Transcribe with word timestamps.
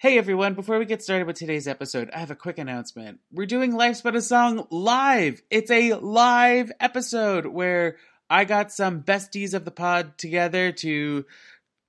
Hey 0.00 0.16
everyone, 0.16 0.54
before 0.54 0.78
we 0.78 0.84
get 0.84 1.02
started 1.02 1.26
with 1.26 1.34
today's 1.34 1.66
episode, 1.66 2.08
I 2.14 2.20
have 2.20 2.30
a 2.30 2.36
quick 2.36 2.58
announcement. 2.58 3.18
We're 3.32 3.46
doing 3.46 3.74
Life's 3.74 4.00
But 4.00 4.14
a 4.14 4.22
Song 4.22 4.64
live. 4.70 5.42
It's 5.50 5.72
a 5.72 5.94
live 5.94 6.70
episode 6.78 7.46
where 7.46 7.96
I 8.30 8.44
got 8.44 8.70
some 8.70 9.02
besties 9.02 9.54
of 9.54 9.64
the 9.64 9.72
pod 9.72 10.16
together 10.16 10.70
to 10.70 11.26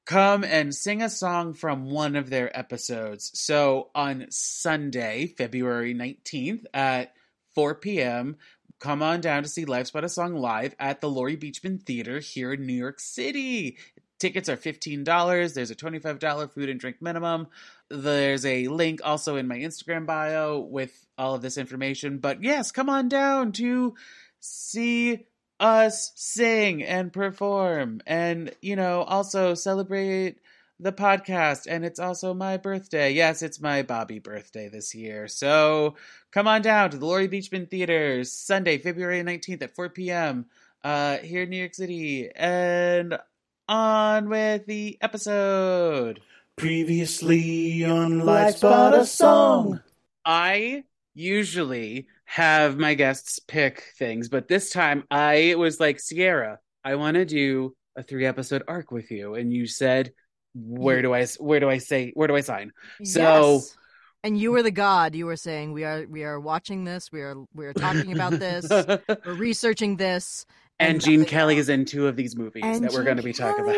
come 0.07 0.43
and 0.43 0.73
sing 0.73 1.03
a 1.03 1.09
song 1.09 1.53
from 1.53 1.91
one 1.91 2.15
of 2.15 2.31
their 2.31 2.57
episodes. 2.57 3.29
So 3.35 3.91
on 3.93 4.25
Sunday, 4.31 5.27
February 5.27 5.93
19th 5.93 6.65
at 6.73 7.13
4 7.53 7.75
p.m., 7.75 8.37
come 8.79 9.03
on 9.03 9.21
down 9.21 9.43
to 9.43 9.49
see 9.49 9.65
Life's 9.65 9.91
But 9.91 10.03
a 10.03 10.09
Song 10.09 10.33
live 10.33 10.73
at 10.79 10.99
the 10.99 11.11
Laurie 11.11 11.37
Beechman 11.37 11.83
Theater 11.83 12.17
here 12.17 12.53
in 12.53 12.65
New 12.65 12.73
York 12.73 12.99
City. 12.99 13.77
Tickets 14.19 14.49
are 14.49 14.57
$15. 14.57 15.53
There's 15.53 15.71
a 15.71 15.75
$25 15.75 16.51
food 16.51 16.69
and 16.69 16.79
drink 16.79 17.01
minimum. 17.01 17.47
There's 17.89 18.45
a 18.45 18.67
link 18.67 18.99
also 19.03 19.37
in 19.37 19.47
my 19.47 19.57
Instagram 19.57 20.05
bio 20.05 20.59
with 20.59 21.05
all 21.17 21.35
of 21.35 21.41
this 21.41 21.57
information. 21.57 22.17
But 22.17 22.43
yes, 22.43 22.71
come 22.71 22.89
on 22.89 23.07
down 23.09 23.53
to 23.53 23.95
see 24.39 25.25
us 25.59 26.11
sing 26.15 26.83
and 26.83 27.11
perform 27.11 28.01
and, 28.07 28.53
you 28.61 28.75
know, 28.75 29.01
also 29.03 29.53
celebrate 29.53 30.39
the 30.79 30.91
podcast. 30.91 31.67
And 31.69 31.83
it's 31.83 31.99
also 31.99 32.33
my 32.33 32.57
birthday. 32.57 33.11
Yes, 33.11 33.41
it's 33.41 33.59
my 33.59 33.81
Bobby 33.83 34.19
birthday 34.19 34.69
this 34.69 34.95
year. 34.95 35.27
So 35.27 35.95
come 36.31 36.47
on 36.47 36.61
down 36.61 36.91
to 36.91 36.97
the 36.97 37.05
Laurie 37.05 37.27
Beechman 37.27 37.69
Theater 37.69 38.23
Sunday, 38.23 38.77
February 38.77 39.21
19th 39.21 39.61
at 39.61 39.75
4 39.75 39.89
p.m. 39.89 40.45
Uh, 40.83 41.17
here 41.17 41.43
in 41.43 41.49
New 41.49 41.57
York 41.57 41.73
City. 41.73 42.29
And 42.33 43.19
on 43.69 44.27
with 44.29 44.65
the 44.65 44.97
episode. 44.99 46.19
Previously 46.57 47.85
on 47.85 48.19
Life's 48.21 48.61
But 48.61 48.97
a 48.97 49.05
Song. 49.05 49.79
I 50.25 50.83
usually 51.13 52.07
have 52.25 52.77
my 52.77 52.95
guests 52.95 53.39
pick 53.39 53.83
things, 53.97 54.27
but 54.27 54.47
this 54.47 54.71
time 54.71 55.03
I 55.09 55.55
was 55.57 55.79
like, 55.79 55.99
Sierra, 55.99 56.59
I 56.83 56.95
want 56.95 57.15
to 57.15 57.25
do 57.25 57.75
a 57.95 58.03
three 58.03 58.25
episode 58.25 58.63
arc 58.67 58.91
with 58.91 59.11
you. 59.11 59.35
And 59.35 59.53
you 59.53 59.67
said, 59.67 60.11
where 60.55 61.01
do 61.01 61.13
I, 61.13 61.25
where 61.39 61.59
do 61.59 61.69
I 61.69 61.77
say, 61.77 62.11
where 62.15 62.27
do 62.27 62.35
I 62.35 62.41
sign? 62.41 62.71
So, 63.03 63.53
Yes. 63.53 63.77
and 64.23 64.37
you 64.37 64.51
were 64.51 64.63
the 64.63 64.71
god. 64.71 65.15
You 65.15 65.27
were 65.27 65.37
saying 65.37 65.73
we 65.73 65.83
are 65.83 66.05
we 66.09 66.23
are 66.23 66.39
watching 66.39 66.83
this. 66.85 67.11
We 67.11 67.21
are 67.21 67.35
we 67.53 67.67
are 67.67 67.73
talking 67.73 68.13
about 68.13 68.33
this. 68.33 68.67
we're 69.25 69.33
researching 69.35 69.95
this. 69.95 70.45
And 70.79 71.01
Gene 71.01 71.25
Kelly 71.25 71.57
is 71.57 71.69
in 71.69 71.85
two 71.85 72.07
of 72.07 72.15
these 72.15 72.35
movies 72.35 72.63
And 72.63 72.83
that 72.83 72.91
we're 72.91 72.99
Gene 72.99 73.05
going 73.05 73.17
to 73.17 73.23
be 73.23 73.33
talking 73.33 73.63
about. 73.63 73.75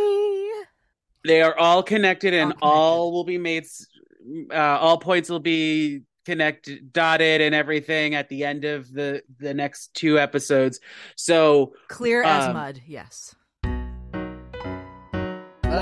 They 1.24 1.42
are 1.42 1.58
all 1.58 1.84
connected, 1.84 2.34
and 2.34 2.54
All 2.62 2.72
all, 2.72 3.12
will 3.12 3.24
be 3.24 3.38
made. 3.38 3.66
Uh, 4.52 4.56
all 4.56 4.98
points 4.98 5.30
will 5.30 5.40
be 5.40 6.02
connected, 6.26 6.94
dotted, 6.94 7.42
and 7.42 7.54
everything 7.54 8.16
at 8.16 8.30
the 8.30 8.44
end 8.46 8.66
of 8.66 8.92
the 8.92 9.22
the 9.40 9.54
next 9.54 9.94
two 9.94 10.18
episodes. 10.20 10.80
So 11.16 11.74
Clear 11.90 12.24
as 12.24 12.46
Um, 12.46 12.54
mud. 12.54 12.82
Yes. 12.88 13.36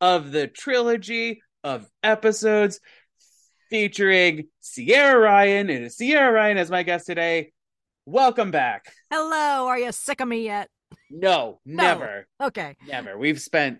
of 0.00 0.32
the 0.32 0.46
trilogy 0.46 1.42
of 1.64 1.88
episodes 2.02 2.80
featuring 3.70 4.48
Sierra 4.60 5.18
Ryan. 5.18 5.70
It 5.70 5.82
is 5.82 5.96
Sierra 5.96 6.32
Ryan 6.32 6.58
as 6.58 6.70
my 6.70 6.82
guest 6.82 7.06
today. 7.06 7.52
Welcome 8.04 8.50
back. 8.50 8.92
Hello. 9.10 9.66
Are 9.66 9.78
you 9.78 9.90
sick 9.92 10.20
of 10.20 10.28
me 10.28 10.44
yet? 10.44 10.68
No, 11.10 11.60
never, 11.64 12.26
Okay. 12.40 12.76
never. 12.86 13.18
We've 13.18 13.40
spent 13.40 13.78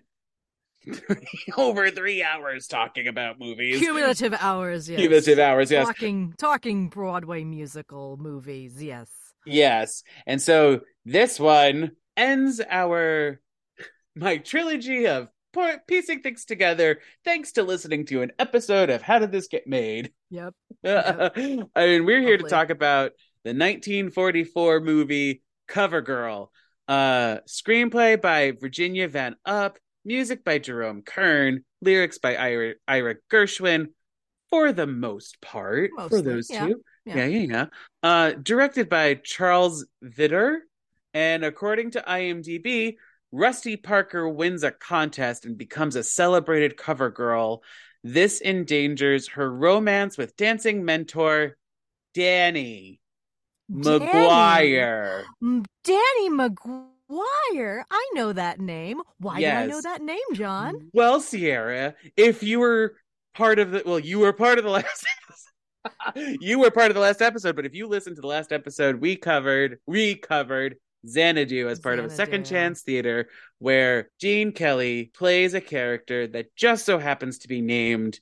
over 1.57 1.89
three 1.91 2.23
hours 2.23 2.67
talking 2.67 3.07
about 3.07 3.39
movies. 3.39 3.79
Cumulative 3.79 4.33
hours. 4.39 4.89
Yes. 4.89 4.99
Cumulative 4.99 5.39
hours, 5.39 5.71
yes. 5.71 5.85
Talking 5.85 6.33
talking 6.37 6.89
Broadway 6.89 7.43
musical 7.43 8.17
movies. 8.17 8.81
Yes. 8.81 9.09
Yes. 9.45 10.03
And 10.25 10.41
so 10.41 10.81
this 11.05 11.39
one 11.39 11.91
ends 12.15 12.61
our 12.69 13.39
my 14.15 14.37
trilogy 14.37 15.07
of 15.07 15.29
piecing 15.87 16.21
things 16.21 16.45
together 16.45 16.99
thanks 17.23 17.53
to 17.53 17.63
listening 17.63 18.05
to 18.05 18.21
an 18.21 18.31
episode 18.39 18.89
of 18.89 19.01
How 19.01 19.19
Did 19.19 19.31
This 19.31 19.47
Get 19.47 19.67
Made? 19.67 20.11
Yep. 20.29 20.53
I 20.85 21.65
mean, 21.75 22.05
we're 22.05 22.21
here 22.21 22.37
to 22.37 22.47
talk 22.47 22.69
about 22.69 23.11
the 23.43 23.51
1944 23.51 24.81
movie 24.81 25.41
Cover 25.67 26.01
Girl. 26.01 26.51
Uh 26.87 27.39
screenplay 27.47 28.21
by 28.21 28.51
Virginia 28.51 29.07
Van 29.09 29.35
Upp, 29.45 29.77
music 30.05 30.45
by 30.45 30.57
Jerome 30.57 31.01
Kern, 31.01 31.65
lyrics 31.81 32.17
by 32.17 32.35
Ira, 32.35 32.73
Ira 32.87 33.15
Gershwin 33.29 33.87
for 34.49 34.71
the 34.71 34.87
most 34.87 35.41
part 35.41 35.91
for 36.09 36.21
those 36.21 36.49
yeah. 36.49 36.67
two. 36.67 36.81
Yeah. 37.05 37.15
Yeah, 37.15 37.25
yeah, 37.25 37.39
yeah. 37.39 37.65
Uh, 38.03 38.31
directed 38.41 38.89
by 38.89 39.15
Charles 39.15 39.85
Vidor, 40.03 40.57
and 41.13 41.45
according 41.45 41.91
to 41.91 42.03
IMDb, 42.07 42.95
Rusty 43.31 43.75
Parker 43.75 44.27
wins 44.27 44.63
a 44.63 44.71
contest 44.71 45.45
and 45.45 45.57
becomes 45.57 45.95
a 45.95 46.03
celebrated 46.03 46.77
cover 46.77 47.09
girl. 47.09 47.61
This 48.03 48.41
endangers 48.41 49.27
her 49.29 49.51
romance 49.51 50.17
with 50.17 50.37
dancing 50.37 50.85
mentor 50.85 51.57
Danny 52.13 52.99
McGuire. 53.71 55.23
Danny 55.83 56.29
McGuire. 56.29 57.83
I 57.91 58.09
know 58.13 58.33
that 58.33 58.59
name. 58.59 59.01
Why 59.19 59.39
do 59.39 59.47
I 59.47 59.65
know 59.65 59.81
that 59.81 60.01
name, 60.01 60.19
John? 60.33 60.89
Well, 60.93 61.19
Sierra, 61.19 61.95
if 62.15 62.43
you 62.43 62.59
were 62.59 62.95
part 63.35 63.59
of 63.59 63.71
the 63.71 63.83
well, 63.85 63.99
you 63.99 64.19
were 64.19 64.33
part 64.33 64.57
of 64.57 64.63
the 64.63 64.69
last 64.71 65.05
you 66.15 66.59
were 66.59 66.71
part 66.71 66.91
of 66.91 66.95
the 66.95 67.01
last 67.01 67.21
episode, 67.21 67.55
but 67.55 67.65
if 67.65 67.73
you 67.73 67.87
listened 67.87 68.15
to 68.15 68.21
the 68.21 68.27
last 68.27 68.51
episode, 68.51 69.01
we 69.01 69.15
covered 69.15 69.79
we 69.85 70.15
covered 70.15 70.75
Xanadu 71.05 71.67
as 71.69 71.79
part 71.79 71.99
of 71.99 72.05
a 72.05 72.09
second 72.09 72.45
chance 72.45 72.81
theater 72.81 73.29
where 73.59 74.09
Gene 74.19 74.51
Kelly 74.51 75.11
plays 75.13 75.53
a 75.53 75.61
character 75.61 76.27
that 76.27 76.55
just 76.55 76.85
so 76.85 76.97
happens 76.99 77.39
to 77.39 77.47
be 77.47 77.61
named 77.61 78.19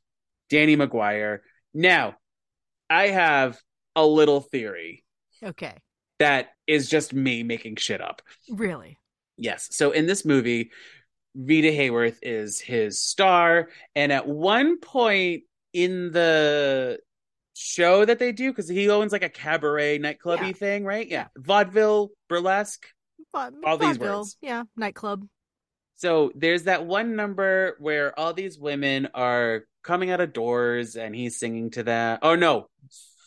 Danny 0.50 0.76
McGuire. 0.76 1.40
Now, 1.74 2.16
I 2.90 3.08
have 3.08 3.60
a 3.96 4.06
little 4.06 4.42
theory 4.42 5.04
Okay. 5.44 5.74
that 6.20 6.50
is 6.68 6.90
just 6.90 7.14
me 7.14 7.44
making 7.44 7.78
shit 7.78 8.02
up. 8.02 8.22
Really? 8.50 9.00
Yes. 9.38 9.70
So 9.72 9.92
in 9.92 10.06
this 10.06 10.26
movie, 10.26 10.72
Rita 11.36 11.68
Hayworth 11.70 12.18
is 12.22 12.60
his 12.62 13.02
star, 13.02 13.70
and 13.96 14.12
at 14.12 14.28
one 14.28 14.80
point 14.80 15.44
in 15.74 16.12
the 16.12 17.00
show 17.56 18.06
that 18.06 18.20
they 18.20 18.32
do, 18.32 18.52
because 18.52 18.68
he 18.70 18.90
owns 18.90 19.12
like 19.12 19.24
a 19.24 19.30
cabaret 19.30 19.98
nightclubby 20.00 20.48
Yeah. 20.48 20.54
thing, 20.54 20.84
right? 20.86 21.08
Yeah, 21.08 21.28
vaudeville, 21.38 22.12
burlesque. 22.30 22.86
Va- 23.34 23.52
All 23.66 23.78
these 23.78 23.98
vaudeville. 23.98 24.20
words. 24.20 24.38
Yeah. 24.42 24.64
Nightclub. 24.76 25.26
So 25.98 26.32
there's 26.36 26.64
that 26.64 26.86
one 26.86 27.16
number 27.16 27.76
where 27.80 28.18
all 28.20 28.34
these 28.34 28.60
women 28.60 29.08
are 29.14 29.64
coming 29.84 30.12
out 30.12 30.20
of 30.22 30.34
doors, 30.34 30.96
and 30.98 31.16
he's 31.16 31.40
singing 31.40 31.72
to 31.72 31.84
them. 31.84 32.20
Oh 32.22 32.36
no, 32.36 32.68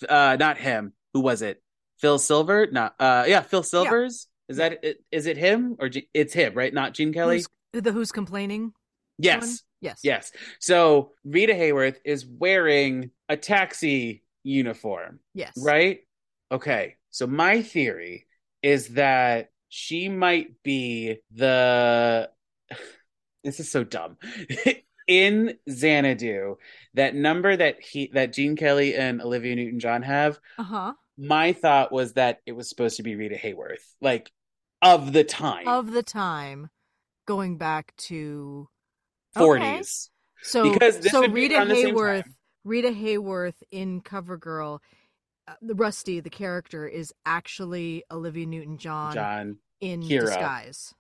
uh, 0.09 0.37
not 0.39 0.59
him. 0.59 0.93
Who 1.15 1.21
was 1.21 1.41
it? 1.43 1.63
Phil 1.99 2.19
Silver? 2.19 2.67
Not. 2.71 2.95
Uh, 3.01 3.25
yeah, 3.27 3.41
Phil 3.41 3.63
Silvers. 3.63 4.27
Is 4.49 4.59
that 4.59 4.85
is 5.11 5.27
it 5.27 5.37
him 5.37 5.77
or 5.79 5.89
Ge- 5.89 6.09
it's 6.15 6.33
him? 6.35 6.55
Right? 6.55 6.73
Not 6.73 6.95
Gene 6.95 7.13
Kelly. 7.13 7.45
Who's, 7.73 7.83
the 7.83 7.93
who's 7.93 8.13
complaining? 8.13 8.73
Yes. 9.19 9.41
one? 9.43 9.57
Yes. 9.81 10.01
Yes. 10.03 10.33
So 10.59 11.13
Rita 11.25 11.53
Hayworth 11.55 11.97
is 12.05 12.27
wearing 12.27 13.11
a 13.29 13.37
taxi 13.37 14.23
uniform, 14.43 15.21
Yes. 15.35 15.53
right? 15.57 16.01
Okay. 16.51 16.97
So 17.11 17.27
my 17.27 17.63
theory 17.63 18.27
is 18.63 18.89
that 18.91 19.51
she 19.69 20.09
might 20.09 20.63
be 20.63 21.19
the. 21.33 22.31
This 23.45 23.61
is 23.61 23.71
so 23.71 23.85
dumb. 23.85 24.17
In 25.07 25.57
Xanadu, 25.71 26.57
that 26.95 27.15
number 27.15 27.57
that 27.57 27.81
he 27.81 28.11
that 28.13 28.33
Gene 28.35 28.57
Kelly 28.57 28.95
and 28.95 29.23
Olivia 29.23 29.55
Newton-John 29.57 30.03
have, 30.03 30.39
Uh 30.59 30.63
huh. 30.65 30.93
my 31.17 31.53
thought 31.55 31.93
was 31.93 32.15
that 32.15 32.41
it 32.45 32.53
was 32.53 32.69
supposed 32.69 32.97
to 32.99 33.03
be 33.03 33.15
Rita 33.15 33.37
Hayworth, 33.37 33.81
like 34.03 34.31
of 34.83 35.13
the 35.15 35.25
time, 35.25 35.67
Of 35.67 35.93
the 35.93 36.03
time, 36.03 36.69
going 37.27 37.57
back 37.57 37.95
to 38.09 38.69
forties. 39.35 40.11
So 40.43 40.73
Because 40.73 41.01
this 41.01 41.13
so 41.13 41.27
Rita 41.27 41.57
around 41.57 41.69
the 41.69 41.75
same 41.77 41.95
Hayworth. 41.95 42.25
Rita 42.65 42.89
Hayworth 42.89 43.63
in 43.71 44.01
Cover 44.01 44.37
Girl, 44.37 44.81
uh, 45.47 45.55
the 45.63 45.75
Rusty, 45.75 46.21
the 46.21 46.31
character, 46.31 46.87
is 46.87 47.13
actually 47.27 48.05
Olivia 48.11 48.47
Newton-John 48.47 49.15
John. 49.15 49.59
in 49.81 50.01
disguise. 50.01 50.95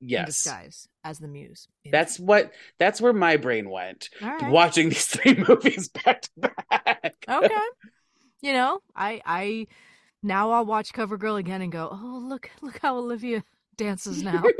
In 0.00 0.08
Yes. 0.08 0.26
disguise 0.26 0.88
as 1.02 1.18
the 1.18 1.28
Muse. 1.28 1.66
In- 1.84 1.90
That's 1.92 2.18
what 2.20 2.52
that's 2.78 3.00
where 3.00 3.12
my 3.14 3.36
brain 3.38 3.70
went. 3.70 4.10
right. 4.20 4.50
Watching 4.50 4.88
these 4.90 5.06
three 5.06 5.34
movies 5.48 5.88
back 5.88 6.22
to 6.22 6.30
back. 6.70 7.14
okay. 7.28 7.48
You 8.42 8.52
know, 8.52 8.80
I 8.94 9.22
I 9.24 9.66
now 10.22 10.50
I'll 10.50 10.66
watch 10.66 10.92
Cover 10.92 11.16
Girl 11.16 11.36
again 11.36 11.62
and 11.62 11.72
go, 11.72 11.88
oh 11.90 12.20
look 12.22 12.50
look 12.60 12.78
how 12.82 12.98
Olivia 12.98 13.42
dances 13.76 14.22
now. 14.22 14.42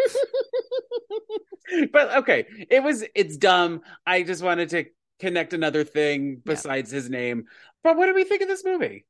but 1.93 2.17
okay, 2.19 2.47
it 2.71 2.83
was 2.83 3.05
it's 3.15 3.37
dumb. 3.37 3.83
I 4.07 4.23
just 4.23 4.43
wanted 4.43 4.71
to 4.71 4.85
connect 5.21 5.53
another 5.53 5.85
thing 5.85 6.43
besides 6.45 6.91
his 6.91 7.09
name. 7.09 7.45
But 7.83 7.97
what 7.97 8.07
do 8.07 8.15
we 8.15 8.25
think 8.25 8.43
of 8.43 8.49
this 8.49 8.65
movie? 8.65 9.07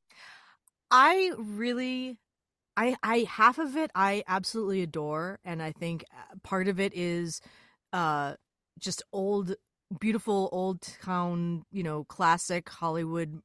I 0.91 1.33
really 1.39 2.19
I 2.77 2.97
I 3.03 3.27
half 3.29 3.59
of 3.59 3.77
it 3.77 3.91
I 3.95 4.23
absolutely 4.27 4.83
adore 4.83 5.39
and 5.45 5.62
I 5.62 5.73
think 5.73 6.05
uh, 6.12 6.37
part 6.43 6.69
of 6.69 6.79
it 6.79 6.93
is 6.95 7.41
uh 7.93 8.35
just 8.79 9.03
old 9.12 9.55
beautiful 10.01 10.49
old 10.53 10.81
town, 11.03 11.65
you 11.71 11.83
know, 11.83 12.05
classic 12.05 12.69
Hollywood 12.69 13.41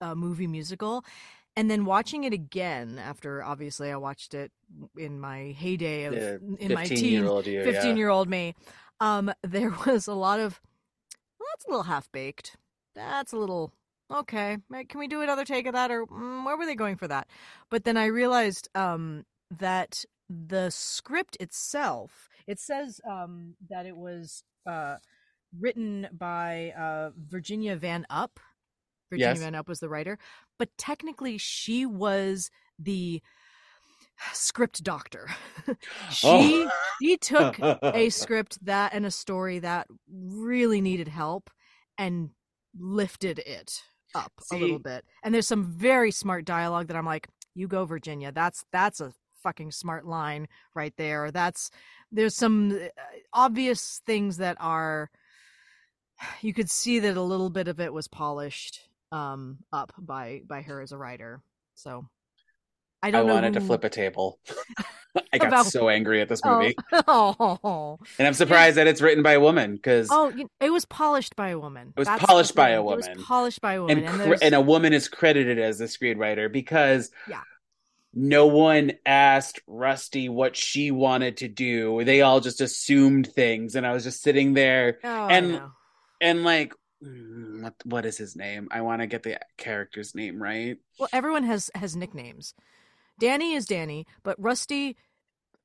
uh, 0.00 0.14
movie 0.14 0.46
musical. 0.46 1.04
And 1.56 1.70
then 1.70 1.86
watching 1.86 2.24
it 2.24 2.34
again 2.34 2.98
after 2.98 3.42
obviously 3.42 3.90
I 3.90 3.96
watched 3.96 4.34
it 4.34 4.52
in 4.96 5.18
my 5.18 5.54
heyday 5.56 6.04
of 6.04 6.14
The 6.14 6.56
in 6.60 6.74
my 6.74 6.84
teen 6.84 7.12
year 7.12 7.26
old 7.26 7.46
you. 7.46 7.64
15 7.64 7.90
yeah. 7.90 7.94
year 7.94 8.08
old 8.08 8.28
me 8.28 8.54
um 9.00 9.32
there 9.42 9.74
was 9.86 10.06
a 10.06 10.14
lot 10.14 10.40
of 10.40 10.60
well, 11.38 11.48
that's 11.52 11.64
a 11.66 11.70
little 11.70 11.84
half 11.84 12.10
baked 12.12 12.56
that's 12.94 13.32
a 13.32 13.36
little 13.36 13.72
okay 14.12 14.58
can 14.88 14.98
we 15.00 15.08
do 15.08 15.22
another 15.22 15.44
take 15.44 15.66
of 15.66 15.72
that 15.72 15.90
or 15.90 16.06
mm, 16.06 16.44
where 16.44 16.56
were 16.56 16.66
they 16.66 16.74
going 16.74 16.96
for 16.96 17.08
that 17.08 17.26
but 17.70 17.84
then 17.84 17.96
i 17.96 18.06
realized 18.06 18.68
um 18.74 19.24
that 19.50 20.04
the 20.28 20.70
script 20.70 21.36
itself 21.40 22.28
it 22.46 22.58
says 22.58 23.00
um 23.08 23.54
that 23.68 23.86
it 23.86 23.96
was 23.96 24.44
uh 24.66 24.96
written 25.58 26.08
by 26.12 26.72
uh 26.78 27.10
virginia 27.16 27.76
van 27.76 28.06
upp 28.10 28.38
virginia 29.10 29.32
Yes. 29.34 29.38
van 29.40 29.54
upp 29.54 29.68
was 29.68 29.80
the 29.80 29.88
writer 29.88 30.18
but 30.58 30.68
technically 30.78 31.38
she 31.38 31.86
was 31.86 32.50
the 32.78 33.22
script 34.32 34.82
doctor 34.82 35.28
she 36.10 36.26
Oh. 36.28 36.70
she 37.02 37.16
took 37.16 37.58
a 37.60 38.08
script 38.10 38.64
that 38.64 38.94
and 38.94 39.04
a 39.06 39.10
story 39.10 39.58
that 39.60 39.86
really 40.08 40.80
needed 40.80 41.08
help 41.08 41.50
and 41.98 42.30
lifted 42.78 43.38
it 43.40 43.82
up 44.14 44.32
a 44.52 44.56
little 44.56 44.78
bit. 44.78 45.04
And 45.22 45.34
there's 45.34 45.46
some 45.48 45.64
very 45.64 46.10
smart 46.10 46.44
dialogue 46.46 46.86
that 46.88 46.96
I'm 46.96 47.04
like, 47.06 47.28
"You 47.54 47.68
go, 47.68 47.84
Virginia." 47.84 48.32
That's 48.32 48.64
that's 48.72 49.00
a 49.00 49.12
fucking 49.42 49.72
smart 49.72 50.06
line 50.06 50.48
right 50.74 50.94
there. 50.96 51.30
That's 51.30 51.70
there's 52.10 52.34
some 52.34 52.72
uh, 52.72 52.88
obvious 53.34 54.00
things 54.06 54.38
that 54.38 54.56
are 54.58 55.10
you 56.40 56.54
could 56.54 56.70
see 56.70 56.98
that 57.00 57.16
a 57.16 57.22
little 57.22 57.50
bit 57.50 57.68
of 57.68 57.78
it 57.80 57.92
was 57.92 58.08
polished 58.08 58.80
um 59.12 59.58
up 59.72 59.92
by 59.98 60.42
by 60.46 60.62
her 60.62 60.80
as 60.80 60.92
a 60.92 60.98
writer. 60.98 61.40
So 61.74 62.08
I 63.02 63.10
don't 63.10 63.26
know 63.26 63.32
I 63.32 63.36
wanted 63.36 63.54
to 63.54 63.60
flip 63.60 63.84
a 63.84 63.88
table. 63.90 64.38
I 65.32 65.38
got 65.38 65.48
About- 65.48 65.66
so 65.66 65.88
angry 65.88 66.20
at 66.20 66.28
this 66.28 66.44
movie. 66.44 66.74
Oh, 66.92 67.58
oh. 67.64 67.98
And 68.18 68.26
I'm 68.26 68.34
surprised 68.34 68.76
that 68.76 68.86
it's 68.86 69.00
written 69.00 69.22
by 69.22 69.32
a 69.32 69.40
woman 69.40 69.74
because 69.74 70.08
Oh, 70.10 70.32
it 70.60 70.70
was 70.70 70.84
polished 70.84 71.36
by 71.36 71.50
a 71.50 71.58
woman. 71.58 71.92
It 71.96 72.00
was 72.00 72.08
That's 72.08 72.24
polished 72.24 72.54
by 72.54 72.70
a 72.70 72.78
thing. 72.82 72.90
It 72.90 72.96
was 72.96 73.08
woman. 73.08 73.24
polished 73.24 73.60
by 73.60 73.72
a 73.74 73.80
woman. 73.82 74.04
and, 74.04 74.20
And, 74.32 74.42
and 74.42 74.54
a 74.54 74.60
woman 74.60 74.92
is 74.92 75.08
credited 75.08 75.58
as 75.58 75.78
the 75.78 75.86
screenwriter 75.86 76.52
because 76.52 77.10
Yeah. 77.28 77.40
no 78.12 78.46
one 78.46 78.92
asked 79.06 79.60
Rusty 79.66 80.28
what 80.28 80.54
she 80.56 80.90
wanted 80.90 81.38
to 81.38 81.48
do. 81.48 82.02
They 82.04 82.20
all 82.22 82.40
just 82.40 82.60
assumed 82.60 83.28
things, 83.28 83.74
and 83.74 83.86
I 83.86 83.92
was 83.92 84.04
just 84.04 84.22
sitting 84.22 84.52
there 84.54 84.98
oh, 85.04 85.28
and- 85.28 85.62
and 86.20 86.44
like, 86.44 86.74
what 87.00 87.74
what 87.84 88.06
is 88.06 88.16
his 88.18 88.36
name? 88.36 88.68
I 88.70 88.80
want 88.80 89.02
to 89.02 89.06
get 89.06 89.22
the 89.22 89.38
character's 89.56 90.14
name 90.14 90.42
right. 90.42 90.78
well, 90.98 91.08
everyone 91.12 91.44
has 91.44 91.70
has 91.74 91.96
nicknames. 91.96 92.54
Danny 93.18 93.54
is 93.54 93.66
Danny, 93.66 94.06
but 94.22 94.36
Rusty, 94.38 94.96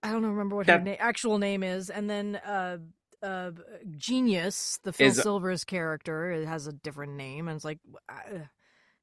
I 0.03 0.11
don't 0.11 0.25
remember 0.25 0.55
what 0.55 0.67
her 0.67 0.79
na- 0.79 0.95
actual 0.99 1.37
name 1.37 1.63
is. 1.63 1.89
And 1.89 2.09
then 2.09 2.37
uh, 2.37 2.77
uh, 3.21 3.51
Genius, 3.97 4.79
the 4.83 4.93
Phil 4.93 5.07
Is- 5.07 5.21
Silvers 5.21 5.63
character, 5.63 6.31
it 6.31 6.47
has 6.47 6.67
a 6.67 6.73
different 6.73 7.13
name, 7.13 7.47
and 7.47 7.55
it's 7.55 7.65
like, 7.65 7.79
uh, 8.09 8.39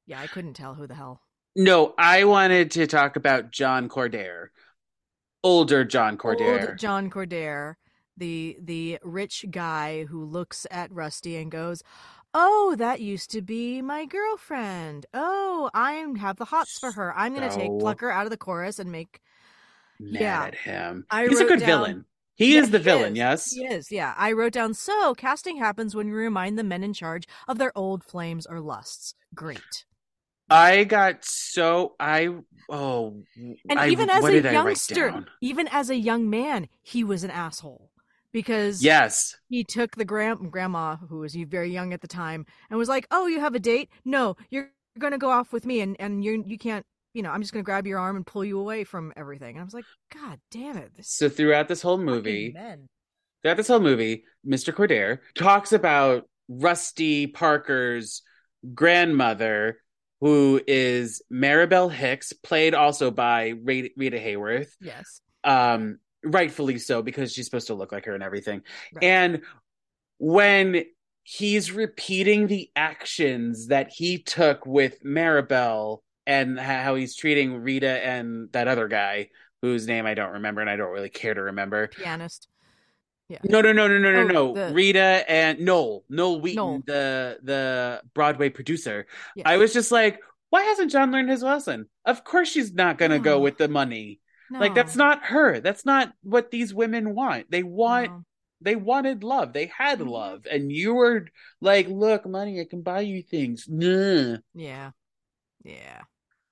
yeah, 0.06 0.20
I 0.20 0.26
couldn't 0.26 0.54
tell 0.54 0.74
who 0.74 0.86
the 0.86 0.94
hell. 0.94 1.20
No, 1.56 1.94
I 1.98 2.24
wanted 2.24 2.70
to 2.72 2.86
talk 2.86 3.16
about 3.16 3.50
John 3.50 3.88
Coudair, 3.88 4.48
older 5.42 5.84
John 5.84 6.16
Coudair. 6.16 6.68
Old 6.70 6.78
John 6.78 7.10
Coudair, 7.10 7.74
the 8.16 8.56
the 8.62 8.98
rich 9.02 9.44
guy 9.50 10.04
who 10.04 10.24
looks 10.24 10.66
at 10.70 10.92
Rusty 10.92 11.36
and 11.36 11.50
goes, 11.50 11.82
"Oh, 12.34 12.74
that 12.78 13.00
used 13.00 13.30
to 13.32 13.42
be 13.42 13.80
my 13.82 14.04
girlfriend. 14.04 15.06
Oh, 15.14 15.70
I 15.74 15.92
have 16.18 16.36
the 16.36 16.44
hots 16.44 16.78
for 16.78 16.92
her. 16.92 17.16
I'm 17.16 17.34
gonna 17.34 17.48
take 17.54 17.68
So- 17.70 17.78
pluck 17.78 18.00
her 18.00 18.10
out 18.12 18.24
of 18.26 18.30
the 18.30 18.36
chorus 18.36 18.78
and 18.78 18.92
make." 18.92 19.20
Mad 20.00 20.20
yeah. 20.20 20.44
at 20.44 20.54
him. 20.54 21.06
I 21.10 21.26
He's 21.26 21.40
a 21.40 21.44
good 21.44 21.58
down- 21.60 21.66
villain. 21.66 22.04
He 22.36 22.54
Yeah, 22.54 22.60
is 22.60 22.70
the 22.70 22.78
he 22.78 22.84
villain. 22.84 23.12
is. 23.14 23.18
Yes. 23.18 23.50
He 23.50 23.64
is, 23.66 23.90
yeah. 23.90 24.14
I 24.16 24.30
wrote 24.30 24.52
down. 24.52 24.72
So 24.74 25.12
casting 25.16 25.56
happens 25.56 25.96
when 25.96 26.06
we 26.06 26.12
remind 26.12 26.56
the 26.56 26.62
men 26.62 26.84
in 26.84 26.92
charge 26.92 27.26
of 27.48 27.58
their 27.58 27.76
old 27.76 28.04
flames 28.04 28.46
or 28.46 28.60
lusts. 28.60 29.14
Great. 29.34 29.84
I 30.48 30.84
got 30.84 31.24
so 31.24 31.96
I 31.98 32.28
oh 32.70 33.24
And 33.68 33.78
I- 33.80 33.88
even 33.88 34.08
as 34.08 34.24
a 34.24 34.30
did 34.30 34.46
I 34.46 34.50
write 34.50 34.54
youngster, 34.66 35.26
even 35.40 35.66
as 35.68 35.90
a 35.90 35.96
young 35.96 36.30
man, 36.30 36.68
he 36.80 37.02
was 37.02 37.24
an 37.24 37.30
asshole 37.32 37.90
because 38.32 38.82
Yes. 38.82 39.36
he 39.48 39.64
took 39.64 39.96
the 39.96 40.04
grand 40.04 40.50
grandma 40.52 40.96
who 40.96 41.18
was 41.18 41.34
very 41.34 41.70
young 41.70 41.92
at 41.92 42.00
the 42.00 42.08
time 42.08 42.46
and 42.70 42.78
was 42.78 42.88
like, 42.88 43.06
"Oh, 43.10 43.26
you 43.26 43.40
have 43.40 43.54
a 43.54 43.58
date? 43.58 43.90
No, 44.04 44.36
you're 44.50 44.70
going 44.98 45.12
to 45.12 45.18
go 45.18 45.30
off 45.30 45.52
with 45.52 45.64
me, 45.66 45.80
and 45.80 45.96
and 46.00 46.24
you 46.24 46.42
you 46.46 46.58
can't. 46.58 46.84
You 47.14 47.22
know, 47.22 47.30
I'm 47.30 47.40
just 47.40 47.52
going 47.52 47.64
to 47.64 47.66
grab 47.66 47.86
your 47.86 47.98
arm 47.98 48.16
and 48.16 48.26
pull 48.26 48.44
you 48.44 48.58
away 48.60 48.84
from 48.84 49.12
everything." 49.16 49.56
And 49.56 49.60
I 49.60 49.64
was 49.64 49.74
like, 49.74 49.86
"God 50.12 50.38
damn 50.50 50.76
it!" 50.76 50.94
This 50.96 51.10
So 51.10 51.28
throughout 51.28 51.68
this 51.68 51.82
whole 51.82 51.98
movie, 51.98 52.54
throughout 53.42 53.56
this 53.56 53.68
whole 53.68 53.80
movie, 53.80 54.24
Mr. 54.46 54.72
Coudair 54.74 55.18
talks 55.34 55.72
about 55.72 56.28
Rusty 56.48 57.26
Parker's 57.26 58.22
grandmother, 58.74 59.80
who 60.20 60.60
is 60.66 61.22
Maribelle 61.32 61.90
Hicks, 61.92 62.32
played 62.32 62.74
also 62.74 63.10
by 63.10 63.54
Rita, 63.62 63.90
Rita 63.96 64.16
Hayworth. 64.18 64.70
Yes, 64.80 65.20
Um, 65.44 65.98
rightfully 66.30 66.78
so, 66.78 67.02
because 67.02 67.32
she's 67.32 67.44
supposed 67.44 67.66
to 67.68 67.74
look 67.74 67.92
like 67.92 68.04
her 68.06 68.14
and 68.14 68.22
everything. 68.22 68.62
Right. 68.94 69.04
And 69.04 69.42
when 70.18 70.84
he's 71.22 71.72
repeating 71.72 72.46
the 72.46 72.70
actions 72.74 73.68
that 73.68 73.90
he 73.90 74.18
took 74.18 74.64
with 74.66 75.02
Maribelle 75.04 75.98
and 76.26 76.58
how 76.58 76.94
he's 76.94 77.14
treating 77.16 77.56
Rita 77.62 78.04
and 78.04 78.50
that 78.52 78.68
other 78.68 78.88
guy 78.88 79.28
whose 79.62 79.86
name 79.86 80.06
I 80.06 80.14
don't 80.14 80.32
remember 80.34 80.60
and 80.60 80.70
I 80.70 80.76
don't 80.76 80.92
really 80.92 81.08
care 81.10 81.34
to 81.34 81.42
remember. 81.42 81.88
pianist. 81.88 82.48
Yeah. 83.28 83.38
No, 83.44 83.60
no, 83.60 83.72
no, 83.72 83.86
no, 83.88 83.98
no, 83.98 84.10
no, 84.10 84.20
Oh, 84.22 84.54
no. 84.54 84.68
the- 84.68 84.72
Rita 84.74 85.24
and 85.28 85.60
Noel, 85.60 86.02
Noel 86.08 86.40
Wheaton, 86.40 86.56
Noel. 86.64 86.82
the 86.86 87.38
the 87.42 88.02
Broadway 88.14 88.48
producer. 88.48 89.06
Yes. 89.36 89.42
I 89.46 89.58
was 89.58 89.74
just 89.74 89.92
like, 89.92 90.18
why 90.48 90.62
hasn't 90.62 90.90
John 90.90 91.12
learned 91.12 91.28
his 91.28 91.42
lesson? 91.42 91.88
Of 92.06 92.24
course 92.24 92.48
she's 92.48 92.72
not 92.72 92.96
gonna 92.96 93.18
go 93.18 93.38
with 93.40 93.58
the 93.58 93.68
money. 93.68 94.20
Like 94.58 94.74
that's 94.74 94.96
not 94.96 95.24
her. 95.26 95.60
That's 95.60 95.84
not 95.84 96.12
what 96.22 96.50
these 96.50 96.74
women 96.74 97.14
want. 97.14 97.50
They 97.50 97.62
want 97.62 98.12
no. 98.12 98.24
they 98.60 98.76
wanted 98.76 99.22
love. 99.24 99.52
They 99.52 99.66
had 99.66 100.00
Mhm. 100.00 100.10
love. 100.10 100.46
And 100.50 100.72
you 100.72 100.94
were 100.94 101.28
like, 101.60 101.86
look, 101.88 102.26
money, 102.26 102.60
I 102.60 102.64
can 102.64 102.82
buy 102.82 103.00
you 103.02 103.22
things. 103.22 103.66
Nah. 103.68 104.38
Yeah, 104.54 104.92
yeah. 105.64 106.02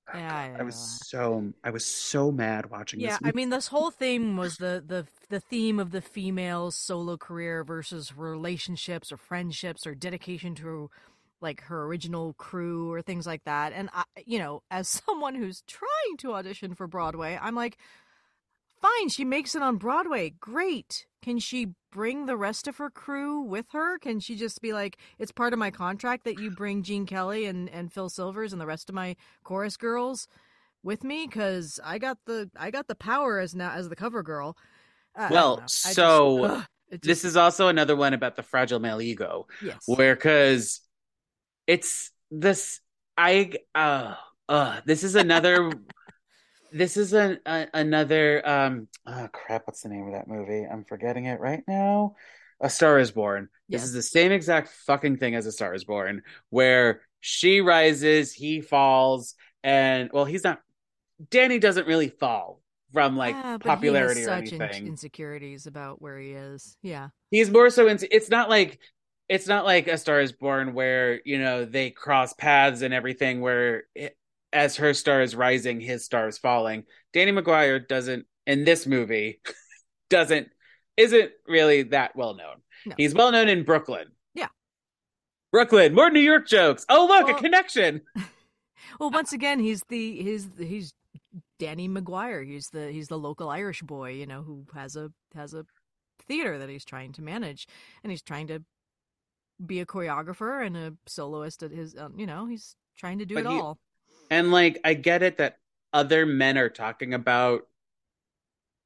Oh, 0.07 0.13
Yeah, 0.13 0.21
God, 0.27 0.51
I 0.57 0.63
was 0.63 0.79
so 0.79 1.53
I 1.63 1.69
was 1.71 1.85
so 1.85 2.31
mad 2.31 2.69
watching 2.69 3.01
Yeah, 3.01 3.17
this. 3.17 3.19
Yeah, 3.21 3.29
I 3.29 3.31
mean, 3.31 3.49
this 3.49 3.67
whole 3.67 3.91
thing 3.91 4.37
was 4.37 4.57
the 4.57 4.83
the 4.85 5.07
the 5.29 5.39
theme 5.39 5.79
of 5.79 5.91
the 5.91 6.01
female's 6.01 6.75
solo 6.75 7.15
career 7.17 7.63
versus 7.63 8.15
relationships 8.17 9.11
or 9.11 9.17
friendships 9.17 9.85
or 9.85 9.93
dedication 9.93 10.55
to 10.55 10.89
like 11.41 11.61
her 11.61 11.83
original 11.85 12.33
crew 12.33 12.91
or 12.91 13.01
things 13.01 13.27
like 13.27 13.43
that. 13.45 13.73
And 13.73 13.89
I, 13.93 14.03
you 14.25 14.39
know, 14.39 14.63
as 14.71 14.87
someone 15.05 15.35
who's 15.35 15.63
trying 15.67 16.17
to 16.19 16.33
audition 16.33 16.73
for 16.75 16.87
Broadway, 16.87 17.37
I'm 17.41 17.55
like, 17.55 17.77
fine, 18.81 19.09
she 19.09 19.25
makes 19.25 19.55
it 19.55 19.61
on 19.61 19.77
Broadway, 19.77 20.33
great. 20.39 21.05
Can 21.21 21.39
she 21.39 21.69
bring 21.91 22.25
the 22.25 22.37
rest 22.37 22.67
of 22.67 22.77
her 22.77 22.89
crew 22.89 23.41
with 23.41 23.65
her? 23.73 23.97
Can 23.99 24.19
she 24.19 24.35
just 24.35 24.61
be 24.61 24.71
like, 24.71 24.97
it's 25.19 25.31
part 25.31 25.51
of 25.53 25.59
my 25.59 25.71
contract 25.71 26.23
that 26.25 26.39
you 26.39 26.51
bring 26.51 26.83
Gene 26.83 27.05
Kelly 27.05 27.45
and 27.45 27.69
and 27.69 27.91
Phil 27.91 28.09
Silvers 28.09 28.53
and 28.53 28.61
the 28.61 28.67
rest 28.67 28.89
of 28.89 28.95
my 28.95 29.15
chorus 29.43 29.77
girls? 29.77 30.27
with 30.83 31.03
me 31.03 31.25
because 31.25 31.79
I 31.83 31.97
got 31.97 32.17
the 32.27 32.49
I 32.55 32.71
got 32.71 32.87
the 32.87 32.95
power 32.95 33.39
as 33.39 33.53
now 33.55 33.71
as 33.71 33.89
the 33.89 33.95
cover 33.95 34.23
girl. 34.23 34.55
I- 35.15 35.25
I 35.25 35.29
Well, 35.31 35.55
don't 35.57 35.67
just- 35.67 35.93
so, 35.95 36.43
ugh, 36.45 36.65
it 36.91 37.01
this 37.01 37.25
is 37.25 37.35
also 37.35 37.67
another 37.67 37.95
one 37.95 38.13
about 38.13 38.35
the 38.37 38.43
fragile 38.43 38.79
male 38.79 39.01
ego. 39.01 39.47
yes, 39.61 39.83
where 39.87 40.15
because 40.15 40.79
it's 41.67 42.11
this 42.31 42.79
I 43.17 43.51
uh 43.75 44.15
uh 44.49 44.81
this 44.85 45.03
is 45.03 45.15
another 45.15 45.71
this 46.71 46.97
is 46.97 47.13
an 47.13 47.39
a, 47.45 47.67
another 47.73 48.47
um 48.47 48.87
oh 49.05 49.27
crap 49.31 49.63
what's 49.65 49.81
the 49.81 49.89
name 49.89 50.07
of 50.07 50.13
that 50.13 50.27
movie 50.27 50.63
i'm 50.65 50.83
forgetting 50.83 51.25
it 51.25 51.39
right 51.39 51.63
now 51.67 52.15
a 52.61 52.69
star 52.69 52.99
is 52.99 53.11
born 53.11 53.49
Yes. 53.69 53.81
this 53.81 53.87
is 53.89 53.93
the 53.93 54.01
same 54.01 54.31
exact 54.31 54.69
fucking 54.85 55.17
thing 55.17 55.35
as 55.35 55.45
a 55.45 55.51
star 55.51 55.73
is 55.73 55.85
born 55.85 56.23
where 56.49 57.01
she 57.21 57.61
rises 57.61 58.33
he 58.33 58.61
falls 58.61 59.35
and 59.63 60.09
well 60.13 60.25
he's 60.25 60.43
not 60.43 60.61
danny 61.31 61.59
doesn't 61.59 61.87
really 61.87 62.09
fall 62.09 62.61
from 62.93 63.15
like 63.17 63.35
Ah, 63.35 63.57
but 63.57 63.67
popularity 63.67 64.21
he 64.21 64.27
or 64.27 64.31
has 64.31 64.43
such 64.45 64.53
in- 64.53 64.61
anything 64.61 64.87
insecurities 64.87 65.67
about 65.67 66.01
where 66.01 66.17
he 66.19 66.31
is. 66.31 66.77
Yeah. 66.81 67.09
he's 67.31 67.49
more 67.49 67.69
so 67.69 67.87
it's 67.87 68.29
not 68.29 68.49
like 68.49 68.79
it's 69.29 69.47
not 69.47 69.65
like 69.65 69.87
a 69.87 69.97
star 69.97 70.19
is 70.21 70.31
born 70.31 70.73
where 70.73 71.21
you 71.25 71.37
know 71.39 71.65
they 71.65 71.89
cross 71.89 72.33
paths 72.33 72.81
and 72.81 72.93
everything 72.93 73.41
where 73.41 73.83
it, 73.95 74.17
as 74.53 74.77
her 74.77 74.93
star 74.93 75.21
is 75.21 75.35
rising 75.35 75.79
his 75.81 76.05
star 76.05 76.27
is 76.27 76.37
falling 76.37 76.83
danny 77.13 77.31
mcguire 77.31 77.85
doesn't 77.85 78.25
in 78.45 78.63
this 78.63 78.85
movie 78.87 79.41
doesn't 80.09 80.47
isn't 80.95 81.31
really 81.47 81.83
that 81.83 82.15
well 82.15 82.35
known 82.35 82.55
No. 82.85 82.95
he's 82.97 83.13
well 83.13 83.31
known 83.31 83.49
in 83.49 83.63
brooklyn 83.63 84.07
Yeah. 84.33 84.47
brooklyn 85.51 85.93
more 85.93 86.09
new 86.09 86.19
york 86.21 86.47
jokes 86.47 86.85
oh 86.89 87.05
look 87.07 87.27
Well- 87.27 87.35
a 87.37 87.39
connection 87.39 88.01
Well, 88.99 89.11
once 89.11 89.31
again, 89.33 89.59
he's 89.59 89.81
the 89.89 90.21
he's 90.23 90.47
he's 90.57 90.93
Danny 91.59 91.87
McGuire. 91.87 92.43
He's 92.45 92.69
the 92.69 92.89
he's 92.91 93.07
the 93.09 93.17
local 93.17 93.47
Irish 93.49 93.81
boy, 93.81 94.11
you 94.11 94.25
know, 94.25 94.41
who 94.41 94.65
has 94.73 94.95
a 94.95 95.11
has 95.35 95.53
a 95.53 95.65
theater 96.27 96.57
that 96.57 96.69
he's 96.69 96.85
trying 96.85 97.11
to 97.13 97.21
manage, 97.21 97.67
and 98.03 98.09
he's 98.11 98.21
trying 98.23 98.47
to 98.47 98.63
be 99.65 99.79
a 99.79 99.85
choreographer 99.85 100.65
and 100.65 100.77
a 100.77 100.93
soloist 101.07 101.63
at 101.63 101.71
his. 101.71 101.95
Um, 101.97 102.19
you 102.19 102.25
know, 102.27 102.45
he's 102.45 102.75
trying 102.97 103.19
to 103.19 103.25
do 103.25 103.35
But 103.35 103.45
it 103.45 103.49
he- 103.51 103.59
all. 103.59 103.77
and 104.29 104.51
like 104.51 104.79
i 104.83 104.93
get 104.93 105.21
it 105.23 105.37
that 105.37 105.57
other 105.93 106.25
men 106.25 106.57
are 106.57 106.69
talking 106.69 107.13
about 107.13 107.61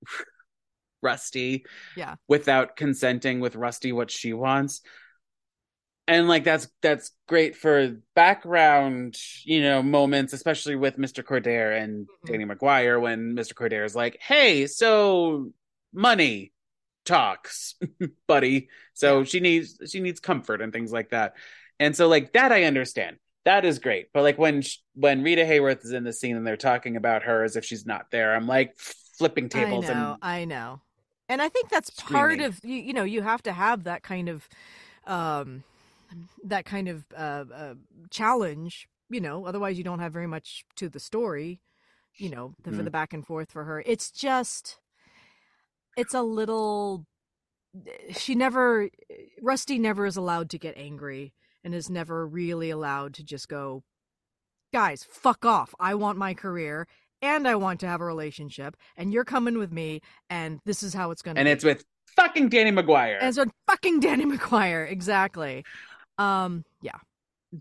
rusty 1.01 1.65
Yeah. 1.95 2.15
without 2.27 2.75
consenting 2.75 3.39
with 3.39 3.55
rusty 3.55 3.91
what 3.91 4.11
she 4.11 4.33
wants 4.33 4.81
and 6.07 6.27
like 6.27 6.43
that's 6.43 6.67
that's 6.81 7.11
great 7.27 7.55
for 7.55 7.97
background 8.15 9.15
you 9.43 9.61
know 9.61 9.81
moments 9.81 10.33
especially 10.33 10.75
with 10.75 10.97
mr 10.97 11.23
coudair 11.23 11.81
and 11.81 12.07
Mhm. 12.25 12.27
danny 12.27 12.45
mcguire 12.45 12.99
when 13.01 13.35
mr 13.35 13.53
coudair 13.53 13.85
is 13.85 13.95
like 13.95 14.17
hey 14.21 14.67
so 14.67 15.51
money 15.93 16.51
talks 17.05 17.75
buddy 18.27 18.69
so 18.93 19.19
Yeah. 19.19 19.23
she 19.23 19.39
needs 19.39 19.77
she 19.89 19.99
needs 19.99 20.19
comfort 20.19 20.61
and 20.61 20.71
things 20.71 20.91
like 20.91 21.09
that 21.09 21.33
and 21.79 21.95
so 21.95 22.07
like 22.07 22.33
that 22.33 22.51
i 22.51 22.63
understand 22.63 23.17
that 23.45 23.65
is 23.65 23.79
great 23.79 24.07
but 24.13 24.23
like 24.23 24.37
when 24.37 24.61
when 24.93 25.23
rita 25.23 25.43
hayworth 25.43 25.83
is 25.83 25.91
in 25.91 26.03
the 26.03 26.13
scene 26.13 26.37
and 26.37 26.45
they're 26.45 26.57
talking 26.57 26.95
about 26.95 27.23
her 27.23 27.43
as 27.43 27.55
if 27.55 27.65
she's 27.65 27.85
not 27.85 28.05
there 28.11 28.35
i'm 28.35 28.47
like 28.47 28.77
flipping 29.17 29.49
tables 29.49 29.83
I 29.83 29.89
know, 29.89 30.17
and 30.17 30.19
I 30.21 30.45
know, 30.45 30.81
and 31.27 31.41
I 31.41 31.49
think 31.49 31.69
that's 31.69 31.89
part 31.91 32.39
of 32.39 32.59
you. 32.63 32.75
You 32.77 32.93
know, 32.93 33.03
you 33.03 33.21
have 33.21 33.43
to 33.43 33.51
have 33.51 33.83
that 33.83 34.01
kind 34.01 34.29
of, 34.29 34.47
um, 35.05 35.63
that 36.43 36.65
kind 36.65 36.87
of 36.87 37.05
uh, 37.17 37.45
uh, 37.53 37.73
challenge. 38.09 38.87
You 39.09 39.21
know, 39.21 39.45
otherwise 39.45 39.77
you 39.77 39.83
don't 39.83 39.99
have 39.99 40.13
very 40.13 40.27
much 40.27 40.65
to 40.77 40.89
the 40.89 40.99
story. 40.99 41.61
You 42.17 42.29
know, 42.29 42.55
the, 42.63 42.71
for 42.71 42.83
Mhm. 42.83 42.85
the 42.85 42.91
back 42.91 43.13
and 43.13 43.25
forth 43.25 43.51
for 43.51 43.65
her, 43.65 43.83
it's 43.85 44.11
just, 44.11 44.79
it's 45.97 46.13
a 46.13 46.21
little. 46.21 47.05
She 48.11 48.35
never, 48.35 48.89
Rusty 49.41 49.79
never 49.79 50.05
is 50.05 50.17
allowed 50.17 50.49
to 50.49 50.59
get 50.59 50.77
angry, 50.77 51.33
and 51.63 51.73
is 51.73 51.89
never 51.89 52.27
really 52.27 52.69
allowed 52.69 53.13
to 53.15 53.23
just 53.23 53.47
go, 53.47 53.83
guys, 54.73 55.05
fuck 55.09 55.45
off. 55.45 55.73
I 55.79 55.95
want 55.95 56.17
my 56.17 56.33
career 56.33 56.87
and 57.21 57.47
I 57.47 57.55
want 57.55 57.79
to 57.81 57.87
have 57.87 58.01
a 58.01 58.05
relationship, 58.05 58.75
and 58.97 59.13
you're 59.13 59.23
coming 59.23 59.57
with 59.57 59.71
me, 59.71 60.01
and 60.29 60.59
this 60.65 60.81
is 60.83 60.93
how 60.93 61.11
it's 61.11 61.21
going 61.21 61.35
to 61.35 61.39
and 61.39 61.45
be. 61.45 61.51
it's 61.51 61.63
with 61.63 61.85
fucking 62.15 62.49
danny 62.49 62.71
mcguire 62.71 63.17
and 63.21 63.33
so 63.33 63.45
fucking 63.67 63.99
Danny 64.01 64.25
McGuire, 64.25 64.91
exactly. 64.91 65.63
Um, 66.17 66.65
yeah, 66.81 66.97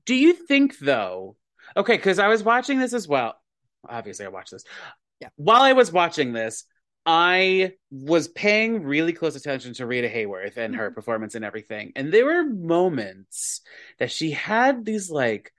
Do 0.06 0.14
you 0.14 0.32
think 0.32 0.78
though? 0.78 1.36
Okay, 1.76 1.96
because 1.96 2.18
I 2.18 2.28
was 2.28 2.42
watching 2.42 2.78
this 2.80 2.92
as 2.92 3.06
well. 3.06 3.36
Obviously, 3.88 4.26
I 4.26 4.28
watched 4.28 4.50
this. 4.50 4.64
Yeah. 5.20 5.28
While 5.36 5.62
I 5.62 5.72
was 5.72 5.92
watching 5.92 6.32
this, 6.32 6.64
I 7.06 7.72
was 7.90 8.28
paying 8.28 8.84
really 8.84 9.12
close 9.12 9.34
attention 9.34 9.74
to 9.74 9.86
Rita 9.86 10.08
Hayworth 10.08 10.56
and 10.56 10.76
her 10.76 10.88
mm-hmm. 10.88 10.94
performance 10.94 11.34
and 11.34 11.44
everything. 11.44 11.92
And 11.96 12.12
there 12.12 12.26
were 12.26 12.44
moments 12.44 13.62
that 13.98 14.10
she 14.10 14.32
had 14.32 14.84
these 14.84 15.10
like 15.10 15.52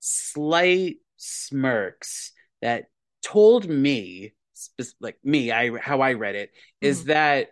slight 0.00 0.96
smirks 1.16 2.32
that 2.62 2.84
told 3.22 3.68
me, 3.68 4.34
like 5.00 5.18
me, 5.24 5.50
I 5.50 5.76
how 5.76 6.00
I 6.00 6.12
read 6.12 6.36
it, 6.36 6.50
is 6.80 7.00
mm-hmm. 7.00 7.08
that 7.08 7.48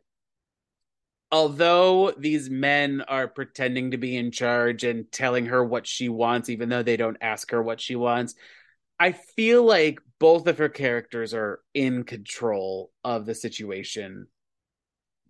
although 1.33 2.13
these 2.17 2.49
men 2.49 3.03
are 3.09 3.27
pretending 3.27 3.91
to 3.91 3.97
be 3.97 4.17
in 4.17 4.31
charge 4.31 4.85
and 4.85 5.11
telling 5.11 5.47
her 5.47 5.65
what 5.65 5.87
she 5.87 6.09
wants, 6.09 6.49
even 6.49 6.69
though 6.69 6.85
they 6.85 6.97
don't 6.97 7.17
ask 7.21 7.51
her 7.51 7.61
what 7.61 7.81
she 7.81 7.97
wants, 7.97 8.37
I 9.01 9.13
feel 9.13 9.65
like 9.65 9.99
both 10.19 10.47
of 10.47 10.59
her 10.59 10.69
characters 10.69 11.35
are 11.35 11.61
in 11.75 12.05
control 12.05 12.91
of 13.03 13.27
the 13.27 13.35
situation 13.35 14.29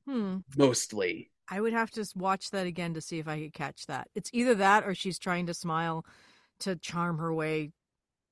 hmm. 0.07 0.39
mostly. 0.57 1.31
I 1.49 1.61
would 1.61 1.73
have 1.73 1.91
to 1.93 2.07
watch 2.17 2.51
that 2.51 2.67
again 2.67 2.95
to 2.95 3.01
see 3.01 3.19
if 3.19 3.29
I 3.29 3.41
could 3.41 3.53
catch 3.53 3.87
that. 3.87 4.09
It's 4.15 4.31
either 4.33 4.55
that 4.57 4.85
or 4.85 4.95
she's 4.95 5.19
trying 5.19 5.47
to 5.47 5.55
smile 5.55 6.05
to 6.61 6.77
charm 6.77 7.19
her 7.19 7.33
way, 7.33 7.73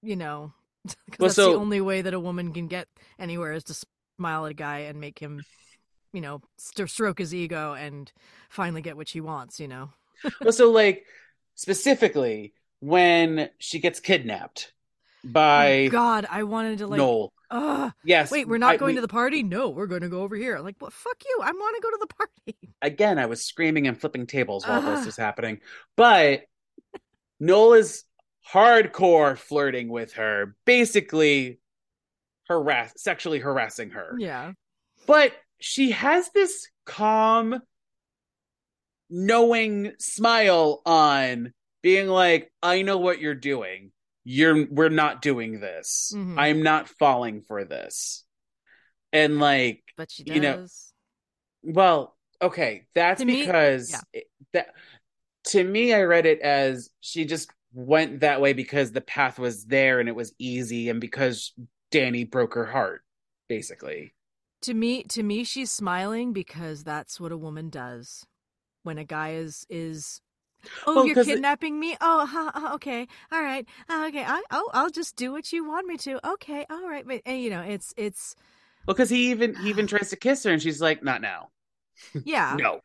you 0.03 0.17
know, 0.17 0.53
because 0.85 1.19
Well, 1.19 1.29
that's 1.29 1.37
so- 1.37 1.53
the 1.53 1.59
only 1.59 1.81
way 1.81 2.03
that 2.03 2.15
a 2.15 2.21
woman 2.21 2.53
can 2.53 2.69
get 2.69 2.89
anywhere 3.19 3.53
is 3.53 3.65
to 3.65 3.87
smile 4.19 4.47
at 4.47 4.53
a 4.53 4.55
guy 4.55 4.81
and 4.81 5.01
make 5.01 5.19
him, 5.19 5.43
you 6.13 6.21
know, 6.21 6.41
st- 6.57 6.91
stroke 6.91 7.19
his 7.19 7.35
ego 7.35 7.75
and 7.75 8.11
finally 8.49 8.83
get 8.83 8.97
what 8.97 9.09
she 9.09 9.21
wants. 9.21 9.61
You 9.61 9.69
know. 9.69 9.91
well, 10.41 10.53
so 10.53 10.71
like 10.71 11.05
specifically 11.55 12.55
when 12.81 13.51
she 13.59 13.79
gets 13.79 14.01
kidnapped 14.01 14.73
by 15.25 15.87
oh, 15.87 15.91
God, 15.91 16.27
I 16.31 16.43
wanted 16.45 16.79
to 16.79 16.87
like. 16.87 16.99
Noel. 16.99 17.33
Ugh. 17.51 17.93
Yes. 18.05 18.31
Wait, 18.31 18.49
we're 18.49 18.59
not 18.59 18.75
I- 18.75 18.77
going 18.79 18.91
we- 18.93 18.97
to 18.97 19.01
the 19.03 19.09
party? 19.09 19.43
No, 19.43 19.69
we're 19.69 19.87
going 19.87 20.01
to 20.03 20.09
go 20.09 20.23
over 20.23 20.35
here. 20.37 20.59
Like, 20.59 20.77
what? 20.79 20.93
Fuck 20.93 21.23
you! 21.29 21.41
I 21.43 21.53
want 21.53 21.77
to 21.77 21.83
go 21.83 21.91
to 21.91 21.99
the 22.01 22.15
party. 22.15 22.73
again, 22.83 23.19
I 23.19 23.27
was 23.27 23.45
screaming 23.45 23.87
and 23.87 24.01
flipping 24.01 24.27
tables 24.27 24.67
while 24.67 24.81
Ah. 24.87 24.97
this 24.97 25.07
was 25.07 25.17
happening. 25.17 25.61
But 25.97 26.43
Noel 27.41 27.75
is 27.75 28.05
hardcore 28.53 29.37
flirting 29.39 29.89
with 29.89 30.15
her, 30.15 30.57
basically 30.65 31.61
harass 32.49 32.93
sexually 32.97 33.39
harassing 33.39 33.91
her. 33.91 34.17
Yeah. 34.19 34.53
But 35.07 35.33
she 35.61 35.93
has 35.93 36.31
this 36.31 36.69
calm, 36.87 37.61
knowing 39.11 39.93
smile 39.99 40.83
on, 40.87 41.53
being 41.83 42.09
like, 42.09 42.51
I 42.63 42.83
know 42.83 42.99
what 42.99 43.21
you're 43.21 43.35
doing. 43.35 43.92
You're 44.25 44.67
we're 44.71 44.89
not 44.89 45.21
doing 45.23 45.61
this. 45.61 46.13
Mhm. 46.15 46.39
I'm 46.39 46.63
not 46.63 46.89
falling 46.89 47.43
for 47.43 47.65
this. 47.65 48.25
And 49.13 49.39
like 49.41 49.83
But 49.97 50.11
she 50.11 50.25
does. 50.25 50.35
You 50.35 50.41
know, 50.43 50.67
well, 51.63 52.17
okay, 52.41 52.87
that's 52.95 53.21
To 53.21 53.27
me- 53.27 53.41
because 53.45 53.91
yeah. 53.91 54.01
it- 54.13 54.31
that 54.53 54.75
to 55.47 55.65
me 55.65 55.93
I 55.93 56.03
read 56.03 56.27
it 56.27 56.41
as 56.41 56.91
she 57.01 57.25
just 57.25 57.51
went 57.75 58.21
that 58.21 58.41
way 58.41 58.53
because 58.53 58.93
the 58.93 59.01
path 59.01 59.39
was 59.39 59.65
there 59.65 59.99
and 59.99 60.09
it 60.09 60.15
was 60.15 60.33
easy 60.39 60.89
and 60.89 61.01
because 61.01 61.53
Danny 61.91 62.25
broke 62.25 62.55
her 62.55 62.67
heart 62.67 63.03
basically. 63.49 64.15
to 64.63 64.75
me 64.75 65.03
to 65.05 65.23
me 65.23 65.43
she's 65.43 65.73
smiling 65.73 66.33
because 66.33 66.85
that's 66.85 67.19
what 67.19 67.33
a 67.33 67.37
woman 67.37 67.69
does 67.71 68.25
when 68.85 68.99
a 68.99 69.05
guy 69.05 69.33
is 69.33 69.67
is 69.69 70.21
oh 70.87 70.95
Well, 70.97 71.07
you're 71.07 71.15
'cause 71.15 71.29
it- 71.29 71.35
kidnapping 71.35 71.79
me 71.81 71.97
oh 72.01 72.27
huh, 72.31 72.51
huh, 72.55 72.75
okay 72.75 73.07
all 73.31 73.43
right 73.43 73.67
uh, 73.89 74.05
okay 74.09 74.25
I, 74.25 74.43
oh 74.51 74.71
i'll 74.73 74.91
just 74.91 75.17
do 75.17 75.33
what 75.33 75.53
you 75.53 75.65
want 75.65 75.87
me 75.87 75.97
to 75.99 76.27
okay 76.33 76.67
all 76.71 76.89
right 76.89 77.07
but 77.07 77.23
and, 77.27 77.41
you 77.41 77.51
know 77.51 77.63
it's 77.63 77.93
it's 77.97 78.35
Well, 78.87 78.95
because 78.95 79.11
he 79.11 79.31
even 79.31 79.55
he 79.55 79.69
even 79.71 79.87
tries 79.87 80.11
to 80.11 80.17
kiss 80.17 80.43
her 80.45 80.51
and 80.51 80.61
she's 80.63 80.81
like, 80.81 81.03
not 81.03 81.21
now. 81.23 81.51
yeah 82.25 82.57
No. 82.59 82.81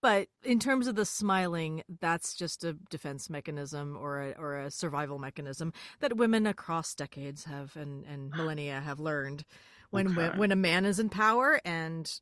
but 0.00 0.28
in 0.44 0.58
terms 0.58 0.86
of 0.88 0.94
the 0.96 1.04
smiling 1.04 1.82
that's 2.00 2.34
just 2.34 2.64
a 2.64 2.74
defense 2.90 3.30
mechanism 3.30 3.96
or 4.00 4.20
a 4.22 4.30
or 4.38 4.58
a 4.58 4.70
survival 4.70 5.18
mechanism 5.18 5.72
that 6.00 6.16
women 6.16 6.46
across 6.46 6.94
decades 6.94 7.44
have 7.44 7.76
and 7.76 8.04
and 8.06 8.34
millennia 8.34 8.80
have 8.80 9.00
learned 9.00 9.44
when 9.90 10.06
Okay. 10.16 10.30
when 10.38 10.52
a 10.52 10.56
man 10.56 10.84
is 10.84 10.98
in 10.98 11.08
power 11.08 11.60
and, 11.64 12.20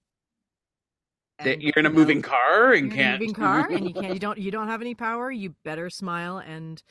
That 1.44 1.62
you're 1.62 1.72
in 1.76 1.86
a 1.86 1.88
know, 1.88 1.94
moving 1.94 2.22
car 2.22 2.72
and 2.72 2.92
you're 2.92 2.94
in 2.94 3.00
a 3.00 3.02
can't 3.02 3.20
moving 3.20 3.34
car 3.34 3.68
and 3.70 3.86
you 3.86 3.94
can't 3.94 4.14
you 4.14 4.20
don't 4.20 4.38
you 4.38 4.50
don't 4.50 4.68
have 4.68 4.80
any 4.80 4.94
power 4.94 5.30
you 5.30 5.54
better 5.64 5.90
smile 5.90 6.38
and 6.38 6.82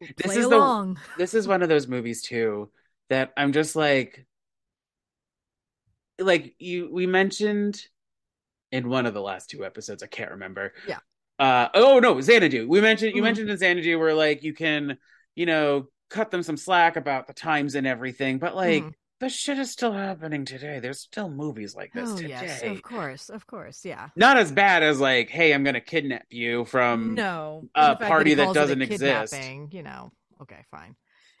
This 0.00 0.26
play 0.26 0.36
is 0.38 0.48
the- 0.48 0.56
along 0.56 0.98
this 1.16 1.34
is 1.34 1.48
one 1.48 1.62
of 1.62 1.68
those 1.68 1.88
movies 1.88 2.22
too 2.22 2.70
that 3.08 3.32
I'm 3.36 3.52
just 3.52 3.74
like 3.76 4.26
like 6.18 6.54
you 6.58 6.88
we 6.92 7.06
mentioned 7.06 7.80
in 8.72 8.88
one 8.88 9.06
of 9.06 9.14
the 9.14 9.20
last 9.22 9.48
two 9.48 9.64
episodes, 9.64 10.02
I 10.02 10.06
can't 10.08 10.32
remember. 10.32 10.74
Yeah. 10.86 10.98
uh 11.38 11.68
oh 11.74 12.00
no 12.00 12.20
xanadu 12.20 12.66
we 12.68 12.80
mentioned 12.80 13.14
you 13.14 13.22
Mhm. 13.22 13.24
mentioned 13.24 13.50
in 13.50 13.56
xanadu 13.56 13.98
where 13.98 14.14
like 14.14 14.42
you 14.42 14.52
can 14.52 14.98
you 15.36 15.46
know 15.46 15.88
cut 16.10 16.30
them 16.30 16.42
some 16.42 16.56
slack 16.56 16.96
about 16.96 17.26
the 17.28 17.32
times 17.32 17.74
and 17.76 17.86
everything 17.86 18.38
but 18.38 18.56
like 18.56 18.82
Mhm. 18.84 18.94
This 19.20 19.32
shit 19.32 19.58
is 19.58 19.70
still 19.70 19.92
happening 19.92 20.44
today 20.44 20.78
there's 20.80 21.00
still 21.00 21.28
movies 21.28 21.74
like 21.74 21.92
this 21.92 22.10
oh 22.10 22.16
today 22.16 22.28
yes, 22.28 22.62
of 22.62 22.82
course, 22.82 23.28
of 23.28 23.46
course, 23.46 23.84
yeah. 23.84 24.08
not 24.16 24.36
as 24.36 24.52
bad 24.52 24.82
as 24.82 25.00
like 25.00 25.28
hey 25.30 25.52
i'm 25.52 25.64
gonna 25.64 25.80
kidnap 25.80 26.26
you 26.30 26.64
from 26.64 27.14
no, 27.14 27.68
a 27.74 27.80
and 27.80 27.94
the 27.94 27.98
fact 27.98 28.10
party 28.10 28.34
that 28.34 28.50
a 28.50 28.54
doesn't 28.54 28.82
exist. 28.82 29.34
You 29.70 29.82
know, 29.82 30.12
okay, 30.42 30.64
fine, 30.70 30.96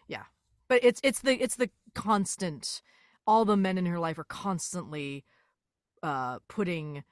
yeah. 0.06 0.24
But 0.68 0.84
it's 0.84 1.00
it's 1.02 1.20
the 1.20 1.40
it's 1.42 1.56
the 1.56 1.70
constant. 1.94 2.82
All 3.26 3.44
the 3.44 3.56
men 3.56 3.76
in 3.76 3.86
her 3.86 3.98
life 3.98 4.18
are 4.18 4.24
constantly 4.24 5.24
uh 6.02 6.38
putting 6.48 7.04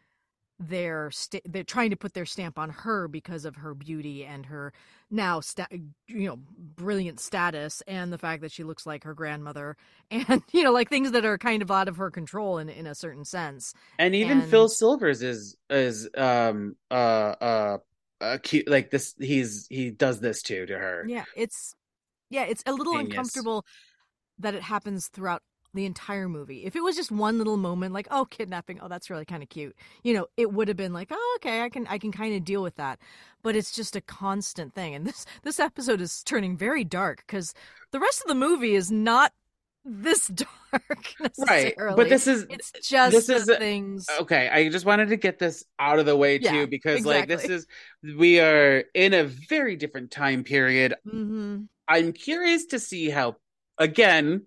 their 0.58 1.10
sta- 1.10 1.42
they're 1.44 1.62
trying 1.64 1.90
to 1.90 1.96
put 1.96 2.14
their 2.14 2.24
stamp 2.24 2.58
on 2.58 2.70
her 2.70 3.08
because 3.08 3.44
of 3.44 3.56
her 3.56 3.74
beauty 3.74 4.24
and 4.24 4.46
her 4.46 4.72
now 5.10 5.38
sta- 5.40 5.66
you 6.08 6.26
know 6.26 6.38
brilliant 6.58 7.20
status 7.20 7.82
and 7.86 8.10
the 8.12 8.16
fact 8.18 8.40
that 8.40 8.50
she 8.50 8.64
looks 8.64 8.86
like 8.86 9.04
her 9.04 9.12
grandmother 9.12 9.76
and 10.10 10.42
you 10.52 10.62
know 10.62 10.72
like 10.72 10.88
things 10.88 11.10
that 11.12 11.24
are 11.26 11.36
kind 11.36 11.60
of 11.60 11.70
out 11.70 11.88
of 11.88 11.96
her 11.98 12.10
control 12.10 12.56
in 12.58 12.68
in 12.70 12.86
a 12.86 12.94
certain 12.94 13.24
sense 13.24 13.74
and 13.98 14.14
even 14.14 14.40
and- 14.40 14.50
phil 14.50 14.68
silvers 14.68 15.22
is 15.22 15.56
is 15.68 16.08
um 16.16 16.74
uh 16.90 16.94
uh 17.40 17.78
uh 18.22 18.38
cute 18.42 18.66
like 18.66 18.90
this 18.90 19.14
he's 19.18 19.66
he 19.68 19.90
does 19.90 20.20
this 20.20 20.40
too 20.40 20.64
to 20.64 20.78
her 20.78 21.04
Yeah, 21.06 21.24
it's 21.36 21.74
yeah, 22.30 22.44
it's 22.44 22.62
a 22.66 22.72
little 22.72 22.94
Genius. 22.94 23.10
uncomfortable 23.10 23.64
that 24.38 24.54
it 24.54 24.62
happens 24.62 25.08
throughout 25.08 25.42
the 25.76 25.86
entire 25.86 26.28
movie. 26.28 26.64
If 26.64 26.74
it 26.74 26.82
was 26.82 26.96
just 26.96 27.12
one 27.12 27.38
little 27.38 27.56
moment 27.56 27.94
like, 27.94 28.08
oh, 28.10 28.24
kidnapping, 28.24 28.80
oh, 28.80 28.88
that's 28.88 29.08
really 29.10 29.24
kind 29.24 29.42
of 29.42 29.48
cute. 29.48 29.76
You 30.02 30.14
know, 30.14 30.26
it 30.36 30.52
would 30.52 30.68
have 30.68 30.76
been 30.76 30.92
like, 30.92 31.08
oh, 31.12 31.38
okay, 31.38 31.62
I 31.62 31.68
can 31.68 31.86
I 31.86 31.98
can 31.98 32.10
kind 32.12 32.34
of 32.34 32.44
deal 32.44 32.62
with 32.62 32.76
that. 32.76 32.98
But 33.42 33.54
it's 33.54 33.70
just 33.70 33.94
a 33.94 34.00
constant 34.00 34.74
thing. 34.74 34.94
And 34.94 35.06
this 35.06 35.24
this 35.42 35.60
episode 35.60 36.00
is 36.00 36.22
turning 36.24 36.56
very 36.56 36.82
dark 36.82 37.24
cuz 37.28 37.54
the 37.92 38.00
rest 38.00 38.20
of 38.22 38.26
the 38.28 38.34
movie 38.34 38.74
is 38.74 38.90
not 38.90 39.32
this 39.84 40.26
dark 40.72 41.14
right 41.48 41.74
but 41.76 42.08
this 42.08 42.26
is 42.26 42.44
it's 42.50 42.72
just 42.82 43.12
this 43.12 43.28
is 43.28 43.46
things 43.56 44.04
okay 44.20 44.48
i 44.48 44.68
just 44.68 44.84
wanted 44.84 45.10
to 45.10 45.16
get 45.16 45.38
this 45.38 45.64
out 45.78 46.00
of 46.00 46.06
the 46.06 46.16
way 46.16 46.38
too 46.38 46.44
Yeah, 46.44 46.66
because 46.66 47.06
like 47.06 47.28
this 47.28 47.44
is 47.44 47.68
we 48.18 48.40
are 48.40 48.82
in 48.94 49.14
a 49.14 49.22
very 49.24 49.76
different 49.76 50.10
time 50.10 50.42
period 50.42 50.96
Mhm. 51.06 51.68
i'm 51.86 52.12
curious 52.12 52.66
to 52.66 52.80
see 52.80 53.10
how 53.10 53.36
again 53.78 54.46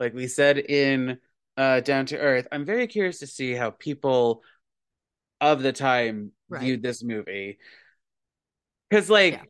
like 0.00 0.14
we 0.14 0.26
said 0.26 0.58
in 0.58 1.18
uh 1.56 1.80
down 1.80 2.06
to 2.06 2.18
earth 2.18 2.46
i'm 2.52 2.64
very 2.64 2.86
curious 2.86 3.18
to 3.20 3.26
see 3.26 3.52
how 3.52 3.70
people 3.70 4.42
of 5.40 5.62
the 5.62 5.72
time 5.72 6.32
Right. 6.50 6.62
viewed 6.62 6.82
this 6.82 7.02
movie 7.04 7.58
because 8.88 9.10
like 9.10 9.34
Yeah. 9.34 9.42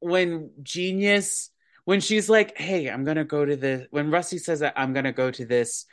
when 0.00 0.50
genius 0.62 1.50
when 1.84 2.00
she's 2.00 2.28
like 2.30 2.56
hey 2.56 2.88
i'm 2.88 3.04
gonna 3.04 3.24
go 3.24 3.44
to 3.44 3.56
the 3.56 3.86
when 3.90 4.10
rusty 4.10 4.38
says 4.38 4.60
that 4.60 4.74
i'm 4.76 4.92
gonna 4.94 5.12
go 5.12 5.30
to 5.30 5.44
this 5.44 5.84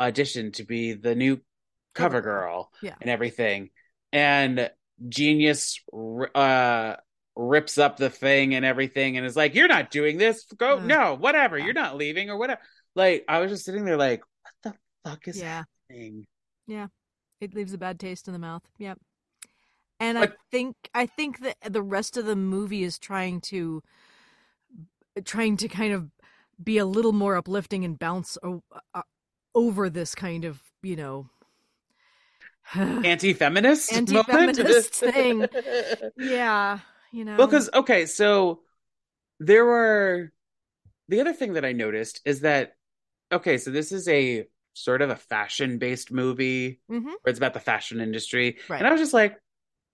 audition 0.00 0.50
to 0.52 0.64
be 0.64 0.94
the 0.94 1.14
new 1.14 1.40
cover 1.94 2.20
girl. 2.20 2.72
Yeah. 2.82 2.94
and 3.00 3.08
everything 3.10 3.70
and 4.12 4.70
genius 5.08 5.80
uh 6.34 6.96
rips 7.36 7.78
up 7.78 7.96
the 7.96 8.10
thing 8.10 8.54
and 8.54 8.64
everything 8.64 9.16
and 9.16 9.24
is 9.24 9.36
like 9.36 9.54
you're 9.54 9.68
not 9.68 9.90
doing 9.90 10.18
this 10.18 10.44
go 10.58 10.78
Uh, 10.78 10.84
no 10.84 11.14
whatever 11.14 11.56
you're 11.58 11.72
not 11.74 11.96
leaving 11.96 12.28
or 12.28 12.36
whatever 12.36 12.60
like 12.94 13.24
i 13.28 13.38
was 13.40 13.50
just 13.50 13.64
sitting 13.64 13.84
there 13.84 13.96
like 13.96 14.22
what 14.42 14.74
the 15.04 15.08
fuck 15.10 15.28
is 15.28 15.38
Yeah. 15.40 15.64
happening 15.88 16.26
Yeah. 16.66 16.88
it 17.40 17.54
leaves 17.54 17.72
a 17.72 17.78
bad 17.78 17.98
taste 17.98 18.26
in 18.28 18.32
the 18.32 18.38
mouth. 18.38 18.62
Yep. 18.78 18.98
And 19.98 20.18
I 20.18 20.28
think 20.50 20.76
I 20.94 21.04
think 21.06 21.40
that 21.40 21.56
the 21.68 21.82
rest 21.82 22.16
of 22.16 22.24
the 22.24 22.36
movie 22.36 22.82
is 22.84 22.98
trying 22.98 23.40
to 23.52 23.82
trying 25.24 25.56
to 25.58 25.68
kind 25.68 25.92
of 25.92 26.10
be 26.62 26.78
a 26.78 26.86
little 26.86 27.12
more 27.12 27.36
uplifting 27.36 27.84
and 27.84 27.98
bounce 27.98 28.38
o- 28.42 28.62
uh, 28.94 29.02
over 29.54 29.90
this 29.90 30.14
kind 30.14 30.44
of, 30.46 30.62
you 30.82 30.96
know, 30.96 31.28
anti-feminist? 32.74 33.92
Anti-feminist 33.92 34.94
thing. 35.12 35.46
yeah, 36.16 36.78
you 37.12 37.24
know. 37.24 37.36
Well, 37.36 37.46
because 37.46 37.68
okay, 37.74 38.06
so 38.06 38.60
there 39.38 39.64
were 39.64 40.32
the 41.08 41.20
other 41.20 41.32
thing 41.32 41.54
that 41.54 41.64
I 41.64 41.72
noticed 41.72 42.20
is 42.24 42.40
that 42.40 42.72
okay, 43.32 43.58
so 43.58 43.70
this 43.70 43.92
is 43.92 44.08
a 44.08 44.46
sort 44.74 45.02
of 45.02 45.10
a 45.10 45.16
fashion-based 45.16 46.12
movie 46.12 46.80
Mhm. 46.90 47.04
where 47.04 47.30
it's 47.30 47.38
about 47.38 47.54
the 47.54 47.60
fashion 47.60 48.00
industry, 48.00 48.58
Right. 48.68 48.78
and 48.78 48.86
I 48.86 48.92
was 48.92 49.00
just 49.00 49.14
like, 49.14 49.38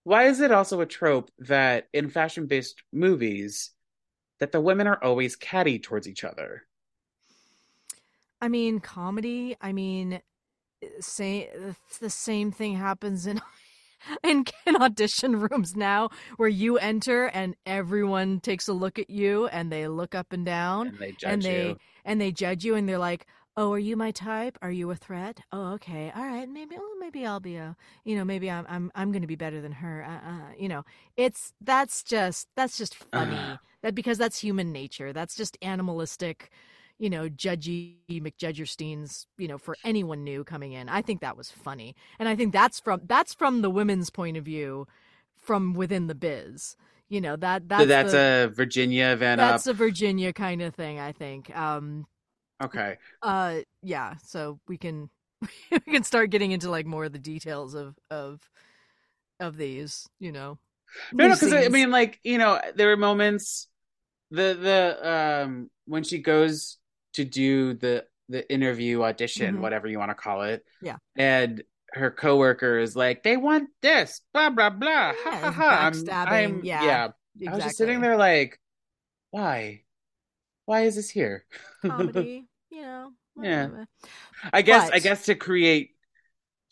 why 0.05 0.25
is 0.25 0.41
it 0.41 0.53
also 0.53 0.81
a 0.81 0.87
trope 0.87 1.31
that 1.39 1.89
in 1.93 2.09
fashion-based 2.11 2.83
movies 2.93 3.71
that 4.39 4.53
the 4.53 4.61
women 4.61 4.87
are 4.87 5.03
always 5.03 5.37
catty 5.37 5.79
towards 5.79 6.09
each 6.09 6.25
other? 6.25 6.67
I 8.41 8.49
mean, 8.49 8.81
comedy. 8.81 9.57
I 9.61 9.73
mean, 9.73 10.21
say 11.01 11.51
the 12.01 12.11
same 12.11 12.53
thing 12.53 12.77
happens 12.77 13.27
in 13.27 13.41
in, 14.23 14.45
audition 14.81 15.41
rooms 15.41 15.77
now, 15.77 16.11
where 16.37 16.49
you 16.49 16.79
enter 16.79 17.27
and 17.27 17.57
everyone 17.67 18.41
takes 18.41 18.69
a 18.69 18.73
look 18.73 18.99
at 18.99 19.11
you 19.11 19.47
and 19.49 19.71
they 19.73 19.89
look 19.89 20.15
up 20.15 20.33
and 20.33 20.45
down 20.45 20.89
And 20.89 20.99
they 20.99 21.13
judge 21.13 21.33
and 21.33 21.45
they 21.45 21.69
you. 21.69 21.77
and 22.05 22.21
they 22.21 22.33
judge 22.33 22.65
you 22.65 22.75
and 22.75 22.89
they're 22.89 22.99
like, 22.99 23.27
"Oh, 23.57 23.73
are 23.73 23.79
you 23.79 23.97
my 23.97 24.11
type? 24.11 24.59
Are 24.63 24.71
you 24.71 24.91
a 24.91 24.97
threat? 24.97 25.41
Oh, 25.53 25.73
okay, 25.75 26.13
all 26.15 26.25
right, 26.25 26.49
maybe, 26.49 26.77
oh, 26.79 26.97
maybe 27.01 27.27
I'll 27.27 27.41
be 27.41 27.57
a, 27.57 27.77
you 28.05 28.17
know, 28.17 28.25
maybe 28.25 28.51
I'm 28.51 28.67
I'm 28.69 28.93
I'm 28.95 29.13
gonna 29.13 29.27
be 29.27 29.37
better 29.37 29.61
than 29.61 29.73
her. 29.73 30.05
Uh, 30.05 30.29
uh, 30.31 30.53
you 30.59 30.69
know, 30.69 30.85
it's 31.17 31.53
that's 31.61 32.03
just 32.03 32.49
that's 32.57 32.77
just 32.79 32.95
funny 32.95 33.61
that 33.83 33.95
because 33.95 34.19
that's 34.19 34.39
human 34.39 34.73
nature. 34.73 35.13
That's 35.13 35.35
just 35.37 35.57
animalistic, 35.63 36.51
you 36.99 37.11
know, 37.11 37.29
judgy 37.29 37.97
McJudgersteins. 38.11 39.27
You 39.39 39.49
know, 39.49 39.59
for 39.59 39.77
anyone 39.85 40.25
new 40.25 40.45
coming 40.45 40.73
in, 40.73 40.89
I 40.89 41.03
think 41.03 41.21
that 41.21 41.37
was 41.37 41.51
funny, 41.51 41.95
and 42.19 42.29
I 42.29 42.37
think 42.37 42.53
that's 42.53 42.81
from 42.81 43.03
that's 43.07 43.35
from 43.35 43.63
the 43.63 43.71
women's 43.71 44.11
point 44.11 44.37
of 44.37 44.45
view, 44.45 44.87
from 45.37 45.75
within 45.75 46.07
the 46.07 46.15
biz. 46.15 46.77
You 47.09 47.21
know 47.21 47.37
that 47.37 47.69
that's 47.69 47.97
so 47.97 48.11
that's 48.11 48.13
the, 48.13 48.23
a 48.47 48.49
Virginia 48.53 49.17
Van 49.17 49.39
that's 49.39 49.67
Up. 49.67 49.67
a 49.67 49.75
Virginia 49.75 50.33
kind 50.33 50.63
of 50.63 50.75
thing. 50.75 50.99
I 50.99 51.13
think. 51.13 51.55
Um, 51.57 52.07
Okay. 52.63 52.99
uh 53.23 53.59
yeah 53.83 54.15
so 54.25 54.59
we 54.69 54.77
can 54.77 55.09
we 55.71 55.79
can 55.93 56.03
start 56.03 56.31
getting 56.31 56.53
into 56.53 56.71
like 56.71 56.87
more 56.87 57.05
of 57.05 57.13
the 57.13 57.19
details 57.19 57.75
of 57.75 57.99
of 58.11 58.41
of 59.41 59.57
these 59.57 60.09
you 60.21 60.33
know 60.33 60.59
No, 61.11 61.29
no, 61.29 61.35
because 61.35 61.53
I 61.53 61.69
mean, 61.69 61.91
like 61.91 62.21
you 62.25 62.39
know, 62.39 62.61
there 62.75 62.89
were 62.89 62.97
moments 62.97 63.69
the 64.31 64.59
the 64.61 65.11
um 65.11 65.71
when 65.87 66.05
she 66.05 66.19
goes 66.21 66.79
to 67.17 67.25
do 67.25 67.75
the 67.75 68.05
the 68.29 68.51
interview 68.53 69.03
audition, 69.03 69.57
Mhm. 69.57 69.61
whatever 69.61 69.87
you 69.87 69.99
want 69.99 70.11
to 70.11 70.15
call 70.17 70.43
it. 70.43 70.65
Yeah. 70.83 70.97
and 71.17 71.63
her 71.93 72.11
coworker 72.11 72.79
is 72.79 72.95
like, 72.97 73.23
"They 73.23 73.37
want 73.37 73.71
this, 73.81 74.21
blah 74.35 74.51
blah 74.51 74.71
blah." 74.71 75.13
Ha 75.15 75.31
Yeah, 75.31 75.51
ha 75.53 75.89
it's 75.89 76.09
ha. 76.09 76.25
I'm, 76.29 76.33
I'm, 76.57 76.65
yeah, 76.65 76.85
yeah. 76.85 77.05
exactly. 77.37 77.49
I 77.49 77.55
was 77.55 77.65
just 77.65 77.77
sitting 77.79 78.01
there 78.01 78.17
like, 78.17 78.61
why? 79.31 79.83
Why 80.67 80.83
is 80.83 80.97
this 80.97 81.09
here? 81.11 81.45
comedy 81.83 82.47
you 82.71 82.83
know 82.83 83.13
Yeah. 83.41 83.85
I 84.53 84.63
guess 84.63 84.91
I 84.91 84.99
guess 84.99 85.25
to 85.27 85.35
create 85.37 85.93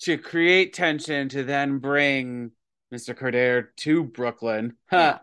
to 0.01 0.19
create 0.19 0.73
tension 0.75 1.29
to 1.31 1.45
then 1.45 1.79
bring 1.79 2.51
Mr. 2.93 3.15
Coudair 3.15 3.69
to 3.77 4.05
Brooklyn. 4.05 4.77
Yeah. 4.93 5.19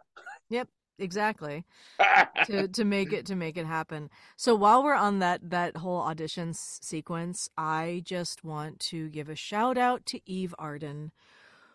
Exactly 1.02 1.66
to 2.46 2.68
to 2.70 2.86
make 2.86 3.12
it 3.12 3.26
to 3.26 3.36
make 3.36 3.58
it 3.58 3.66
happen 3.66 4.10
so 4.36 4.56
while 4.56 4.84
we're 4.84 4.94
on 4.96 5.20
that 5.20 5.50
that 5.50 5.78
whole 5.78 6.02
audition 6.02 6.50
s- 6.50 6.80
sequence 6.82 7.50
i 7.58 8.02
just 8.06 8.44
want 8.44 8.80
to 8.80 9.10
give 9.10 9.30
a 9.30 9.36
shout 9.36 9.78
out 9.78 10.06
to 10.06 10.20
eve 10.26 10.56
arden 10.58 11.12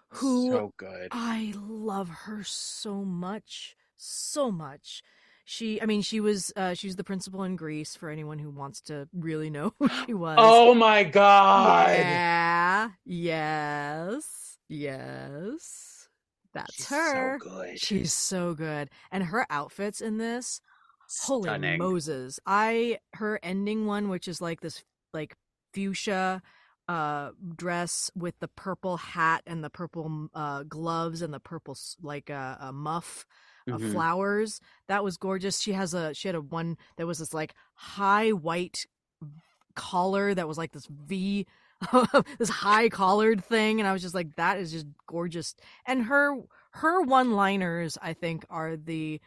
who 0.08 0.50
so 0.50 0.72
good. 0.76 1.08
I 1.12 1.52
love 1.56 2.08
her 2.08 2.42
so 2.44 3.04
much, 3.04 3.76
so 3.96 4.50
much. 4.50 5.02
She, 5.44 5.80
I 5.80 5.86
mean, 5.86 6.02
she 6.02 6.18
was, 6.18 6.52
uh, 6.56 6.74
she's 6.74 6.96
the 6.96 7.04
principal 7.04 7.44
in 7.44 7.54
Grease 7.54 7.94
for 7.94 8.10
anyone 8.10 8.40
who 8.40 8.50
wants 8.50 8.80
to 8.82 9.08
really 9.12 9.48
know 9.50 9.72
who 9.78 9.88
she 9.88 10.14
was. 10.14 10.38
Oh 10.40 10.74
my 10.74 11.04
god. 11.04 11.94
yeah, 11.94 12.88
yes, 13.04 14.58
yes, 14.68 15.95
that's 16.56 16.74
She's 16.74 16.86
her. 16.86 17.38
So 17.40 17.48
good. 17.48 17.80
She's 17.80 18.12
so 18.12 18.54
good, 18.54 18.90
and 19.10 19.24
her 19.24 19.46
outfits 19.50 20.00
in 20.00 20.18
this, 20.18 20.60
holy 21.22 21.48
Moses! 21.78 22.40
I 22.46 22.98
her 23.14 23.38
ending 23.42 23.86
one, 23.86 24.08
which 24.08 24.28
is 24.28 24.40
like 24.40 24.60
this, 24.60 24.82
like 25.12 25.36
fuchsia 25.72 26.42
uh 26.88 27.32
dress 27.56 28.10
with 28.14 28.38
the 28.38 28.46
purple 28.48 28.96
hat 28.96 29.42
and 29.46 29.62
the 29.64 29.68
purple 29.70 30.28
uh 30.34 30.62
gloves 30.62 31.20
and 31.20 31.34
the 31.34 31.40
purple 31.40 31.72
s- 31.72 31.96
like 32.00 32.30
uh, 32.30 32.56
a 32.60 32.72
muff 32.72 33.26
of 33.68 33.82
Mhm. 33.82 33.90
flowers 33.90 34.60
that 34.86 35.02
was 35.02 35.16
gorgeous 35.16 35.58
she 35.60 35.72
has 35.72 35.94
a 35.94 36.14
she 36.14 36.28
had 36.28 36.36
a 36.36 36.40
one 36.40 36.76
that 36.96 37.04
was 37.06 37.18
this 37.18 37.34
like 37.34 37.54
high 37.74 38.30
white 38.30 38.86
collar 39.74 40.32
that 40.34 40.48
was 40.48 40.56
like 40.58 40.72
this 40.72 40.86
v 40.86 41.44
this 42.38 42.48
high 42.48 42.88
collared 42.88 43.44
thing 43.44 43.80
and 43.80 43.88
i 43.88 43.92
was 43.92 44.00
just 44.00 44.14
like 44.14 44.34
that 44.36 44.58
is 44.58 44.72
just 44.72 44.86
gorgeous. 45.06 45.54
And 45.86 46.04
her 46.04 46.36
her 46.72 47.02
one-liners 47.02 47.96
I 48.00 48.12
think 48.12 48.44
are 48.50 48.76
the 48.76 49.20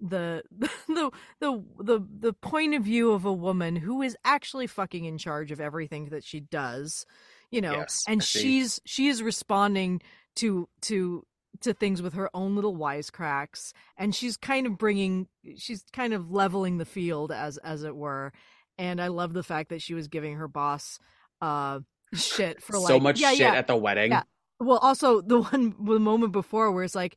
the 0.00 0.42
the 0.88 1.10
the 1.40 1.62
the 1.78 2.06
the 2.20 2.32
point 2.32 2.74
of 2.74 2.82
view 2.82 3.12
of 3.12 3.24
a 3.24 3.32
woman 3.32 3.76
who 3.76 4.02
is 4.02 4.16
actually 4.24 4.66
fucking 4.66 5.04
in 5.04 5.18
charge 5.18 5.52
of 5.52 5.60
everything 5.60 6.06
that 6.06 6.24
she 6.24 6.40
does 6.40 7.06
you 7.50 7.60
know 7.60 7.72
Yes, 7.72 8.04
and 8.08 8.22
she's 8.22 8.80
she 8.84 9.08
is 9.08 9.22
responding 9.22 10.00
to 10.36 10.68
to 10.82 11.26
to 11.60 11.72
things 11.72 12.02
with 12.02 12.14
her 12.14 12.28
own 12.34 12.56
little 12.56 12.76
wisecracks 12.76 13.72
and 13.96 14.14
she's 14.14 14.36
kind 14.36 14.66
of 14.66 14.76
bringing 14.76 15.28
she's 15.56 15.84
kind 15.92 16.12
of 16.12 16.30
leveling 16.32 16.78
the 16.78 16.84
field 16.84 17.30
as 17.30 17.58
as 17.58 17.84
it 17.84 17.94
were. 17.94 18.32
And 18.76 19.00
i 19.00 19.06
love 19.06 19.32
the 19.34 19.44
fact 19.44 19.68
that 19.68 19.82
she 19.82 19.94
was 19.94 20.08
giving 20.08 20.34
her 20.34 20.48
boss 20.48 20.98
uh 21.40 21.78
shit 22.14 22.62
for 22.62 22.78
like 22.78 22.88
so 22.88 23.00
much 23.00 23.20
yeah, 23.20 23.30
shit 23.30 23.40
yeah. 23.40 23.54
at 23.54 23.66
the 23.66 23.76
wedding. 23.76 24.12
Yeah. 24.12 24.22
Well, 24.60 24.78
also 24.78 25.20
the 25.20 25.40
one 25.52 25.74
the 25.78 25.98
moment 25.98 26.32
before 26.32 26.72
where 26.72 26.84
it's 26.84 26.94
like, 26.94 27.16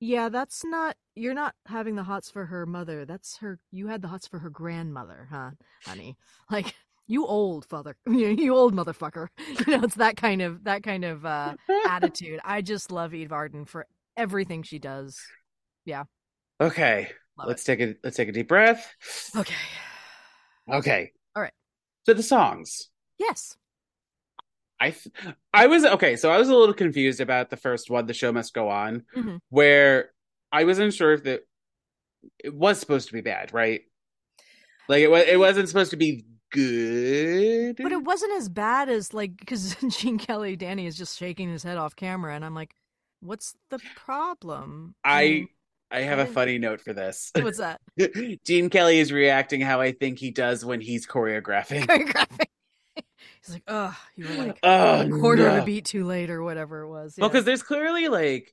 yeah, 0.00 0.28
that's 0.28 0.64
not 0.64 0.96
you're 1.14 1.34
not 1.34 1.54
having 1.66 1.96
the 1.96 2.04
hots 2.04 2.30
for 2.30 2.46
her 2.46 2.66
mother. 2.66 3.04
That's 3.04 3.38
her. 3.38 3.58
You 3.70 3.88
had 3.88 4.02
the 4.02 4.08
hots 4.08 4.26
for 4.26 4.38
her 4.38 4.50
grandmother, 4.50 5.28
huh, 5.30 5.50
honey? 5.84 6.16
Like 6.50 6.74
you 7.08 7.26
old 7.26 7.64
father, 7.66 7.96
you, 8.06 8.54
old 8.54 8.74
motherfucker. 8.74 9.28
You 9.66 9.76
know, 9.76 9.84
it's 9.84 9.96
that 9.96 10.16
kind 10.16 10.42
of 10.42 10.64
that 10.64 10.82
kind 10.82 11.04
of 11.04 11.24
uh, 11.24 11.54
attitude. 11.88 12.40
I 12.44 12.62
just 12.62 12.90
love 12.90 13.14
Eve 13.14 13.32
Arden 13.32 13.64
for 13.64 13.86
everything 14.16 14.62
she 14.62 14.78
does. 14.78 15.20
Yeah. 15.84 16.04
Okay, 16.60 17.08
Love 17.38 17.48
let's 17.48 17.64
take 17.64 17.80
a 17.80 17.94
let's 18.02 18.16
take 18.16 18.28
a 18.28 18.32
deep 18.32 18.48
breath. 18.48 18.92
Okay. 19.36 19.54
Okay. 20.72 21.12
All 21.34 21.42
right. 21.42 21.52
So 22.04 22.14
the 22.14 22.22
songs. 22.22 22.88
Yes. 23.18 23.56
I 24.78 24.90
th- 24.90 25.14
I 25.54 25.66
was 25.68 25.84
okay, 25.84 26.16
so 26.16 26.30
I 26.30 26.38
was 26.38 26.48
a 26.48 26.54
little 26.54 26.74
confused 26.74 27.20
about 27.20 27.50
the 27.50 27.56
first 27.56 27.90
one, 27.90 28.06
"The 28.06 28.12
Show 28.14 28.30
Must 28.32 28.52
Go 28.52 28.68
On," 28.68 29.04
Mhm. 29.16 29.38
where 29.48 30.10
I 30.52 30.64
wasn't 30.64 30.92
sure 30.94 31.12
if 31.12 31.22
the 31.24 31.42
it 32.44 32.54
was 32.54 32.78
supposed 32.78 33.08
to 33.08 33.14
be 33.14 33.20
bad, 33.20 33.52
right? 33.54 33.82
Like 34.88 35.00
it 35.00 35.08
was, 35.10 35.24
it 35.26 35.38
wasn't 35.38 35.68
supposed 35.68 35.90
to 35.92 35.96
be 35.96 36.24
good. 36.50 37.76
But 37.76 37.92
it 37.92 38.02
wasn't 38.04 38.32
as 38.34 38.48
bad 38.48 38.88
as 38.88 39.12
like 39.14 39.36
because 39.38 39.76
Gene 39.98 40.18
Kelly 40.18 40.56
Danny 40.56 40.86
is 40.86 40.96
just 40.96 41.18
shaking 41.18 41.50
his 41.50 41.62
head 41.62 41.78
off 41.78 41.96
camera, 41.96 42.34
and 42.34 42.44
I'm 42.44 42.54
like, 42.54 42.74
what's 43.20 43.54
the 43.70 43.78
problem? 43.94 44.94
I 45.04 45.46
I 45.90 46.00
have 46.00 46.18
a 46.18 46.26
funny 46.26 46.58
note 46.58 46.80
for 46.80 46.92
this. 46.92 47.30
what's 47.40 47.58
that? 47.58 47.80
Gene 48.44 48.68
Kelly 48.70 48.98
is 48.98 49.12
reacting 49.12 49.60
how 49.60 49.80
I 49.80 49.92
think 49.92 50.18
he 50.18 50.30
does 50.30 50.64
when 50.64 50.80
he's 50.80 51.06
choreographing. 51.06 51.86
choreographing. 51.86 52.46
He's 53.46 53.54
like, 53.54 53.64
oh, 53.68 53.96
you 54.16 54.28
were 54.28 54.34
like 54.46 54.58
Oh, 54.62 55.00
a 55.02 55.08
quarter 55.20 55.46
of 55.48 55.62
a 55.62 55.64
beat 55.64 55.84
too 55.86 56.04
late 56.04 56.30
or 56.30 56.42
whatever 56.42 56.82
it 56.82 56.88
was. 56.88 57.14
Well, 57.18 57.28
because 57.28 57.44
there's 57.44 57.62
clearly 57.62 58.08
like 58.08 58.52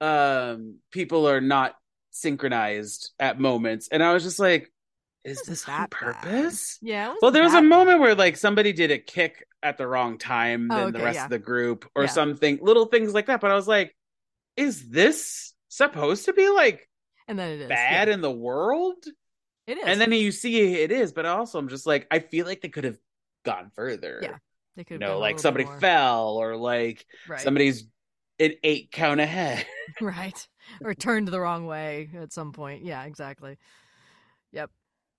um 0.00 0.76
people 0.90 1.28
are 1.28 1.40
not 1.40 1.74
synchronized 2.10 3.12
at 3.18 3.38
moments, 3.40 3.88
and 3.90 4.02
I 4.02 4.12
was 4.12 4.22
just 4.22 4.38
like, 4.38 4.72
is 5.24 5.42
this 5.42 5.68
on 5.68 5.74
that 5.74 5.90
bad. 5.90 5.98
purpose? 6.22 6.78
yeah. 6.82 7.14
Well, 7.22 7.30
there 7.30 7.42
was 7.42 7.54
a 7.54 7.62
moment 7.62 7.98
bad. 7.98 8.00
where 8.00 8.14
like 8.14 8.36
somebody 8.36 8.72
did 8.72 8.90
a 8.90 8.98
kick 8.98 9.46
at 9.62 9.78
the 9.78 9.86
wrong 9.86 10.18
time 10.18 10.68
Oh, 10.70 10.84
than 10.84 10.92
the 10.92 11.02
rest 11.02 11.16
yeah. 11.16 11.24
of 11.24 11.30
the 11.30 11.38
group, 11.38 11.88
or 11.94 12.02
Yeah. 12.02 12.08
something, 12.10 12.58
little 12.60 12.86
things 12.86 13.14
like 13.14 13.26
that. 13.26 13.40
But 13.40 13.50
I 13.50 13.54
was 13.54 13.68
like, 13.68 13.96
is 14.56 14.88
this 14.90 15.54
supposed 15.68 16.26
to 16.26 16.32
be 16.32 16.48
like 16.50 16.88
and 17.26 17.38
then 17.38 17.50
it 17.52 17.60
is 17.62 17.68
bad 17.68 18.08
yeah. 18.08 18.14
in 18.14 18.20
the 18.20 18.30
world? 18.30 18.96
It 19.66 19.78
is. 19.78 19.84
And 19.86 19.98
then 19.98 20.12
you 20.12 20.30
see 20.30 20.74
it 20.82 20.92
is, 20.92 21.12
but 21.12 21.24
also 21.24 21.58
I'm 21.58 21.68
just 21.70 21.86
like, 21.86 22.06
I 22.10 22.18
feel 22.18 22.44
like 22.44 22.60
they 22.60 22.68
could 22.68 22.84
have 22.84 22.98
gone 23.44 23.70
further. 23.74 24.20
Yeah, 24.22 24.36
they 24.76 24.84
could 24.84 24.94
You 24.94 25.00
know, 25.00 25.18
like 25.18 25.38
somebody 25.38 25.64
fell 25.66 26.36
or 26.36 26.56
like 26.56 27.06
right, 27.26 27.42
somebody's 27.42 27.84
an 28.38 28.54
eight 28.62 28.90
count 28.92 29.20
ahead. 29.20 29.64
right, 30.00 30.48
or 30.82 30.94
turned 30.94 31.28
the 31.28 31.40
wrong 31.40 31.66
way 31.66 32.10
at 32.16 32.32
some 32.32 32.52
point. 32.52 32.84
Yeah, 32.84 33.04
exactly. 33.04 33.58
Yep. 34.52 34.70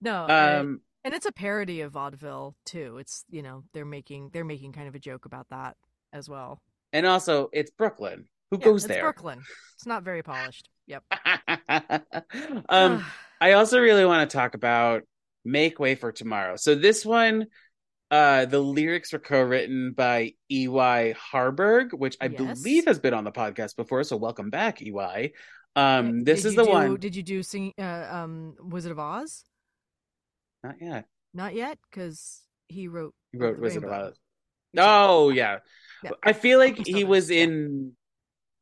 No, 0.01 0.31
and, 0.37 0.61
Um, 0.61 0.81
and 1.03 1.13
it's 1.13 1.25
a 1.25 1.31
parody 1.31 1.81
of 1.81 1.91
vaudeville 1.93 2.55
too. 2.65 2.97
It's 2.99 3.25
you 3.29 3.41
know 3.41 3.63
they're 3.73 3.85
making 3.85 4.31
they're 4.33 4.45
making 4.45 4.73
kind 4.73 4.87
of 4.87 4.95
a 4.95 4.99
joke 4.99 5.25
about 5.25 5.49
that 5.49 5.77
as 6.13 6.29
well. 6.29 6.61
and 6.93 7.05
also 7.05 7.49
it's 7.53 7.71
Brooklyn. 7.71 8.27
Who 8.51 8.57
Yeah, 8.57 8.65
goes 8.65 8.81
it's 8.81 8.87
there? 8.87 9.01
Brooklyn. 9.01 9.45
It's 9.75 9.85
not 9.85 10.03
very 10.03 10.23
polished. 10.23 10.69
Yep. 10.87 11.03
um, 12.69 13.05
I 13.41 13.53
also 13.53 13.79
really 13.79 14.05
want 14.05 14.29
to 14.29 14.35
talk 14.37 14.55
about 14.55 15.03
Make 15.43 15.79
Way 15.79 15.95
for 15.95 16.11
Tomorrow. 16.11 16.55
So 16.57 16.75
this 16.75 17.05
one, 17.05 17.47
uh, 18.15 18.45
the 18.45 18.59
lyrics 18.59 19.11
were 19.11 19.19
co-written 19.19 19.91
by 19.91 20.33
E.Y. 20.49 21.11
Harburg, 21.19 21.93
which 21.93 22.15
I 22.21 22.27
Yes. 22.27 22.37
believe 22.61 22.85
has 22.85 22.97
been 22.99 23.13
on 23.13 23.25
the 23.25 23.31
podcast 23.31 23.75
before. 23.75 24.03
So 24.03 24.15
welcome 24.15 24.49
back, 24.49 24.81
E.Y. 24.81 25.31
Um, 25.75 26.23
this 26.23 26.43
Did 26.43 26.47
is 26.49 26.55
the 26.55 26.63
do- 26.63 26.69
one. 26.69 26.95
Did 26.95 27.15
you 27.15 27.23
do 27.23 27.43
sing 27.43 27.73
uh, 27.77 28.07
um 28.09 28.55
Wizard 28.59 28.93
of 28.93 28.99
Oz? 28.99 29.43
Not 30.63 30.75
yet. 30.79 31.05
Not 31.33 31.53
yet, 31.53 31.77
because 31.89 32.41
he 32.69 32.87
wrote. 32.87 33.13
He 33.33 33.37
wrote 33.37 33.59
Wizard 33.59 33.83
of 33.83 33.91
Oz. 33.91 34.15
Oh 34.77 35.29
yeah. 35.29 35.59
Yeah. 36.03 36.11
I 36.23 36.31
feel 36.33 36.57
like 36.59 36.77
he 36.87 37.03
was 37.03 37.29
Yeah. 37.29 37.43
in 37.43 37.97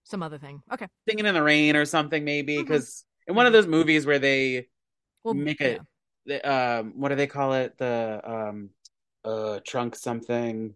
some 0.05 0.23
other 0.23 0.39
thing. 0.39 0.61
Okay. 0.73 0.87
Singing 1.07 1.25
in 1.27 1.33
the 1.35 1.43
Rain 1.43 1.75
or 1.75 1.85
something, 1.85 2.23
maybe 2.25 2.57
because 2.57 3.05
in 3.27 3.35
one 3.35 3.45
of 3.45 3.51
Mhm. 3.51 3.57
those 3.57 3.67
movies 3.67 4.05
where 4.07 4.19
they 4.19 4.67
Well, 5.23 5.33
make 5.35 5.59
yeah. 5.59 5.67
it, 5.67 5.81
the, 6.25 6.51
um, 6.51 6.93
what 6.99 7.09
do 7.09 7.15
they 7.15 7.27
call 7.27 7.53
it? 7.53 7.77
The 7.77 8.21
um, 8.23 8.69
uh, 9.25 9.59
trunk 9.65 9.95
something 9.95 10.75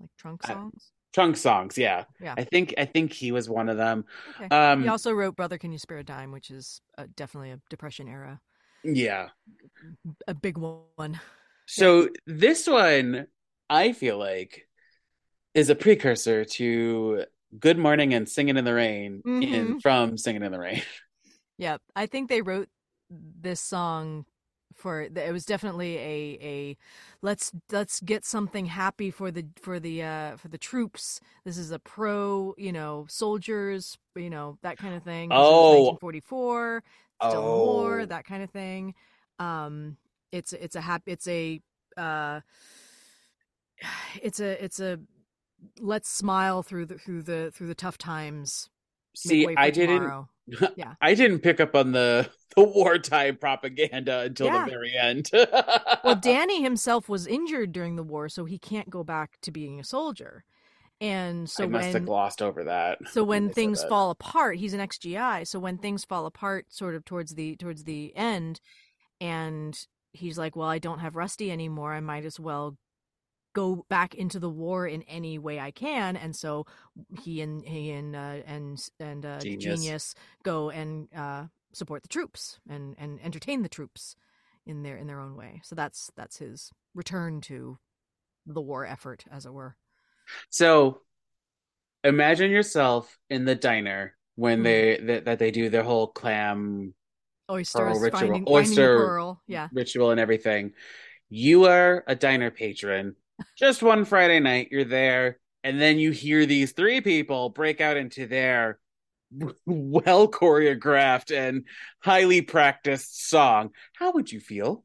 like 0.00 0.10
trunk 0.18 0.40
I- 0.44 0.52
songs. 0.54 0.92
trunk 1.12 1.36
songs. 1.36 1.78
Yeah, 1.78 2.04
Yeah. 2.20 2.34
I 2.36 2.44
think 2.44 2.74
I 2.78 2.84
think 2.84 3.12
he 3.12 3.32
was 3.32 3.48
one 3.48 3.68
of 3.68 3.76
them. 3.76 4.04
Okay. 4.40 4.54
Um, 4.54 4.82
he 4.82 4.88
also 4.88 5.12
wrote 5.12 5.36
"Brother, 5.36 5.58
Can 5.58 5.72
You 5.72 5.78
Spare 5.78 5.98
a 5.98 6.04
Dime," 6.04 6.32
which 6.32 6.50
is 6.50 6.80
uh, 6.98 7.06
definitely 7.16 7.50
a 7.52 7.60
Depression 7.70 8.08
era, 8.08 8.40
yeah. 8.84 9.28
a 10.26 10.34
big 10.34 10.58
one. 10.58 11.20
So 11.68 12.10
this 12.28 12.68
one, 12.68 13.26
I 13.68 13.92
feel 13.92 14.18
like, 14.18 14.68
is 15.54 15.68
a 15.68 15.74
precursor 15.74 16.44
to 16.44 17.24
"Good 17.58 17.76
Morning" 17.76 18.14
and 18.14 18.28
"Singing 18.28 18.56
in 18.56 18.64
the 18.64 18.72
Rain" 18.74 19.20
in 19.24 19.42
Mhm. 19.42 19.82
from 19.82 20.16
"Singing 20.16 20.44
in 20.44 20.52
the 20.52 20.60
Rain." 20.60 20.82
Yeah, 21.58 21.78
I 21.96 22.04
think 22.06 22.28
they 22.28 22.42
wrote 22.42 22.68
this 23.10 23.60
song 23.60 24.26
for 24.76 25.00
it 25.02 25.32
was 25.32 25.44
definitely 25.46 25.96
a 25.98 26.38
a 26.42 26.76
let's 27.22 27.52
let's 27.72 28.00
get 28.00 28.24
something 28.24 28.66
happy 28.66 29.10
for 29.10 29.30
the 29.30 29.46
for 29.60 29.80
the 29.80 30.02
uh 30.02 30.36
for 30.36 30.48
the 30.48 30.58
troops. 30.58 31.20
This 31.44 31.58
is 31.58 31.70
a 31.70 31.78
pro, 31.78 32.54
you 32.58 32.72
know, 32.72 33.06
soldiers, 33.08 33.98
you 34.14 34.30
know, 34.30 34.58
that 34.62 34.78
kind 34.78 34.94
of 34.94 35.02
thing. 35.02 35.30
This 35.30 35.38
Oh. 35.38 35.96
1944, 35.98 36.82
still 37.28 37.42
more, 37.42 38.00
Oh. 38.00 38.06
that 38.06 38.24
kind 38.24 38.42
of 38.42 38.50
thing. 38.50 38.94
Um 39.38 39.96
it's 40.32 40.52
it's 40.52 40.76
a 40.76 40.80
happy 40.80 41.12
it's 41.12 41.28
a 41.28 41.60
uh 41.96 42.40
it's 44.22 44.40
a 44.40 44.62
it's 44.64 44.80
a 44.80 44.98
let's 45.80 46.08
smile 46.08 46.62
through 46.62 46.86
the 46.86 46.98
through 46.98 47.22
the 47.22 47.50
through 47.54 47.66
the 47.68 47.74
tough 47.74 47.98
times. 47.98 48.68
See, 49.14 49.46
I 49.56 49.70
didn't. 49.70 50.26
Yeah. 50.76 50.94
I 51.00 51.14
didn't 51.14 51.40
pick 51.40 51.60
up 51.60 51.74
on 51.74 51.92
the 51.92 52.30
the 52.56 52.62
wartime 52.64 53.36
propaganda 53.36 54.20
until 54.20 54.46
Yeah. 54.46 54.64
the 54.64 54.70
very 54.70 54.94
end. 54.96 55.30
Well, 56.04 56.14
Danny 56.16 56.62
himself 56.62 57.08
was 57.08 57.26
injured 57.26 57.72
during 57.72 57.96
the 57.96 58.02
war, 58.04 58.28
so 58.28 58.44
he 58.44 58.58
can't 58.58 58.88
go 58.88 59.02
back 59.02 59.38
to 59.42 59.50
being 59.50 59.80
a 59.80 59.84
soldier. 59.84 60.44
And 61.00 61.50
so 61.50 61.64
I 61.64 61.66
must 61.66 61.86
have 61.86 61.94
when 61.94 62.04
glossed 62.04 62.40
over 62.40 62.64
that. 62.64 62.98
so 63.10 63.24
when 63.24 63.50
things 63.50 63.82
fall 63.84 64.10
apart, 64.10 64.56
he's 64.58 64.72
an 64.72 64.80
ex-GI. 64.80 65.44
So 65.44 65.58
when 65.58 65.78
things 65.78 66.04
fall 66.04 66.24
apart, 66.26 66.66
sort 66.70 66.94
of 66.94 67.04
towards 67.04 67.34
the 67.34 67.56
towards 67.56 67.84
the 67.84 68.16
end, 68.16 68.60
and 69.20 69.76
he's 70.12 70.38
like, 70.38 70.56
"Well, 70.56 70.68
I 70.68 70.78
don't 70.78 71.00
have 71.00 71.16
Rusty 71.16 71.50
anymore. 71.50 71.92
I 71.92 72.00
might 72.00 72.24
as 72.24 72.38
well 72.40 72.76
go 73.56 73.84
back 73.88 74.14
into 74.14 74.38
the 74.38 74.50
war 74.50 74.86
in 74.86 75.02
any 75.02 75.38
way 75.38 75.58
I 75.58 75.70
can." 75.72 76.16
And 76.16 76.36
so 76.36 76.66
he 77.22 77.40
and 77.40 77.64
he 77.64 77.90
and 77.90 78.14
uh, 78.14 78.42
and 78.46 78.88
and 79.00 79.24
uh, 79.24 79.40
Genius. 79.40 79.64
Genius 79.80 80.14
go 80.42 80.70
and 80.70 81.08
uh, 81.16 81.44
support 81.72 82.02
the 82.02 82.08
troops 82.16 82.58
and 82.68 82.94
and 82.98 83.18
entertain 83.24 83.62
the 83.62 83.68
troops 83.68 84.14
in 84.66 84.82
their 84.82 84.96
in 84.96 85.06
their 85.06 85.20
own 85.20 85.34
way. 85.36 85.60
So 85.64 85.74
that's 85.74 86.10
that's 86.16 86.36
his 86.38 86.70
return 86.94 87.40
to 87.42 87.78
the 88.46 88.60
war 88.60 88.84
effort, 88.86 89.24
as 89.30 89.46
it 89.46 89.52
were. 89.52 89.76
So 90.50 91.00
imagine 92.04 92.50
yourself 92.50 93.18
in 93.30 93.44
the 93.44 93.54
diner 93.54 94.16
when 94.36 94.60
Mhm. 94.60 94.64
they 94.64 95.00
that, 95.06 95.24
that 95.24 95.38
they 95.38 95.50
do 95.50 95.68
their 95.70 95.82
whole 95.82 96.06
clam 96.08 96.94
Oysters, 97.50 98.00
ritual- 98.00 98.10
finding, 98.20 98.32
finding 98.44 98.54
oyster- 98.54 98.98
the 98.98 99.04
pearl. 99.06 99.42
Yeah. 99.46 99.68
ritual 99.72 100.10
and 100.10 100.20
everything. 100.20 100.72
You 101.28 101.64
are 101.66 102.04
a 102.06 102.14
diner 102.14 102.50
patron. 102.50 103.16
Just 103.56 103.82
one 103.82 104.04
Friday 104.04 104.40
night, 104.40 104.68
you're 104.70 104.84
there, 104.84 105.38
and 105.64 105.80
then 105.80 105.98
you 105.98 106.10
hear 106.10 106.46
these 106.46 106.72
three 106.72 107.00
people 107.00 107.50
break 107.50 107.80
out 107.80 107.96
into 107.96 108.26
their 108.26 108.78
well 109.66 110.28
choreographed 110.28 111.36
and 111.36 111.64
highly 112.00 112.42
practiced 112.42 113.28
song. 113.28 113.70
How 113.94 114.12
would 114.12 114.30
you 114.30 114.40
feel? 114.40 114.84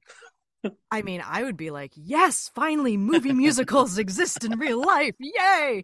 I 0.92 1.02
mean, 1.02 1.24
I 1.26 1.44
would 1.44 1.58
be 1.58 1.72
like, 1.72 1.92
yes, 1.96 2.52
finally, 2.54 2.96
movie 2.98 3.34
musicals 3.34 3.98
exist 3.98 4.44
in 4.44 4.60
real 4.60 4.82
life, 4.82 5.16
yay! 5.20 5.84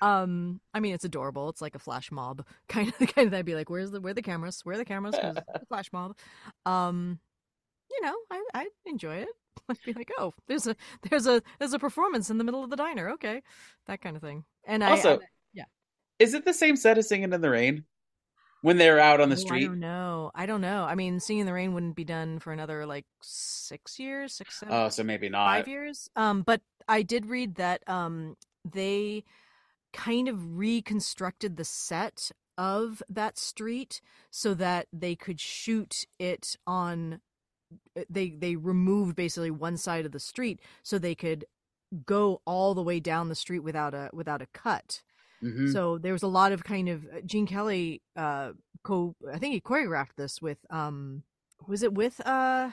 Um, 0.00 0.60
I 0.72 0.80
mean, 0.80 0.94
it's 0.94 1.04
adorable. 1.04 1.48
It's 1.50 1.60
like 1.60 1.74
a 1.74 1.78
flash 1.78 2.10
mob 2.10 2.46
kind 2.68 2.88
of 2.88 3.14
kind 3.14 3.28
of. 3.28 3.34
I'd 3.34 3.44
be 3.44 3.54
like, 3.54 3.70
where's 3.70 3.90
the 3.90 4.00
where 4.00 4.14
the 4.14 4.22
cameras? 4.22 4.60
Where 4.64 4.76
the 4.76 4.84
cameras? 4.84 5.14
it's 5.14 5.62
a 5.62 5.66
flash 5.66 5.92
mob. 5.92 6.16
Um, 6.64 7.18
you 7.90 8.00
know, 8.02 8.14
I 8.30 8.42
I 8.54 8.68
enjoy 8.86 9.16
it. 9.16 9.28
I'd 9.68 9.78
be 9.84 9.92
like, 9.92 10.10
oh, 10.18 10.34
there's 10.46 10.66
a 10.66 10.76
there's 11.08 11.26
a 11.26 11.42
there's 11.58 11.72
a 11.72 11.78
performance 11.78 12.30
in 12.30 12.38
the 12.38 12.44
middle 12.44 12.64
of 12.64 12.70
the 12.70 12.76
diner. 12.76 13.10
Okay, 13.10 13.42
that 13.86 14.00
kind 14.00 14.16
of 14.16 14.22
thing. 14.22 14.44
And 14.66 14.82
I 14.84 14.90
Also, 14.90 15.20
I- 15.20 15.64
Is 16.20 16.32
it 16.32 16.44
the 16.44 16.54
same 16.54 16.76
set 16.76 16.96
as 16.96 17.08
Singing 17.08 17.32
in 17.32 17.40
the 17.40 17.50
Rain? 17.50 17.84
When 18.62 18.78
they're 18.78 19.00
out 19.00 19.20
on 19.20 19.28
the 19.28 19.36
Oh, 19.36 19.38
I 19.40 19.42
street? 19.42 19.66
don't 19.66 19.80
know. 19.80 20.30
I 20.34 20.46
don't 20.46 20.60
know. 20.62 20.84
I 20.84 20.94
mean, 20.94 21.20
Singing 21.20 21.40
in 21.40 21.46
the 21.46 21.52
Rain 21.52 21.74
wouldn't 21.74 21.96
be 21.96 22.04
done 22.04 22.38
for 22.38 22.52
another 22.52 22.86
like 22.86 23.04
six 23.20 23.98
years, 23.98 24.32
six, 24.34 24.60
seven, 24.60 24.74
Oh, 24.74 24.88
so 24.88 25.02
maybe 25.02 25.28
not. 25.28 25.44
five 25.46 25.68
years. 25.68 26.08
Um, 26.16 26.42
but 26.42 26.62
I 26.88 27.02
did 27.02 27.26
read 27.26 27.56
that 27.56 27.82
um 27.88 28.36
they 28.64 29.24
kind 29.92 30.28
of 30.28 30.56
reconstructed 30.56 31.56
the 31.56 31.64
set 31.64 32.30
of 32.56 33.02
that 33.08 33.36
street 33.36 34.00
so 34.30 34.54
that 34.54 34.86
they 34.92 35.14
could 35.16 35.40
shoot 35.40 36.06
it 36.18 36.56
on. 36.66 37.20
Uh, 37.96 38.02
They 38.10 38.30
they 38.30 38.56
removed 38.56 39.16
basically 39.16 39.50
one 39.50 39.76
side 39.76 40.06
of 40.06 40.12
the 40.12 40.20
street 40.20 40.60
so 40.82 40.98
they 40.98 41.14
could 41.14 41.44
go 42.06 42.42
all 42.46 42.74
the 42.74 42.82
way 42.82 43.00
down 43.00 43.28
the 43.28 43.34
street 43.34 43.60
without 43.60 43.94
a 43.94 44.10
without 44.12 44.42
a 44.42 44.46
cut. 44.48 45.02
Mhm. 45.42 45.72
So 45.72 45.98
there 45.98 46.12
was 46.12 46.22
a 46.22 46.28
lot 46.28 46.52
of 46.52 46.64
kind 46.64 46.88
of 46.88 47.04
uh, 47.06 47.20
Gene 47.24 47.46
Kelly 47.46 48.02
uh 48.16 48.52
co 48.82 49.14
I 49.32 49.38
think 49.38 49.54
he 49.54 49.60
choreographed 49.60 50.16
this 50.16 50.42
with 50.42 50.58
um 50.70 51.24
was 51.66 51.82
it 51.82 51.94
with 51.94 52.20
uh 52.26 52.70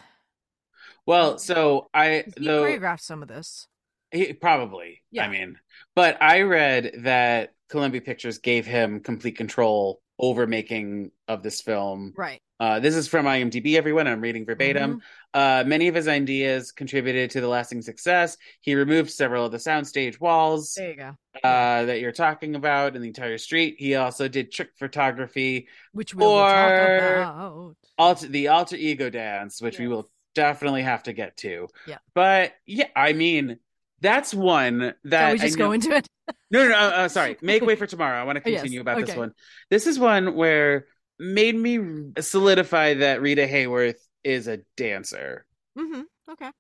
Well, 1.06 1.38
so 1.38 1.90
I 1.94 2.26
he 2.36 2.42
the 2.44 2.52
choreographed 2.52 3.02
some 3.02 3.22
of 3.22 3.28
this. 3.28 3.68
he, 4.12 4.34
probably. 4.34 5.04
Yeah. 5.12 5.26
I 5.26 5.30
mean, 5.30 5.58
but 5.96 6.22
I 6.22 6.42
read 6.42 6.92
that 7.04 7.54
Columbia 7.70 8.02
Pictures 8.02 8.40
gave 8.40 8.66
him 8.66 9.00
complete 9.00 9.38
control 9.38 10.01
over 10.22 10.46
making 10.48 11.12
of 11.28 11.44
this 11.44 11.62
film. 11.62 12.14
Right. 12.16 12.40
Uh, 12.60 12.80
this 12.80 12.96
is 12.96 13.08
from 13.08 13.26
IMDb, 13.26 13.76
everyone. 13.76 14.08
I'm 14.08 14.22
reading 14.22 14.46
verbatim. 14.46 14.98
Mhm. 14.98 15.02
Uh, 15.34 15.64
many 15.68 15.88
of 15.88 15.96
his 15.96 16.08
ideas 16.08 16.72
contributed 16.72 17.32
to 17.32 17.42
the 17.42 17.48
lasting 17.48 17.82
success. 17.82 18.38
He 18.62 18.76
removed 18.76 19.10
several 19.10 19.48
of 19.48 19.52
the 19.52 19.58
soundstage 19.58 20.20
walls 20.20 20.76
There 20.76 20.92
you 20.92 20.96
go. 20.96 21.16
uh, 21.44 21.86
that 21.86 22.00
you're 22.02 22.12
talking 22.12 22.54
about 22.54 22.96
in 22.96 23.02
the 23.02 23.08
entire 23.08 23.40
street. 23.40 23.78
He 23.80 23.96
also 23.96 24.28
did 24.28 24.52
trick 24.52 24.70
photography, 24.78 25.68
Which 25.94 26.14
we'll 26.14 26.38
talk 26.38 26.70
about. 26.70 27.76
alter 27.98 28.28
the 28.28 28.50
alter 28.50 28.76
ego 28.76 29.10
dance, 29.10 29.60
which 29.60 29.80
we 29.80 29.88
will 29.88 30.12
definitely 30.36 30.84
have 30.84 31.02
to 31.04 31.14
get 31.14 31.38
to. 31.38 31.68
Yeah. 31.88 31.98
But 32.14 32.54
yeah, 32.68 32.90
I 32.96 33.14
mean, 33.14 33.58
that's 34.02 34.36
one 34.36 34.94
that 35.06 35.20
Shall 35.20 35.32
we 35.34 35.40
I 35.40 35.44
just 35.44 35.58
know- 35.58 35.66
go 35.68 35.72
into 35.72 35.92
it? 35.96 36.08
No, 36.50 36.64
no, 36.64 36.70
no 36.70 36.76
uh, 36.76 36.92
uh, 36.92 37.08
sorry. 37.10 37.38
Make 37.42 37.64
way 37.64 37.76
for 37.76 37.88
tomorrow. 37.88 38.20
I 38.20 38.24
want 38.24 38.44
to 38.44 38.50
Yes, 38.50 38.62
continue 38.62 38.82
about 38.82 39.00
this 39.00 39.16
one. 39.16 39.32
This 39.70 39.88
is 39.88 39.98
one 40.00 40.36
where 40.36 40.86
made 41.20 41.56
me 41.56 42.12
solidify 42.20 42.96
that 42.96 43.22
Rita 43.22 43.48
Hayworth 43.48 44.00
is 44.24 44.48
a 44.48 44.60
dancer. 44.76 45.46
hmm 45.76 46.02
Okay. 46.30 46.52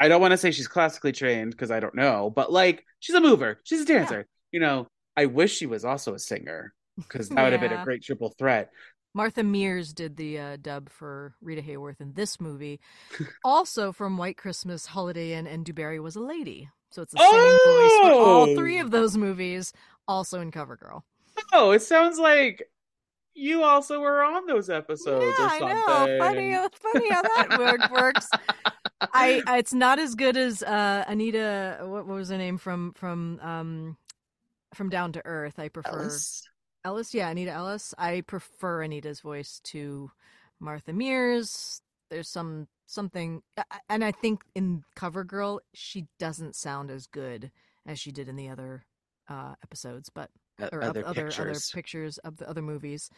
I 0.00 0.08
don't 0.08 0.20
want 0.20 0.32
to 0.32 0.36
say 0.38 0.52
she's 0.52 0.68
classically 0.68 1.12
trained 1.12 1.50
because 1.50 1.70
I 1.70 1.80
don't 1.80 1.94
know, 1.94 2.30
but 2.30 2.52
like 2.52 2.84
she's 3.00 3.16
a 3.16 3.20
mover, 3.20 3.58
she's 3.64 3.80
a 3.80 3.84
dancer. 3.84 4.26
You 4.52 4.60
know, 4.60 4.86
I 5.16 5.26
wish 5.26 5.56
she 5.56 5.66
was 5.66 5.84
also 5.84 6.14
a 6.14 6.18
singer 6.18 6.72
because 6.96 7.28
that 7.28 7.42
would 7.42 7.52
have 7.52 7.60
been 7.60 7.72
a 7.72 7.84
great 7.84 8.02
triple 8.02 8.34
threat. 8.38 8.70
Martha 9.14 9.42
Mears 9.42 9.92
did 9.92 10.16
the 10.16 10.38
uh, 10.38 10.56
dub 10.60 10.88
for 10.88 11.34
Rita 11.40 11.62
Hayworth 11.62 12.00
in 12.00 12.12
this 12.12 12.40
movie. 12.40 12.78
also 13.44 13.92
from 13.92 14.16
White 14.16 14.36
Christmas, 14.36 14.86
Holiday 14.86 15.32
Inn, 15.32 15.46
and 15.46 15.64
DuBarry 15.66 16.00
was 16.00 16.14
a 16.14 16.20
lady. 16.20 16.68
So 16.90 17.02
it's 17.02 17.12
the 17.12 17.18
same 17.18 17.30
voice 17.30 17.98
for 18.00 18.12
all 18.18 18.42
Oh! 18.48 18.54
three 18.54 18.78
of 18.78 18.90
those 18.90 19.16
movies, 19.16 19.72
also 20.06 20.40
in 20.40 20.50
Cover 20.50 20.76
Girl. 20.76 21.04
Oh, 21.52 21.70
it 21.72 21.82
sounds 21.82 22.18
like 22.18 22.68
you 23.34 23.62
also 23.62 24.00
were 24.00 24.22
on 24.24 24.46
those 24.46 24.68
episodes 24.68 25.36
yeah, 25.38 25.44
or 25.44 25.48
I 25.48 25.58
know. 25.60 26.18
Funny, 26.18 26.56
funny 26.72 27.10
how 27.10 27.22
that 27.22 27.58
work, 27.58 27.90
works. 27.90 28.28
I, 29.12 29.42
I 29.46 29.58
it's 29.58 29.72
not 29.74 29.98
as 29.98 30.14
good 30.14 30.36
as 30.36 30.62
uh, 30.62 31.04
Anita. 31.06 31.78
What, 31.82 32.06
what 32.06 32.16
was 32.16 32.30
her 32.30 32.38
name 32.38 32.58
from 32.58 32.92
from 32.94 33.38
um 33.42 33.96
from 34.74 34.88
Down 34.88 35.12
to 35.12 35.22
Earth? 35.24 35.58
I 35.58 35.68
prefer 35.68 35.90
Ellis? 36.00 36.48
Ellis. 36.84 37.14
Yeah, 37.14 37.28
Anita 37.28 37.52
Ellis. 37.52 37.94
I 37.96 38.22
prefer 38.22 38.82
Anita's 38.82 39.20
voice 39.20 39.60
to 39.64 40.10
Martha 40.58 40.92
Mears. 40.92 41.80
There's 42.10 42.28
some 42.28 42.66
something, 42.88 43.42
and 43.88 44.02
I 44.02 44.10
think 44.10 44.42
in 44.54 44.82
cover 44.96 45.22
girl 45.22 45.60
she 45.74 46.08
doesn't 46.18 46.56
sound 46.56 46.90
as 46.90 47.06
good 47.06 47.50
as 47.86 48.00
she 48.00 48.10
did 48.10 48.28
in 48.28 48.36
the 48.36 48.48
other 48.48 48.84
uh, 49.28 49.54
episodes, 49.62 50.08
but 50.08 50.30
or 50.72 50.82
other 50.82 50.82
other 50.82 51.06
other, 51.06 51.26
other 51.26 51.26
pictures. 51.28 51.70
pictures 51.70 52.18
of 52.18 52.38
the 52.38 52.48
other 52.48 52.62
movies. 52.62 53.10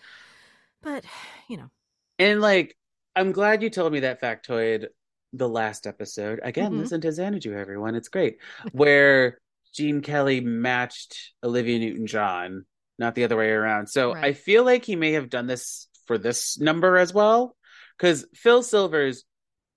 But 0.83 1.05
you 1.49 1.57
know, 1.57 1.71
And 2.19 2.41
like, 2.41 2.77
I'm 3.17 3.33
glad 3.33 3.63
you 3.63 3.71
told 3.71 3.93
me 3.93 4.01
that 4.01 4.21
factoid 4.21 4.87
the 5.33 5.49
last 5.49 5.87
episode. 5.87 6.41
Again, 6.43 6.73
Mhm. 6.73 6.79
listen 6.79 7.01
to 7.03 7.13
Xanadu, 7.13 7.55
everyone. 7.55 7.95
It's 7.95 8.09
great. 8.09 8.39
Where 8.73 9.39
Gene 9.73 10.01
Kelly 10.03 10.41
matched 10.41 11.33
Olivia 11.45 11.79
Newton 11.79 12.07
John, 12.07 12.67
not 12.99 13.15
the 13.15 13.25
other 13.25 13.37
way 13.37 13.51
around. 13.51 13.87
So 13.89 14.13
Right. 14.15 14.25
I 14.25 14.33
feel 14.33 14.65
like 14.65 14.85
he 14.85 14.97
may 14.97 15.13
have 15.13 15.31
done 15.31 15.47
this 15.47 15.89
for 16.07 16.19
this 16.19 16.59
number 16.59 16.97
as 16.97 17.15
well. 17.15 17.57
Because 17.97 18.27
Phil 18.35 18.63
Silvers, 18.63 19.25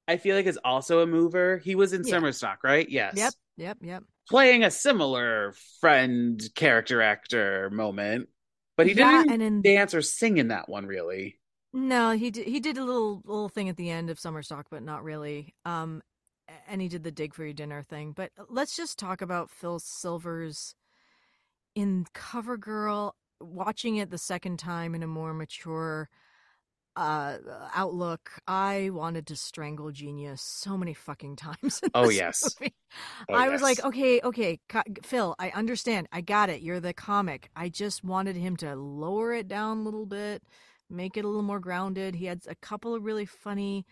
I 0.07 0.17
feel 0.17 0.35
like, 0.35 0.45
is 0.45 0.59
also 0.63 0.99
a 0.99 1.07
mover. 1.07 1.57
He 1.59 1.75
was 1.75 1.93
in 1.93 2.03
Yeah. 2.03 2.11
Summer 2.11 2.31
Stock, 2.31 2.63
right? 2.63 2.87
Yes. 2.89 3.15
yep, 3.15 3.33
yep, 3.57 3.77
yep. 3.81 4.03
Playing 4.29 4.63
a 4.63 4.71
similar 4.71 5.53
friend 5.81 6.41
character 6.55 7.01
actor 7.01 7.69
moment. 7.69 8.29
But 8.77 8.87
he 8.87 8.93
yeah, 8.93 9.23
didn't 9.23 9.41
in 9.41 9.61
dance 9.61 9.93
or 9.93 10.01
sing 10.01 10.37
in 10.37 10.47
that 10.49 10.67
one, 10.69 10.85
really. 10.85 11.39
No, 11.73 12.11
he 12.11 12.29
did. 12.31 12.47
He 12.47 12.59
did 12.59 12.77
a 12.77 12.83
little 12.83 13.21
little 13.25 13.49
thing 13.49 13.67
at 13.69 13.77
the 13.77 13.89
end 13.89 14.09
of 14.09 14.19
Summer 14.19 14.43
Stock, 14.43 14.67
but 14.69 14.83
not 14.83 15.03
really. 15.03 15.53
Um, 15.65 16.01
and 16.67 16.81
he 16.81 16.87
did 16.87 17.03
the 17.03 17.11
dig 17.11 17.33
for 17.33 17.43
your 17.43 17.53
dinner 17.53 17.81
thing. 17.81 18.11
But 18.13 18.31
let's 18.49 18.75
just 18.75 18.99
talk 18.99 19.21
about 19.21 19.49
Phil 19.49 19.79
Silvers 19.79 20.75
in 21.75 22.05
Cover 22.13 22.57
Girl. 22.57 23.15
Watching 23.41 23.97
it 23.97 24.09
the 24.09 24.17
second 24.17 24.57
time 24.57 24.95
in 24.95 25.03
a 25.03 25.07
more 25.07 25.33
mature 25.33 26.09
uh 26.95 27.37
outlook, 27.73 28.31
I 28.47 28.89
wanted 28.91 29.25
to 29.27 29.35
strangle 29.35 29.91
Genius 29.91 30.41
so 30.41 30.77
many 30.77 30.93
fucking 30.93 31.35
times. 31.47 31.81
Oh, 31.93 32.09
yes. 32.09 32.55
Oh, 33.29 33.33
I 33.33 33.49
was 33.49 33.61
like, 33.61 33.83
okay, 33.83 34.21
okay, 34.23 34.59
Phil, 35.03 35.35
I 35.39 35.49
understand. 35.51 36.07
I 36.11 36.21
got 36.21 36.49
it. 36.49 36.61
You're 36.61 36.79
the 36.79 36.93
comic. 36.93 37.49
I 37.55 37.69
just 37.69 38.03
wanted 38.03 38.35
him 38.35 38.55
to 38.57 38.75
lower 38.75 39.33
it 39.33 39.47
down 39.47 39.79
a 39.79 39.81
little 39.83 40.05
bit, 40.05 40.43
make 40.89 41.17
it 41.17 41.25
a 41.25 41.27
little 41.27 41.41
more 41.41 41.59
grounded. 41.59 42.15
He 42.15 42.25
had 42.25 42.41
a 42.47 42.55
couple 42.55 42.93
of 42.93 43.03
really 43.03 43.25
funny 43.25 43.85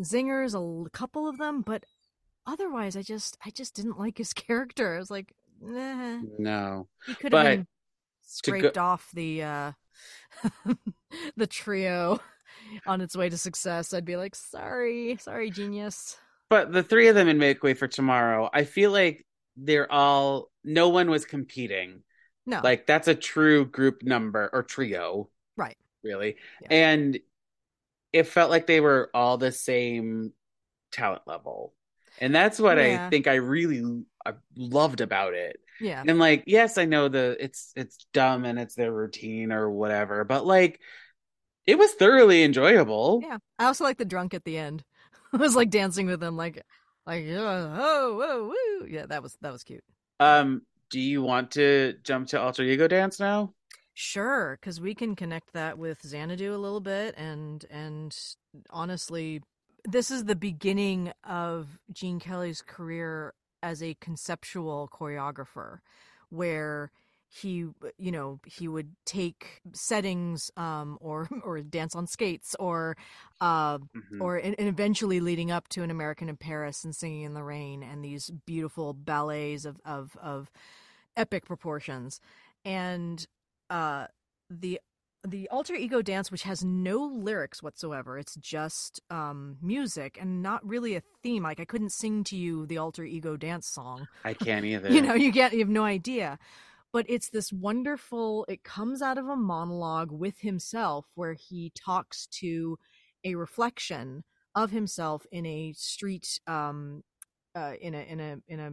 zingers, 0.00 0.54
a 0.54 0.90
couple 0.90 1.28
of 1.28 1.38
them, 1.38 1.62
but 1.62 1.84
otherwise, 2.46 2.96
I 2.96 3.02
just, 3.02 3.36
I 3.44 3.50
just 3.50 3.74
didn't 3.74 3.98
like 3.98 4.18
his 4.18 4.32
character. 4.34 4.96
I 4.96 4.98
was 4.98 5.10
like, 5.10 5.32
nah, 5.60 6.18
No. 6.38 6.88
he 7.06 7.14
could 7.14 7.32
But 7.32 7.46
have 7.46 7.56
been 7.56 7.60
to 7.60 7.64
go- 7.64 7.68
scraped 8.22 8.78
off 8.78 9.08
the, 9.14 9.42
uh, 9.42 9.72
the 11.36 11.46
trio 11.46 12.20
on 12.86 13.00
its 13.00 13.16
way 13.16 13.28
to 13.28 13.38
success. 13.38 13.92
I'd 13.92 14.04
be 14.04 14.16
like, 14.16 14.34
sorry, 14.34 15.16
sorry, 15.20 15.50
genius. 15.50 16.18
But 16.48 16.72
the 16.72 16.82
three 16.82 17.08
of 17.08 17.14
them 17.14 17.28
in 17.28 17.38
Make 17.38 17.62
Way 17.62 17.74
for 17.74 17.86
Tomorrow, 17.88 18.50
I 18.52 18.64
feel 18.64 18.90
like 18.90 19.24
they're 19.56 19.90
all 19.90 20.50
no 20.64 20.88
one 20.88 21.10
was 21.10 21.24
competing. 21.24 22.02
No, 22.46 22.60
Like 22.62 22.86
that's 22.86 23.08
a 23.08 23.14
true 23.14 23.66
group 23.66 24.02
number 24.02 24.50
or 24.52 24.62
trio. 24.62 25.28
Right. 25.56 25.76
Really. 26.02 26.36
Yeah. 26.62 26.68
And 26.70 27.18
it 28.12 28.24
felt 28.24 28.50
like 28.50 28.66
they 28.66 28.80
were 28.80 29.10
all 29.14 29.36
the 29.38 29.52
same 29.52 30.32
talent 30.90 31.22
level. 31.26 31.74
And 32.20 32.34
that's 32.34 32.58
what 32.58 32.78
Yeah. 32.78 33.06
I 33.06 33.10
think 33.10 33.26
I 33.28 33.34
really 33.34 34.04
loved 34.56 35.00
about 35.00 35.34
it. 35.34 35.60
Yeah. 35.80 36.02
And 36.06 36.18
like, 36.18 36.44
yes, 36.46 36.78
I 36.78 36.84
know 36.84 37.08
the 37.08 37.36
it's 37.38 37.72
it's 37.76 38.06
dumb 38.12 38.44
and 38.44 38.58
it's 38.58 38.74
their 38.74 38.92
routine 38.92 39.52
or 39.52 39.70
whatever, 39.70 40.24
but 40.24 40.46
like 40.46 40.80
it 41.66 41.78
was 41.78 41.92
thoroughly 41.92 42.42
enjoyable. 42.42 43.20
Yeah, 43.22 43.38
I 43.58 43.66
also 43.66 43.84
like 43.84 43.98
the 43.98 44.04
drunk 44.04 44.34
at 44.34 44.44
the 44.44 44.58
end. 44.58 44.84
I 45.32 45.36
was 45.36 45.56
like 45.56 45.70
dancing 45.70 46.06
with 46.06 46.20
them 46.20 46.36
like, 46.36 46.62
like 47.06 47.24
oh, 47.28 48.14
whoa, 48.14 48.48
woo. 48.48 48.88
Yeah, 48.88 49.06
that 49.06 49.22
was 49.22 49.36
that 49.40 49.52
was 49.52 49.64
cute. 49.64 49.84
Um, 50.18 50.62
do 50.90 51.00
you 51.00 51.22
want 51.22 51.52
to 51.52 51.94
jump 52.02 52.28
to 52.28 52.40
alter 52.40 52.62
ego 52.62 52.88
dance 52.88 53.20
now? 53.20 53.54
Sure, 53.94 54.58
because 54.60 54.80
we 54.80 54.94
can 54.94 55.14
connect 55.14 55.52
that 55.52 55.78
with 55.78 56.00
Xanadu 56.02 56.54
a 56.54 56.58
little 56.58 56.80
bit, 56.80 57.14
and 57.16 57.64
and 57.70 58.16
honestly, 58.70 59.42
this 59.84 60.10
is 60.10 60.24
the 60.24 60.36
beginning 60.36 61.12
of 61.24 61.78
Gene 61.92 62.20
Kelly's 62.20 62.62
career 62.62 63.34
as 63.62 63.82
a 63.82 63.94
conceptual 64.00 64.88
choreographer, 64.92 65.78
where 66.30 66.90
he 67.32 67.66
you 67.96 68.10
know 68.10 68.40
he 68.44 68.66
would 68.66 68.90
take 69.06 69.60
settings 69.72 70.50
um 70.56 70.98
or 71.00 71.28
or 71.44 71.60
dance 71.60 71.94
on 71.94 72.06
skates 72.06 72.56
or 72.58 72.96
uh 73.40 73.78
Mhm. 73.78 74.20
or 74.20 74.36
and 74.36 74.56
and 74.58 74.66
eventually 74.66 75.20
leading 75.20 75.48
up 75.52 75.68
to 75.68 75.84
an 75.84 75.92
american 75.92 76.28
in 76.28 76.36
paris 76.36 76.82
and 76.82 76.96
singing 76.96 77.22
in 77.22 77.34
the 77.34 77.44
rain 77.44 77.84
and 77.84 78.04
these 78.04 78.30
beautiful 78.46 78.92
ballets 78.92 79.64
of 79.64 79.80
of 79.84 80.16
of 80.20 80.50
epic 81.16 81.44
proportions 81.46 82.20
and 82.64 83.26
uh 83.70 84.06
the 84.48 84.80
the 85.26 85.48
alter 85.50 85.74
ego 85.74 86.00
dance 86.00 86.30
which 86.30 86.44
has 86.44 86.64
no 86.64 87.04
lyrics 87.04 87.62
whatsoever 87.62 88.18
it's 88.18 88.36
just 88.36 89.00
um 89.10 89.56
music 89.60 90.16
and 90.20 90.42
not 90.42 90.66
really 90.66 90.96
a 90.96 91.02
theme. 91.22 91.42
Like 91.42 91.60
i 91.60 91.64
couldn't 91.64 91.92
sing 91.92 92.24
to 92.24 92.36
you 92.36 92.66
the 92.66 92.78
alter 92.78 93.04
ego 93.04 93.36
dance 93.36 93.66
song. 93.66 94.08
I 94.24 94.34
can't 94.34 94.64
either. 94.72 94.90
you 94.90 95.02
know 95.02 95.14
you 95.14 95.30
get 95.30 95.52
you 95.52 95.60
have 95.60 95.68
no 95.68 95.84
idea. 95.84 96.38
But 96.92 97.06
it's 97.08 97.30
this 97.30 97.52
wonderful 97.52 98.46
it 98.48 98.64
comes 98.64 99.00
out 99.02 99.18
of 99.18 99.28
a 99.28 99.36
monologue 99.36 100.10
with 100.10 100.40
himself 100.40 101.06
where 101.14 101.34
he 101.34 101.72
talks 101.76 102.26
to 102.40 102.78
a 103.24 103.34
reflection 103.34 104.24
of 104.54 104.70
himself 104.70 105.26
in 105.30 105.46
a 105.46 105.72
street 105.74 106.40
um 106.46 107.02
uh, 107.54 107.72
in 107.80 107.94
a 107.94 107.98
in 107.98 108.20
a 108.20 108.36
in 108.48 108.60
a 108.60 108.70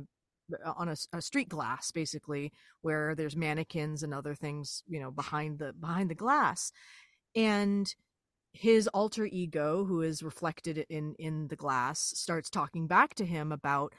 Uh, 0.65 0.73
on 0.77 0.87
a 0.89 1.21
street 1.21 1.49
glass 1.49 1.91
basically 1.91 2.51
where 2.81 3.15
there's 3.15 3.35
mannequins 3.35 4.03
and 4.03 4.13
other 4.13 4.33
things 4.33 4.81
you 4.87 4.99
know 4.99 5.11
behind 5.11 5.59
the 5.59 5.73
behind 5.73 6.09
the 6.09 6.15
glass. 6.15 6.71
And 7.35 7.93
his 8.53 8.87
alter 8.89 9.25
ego 9.25 9.85
who 9.85 10.01
is 10.01 10.23
reflected 10.23 10.85
in 10.89 11.15
in 11.19 11.47
the 11.49 11.55
glass 11.55 12.13
starts 12.15 12.49
talking 12.49 12.87
back 12.87 13.13
to 13.15 13.25
him 13.25 13.51
about 13.51 13.93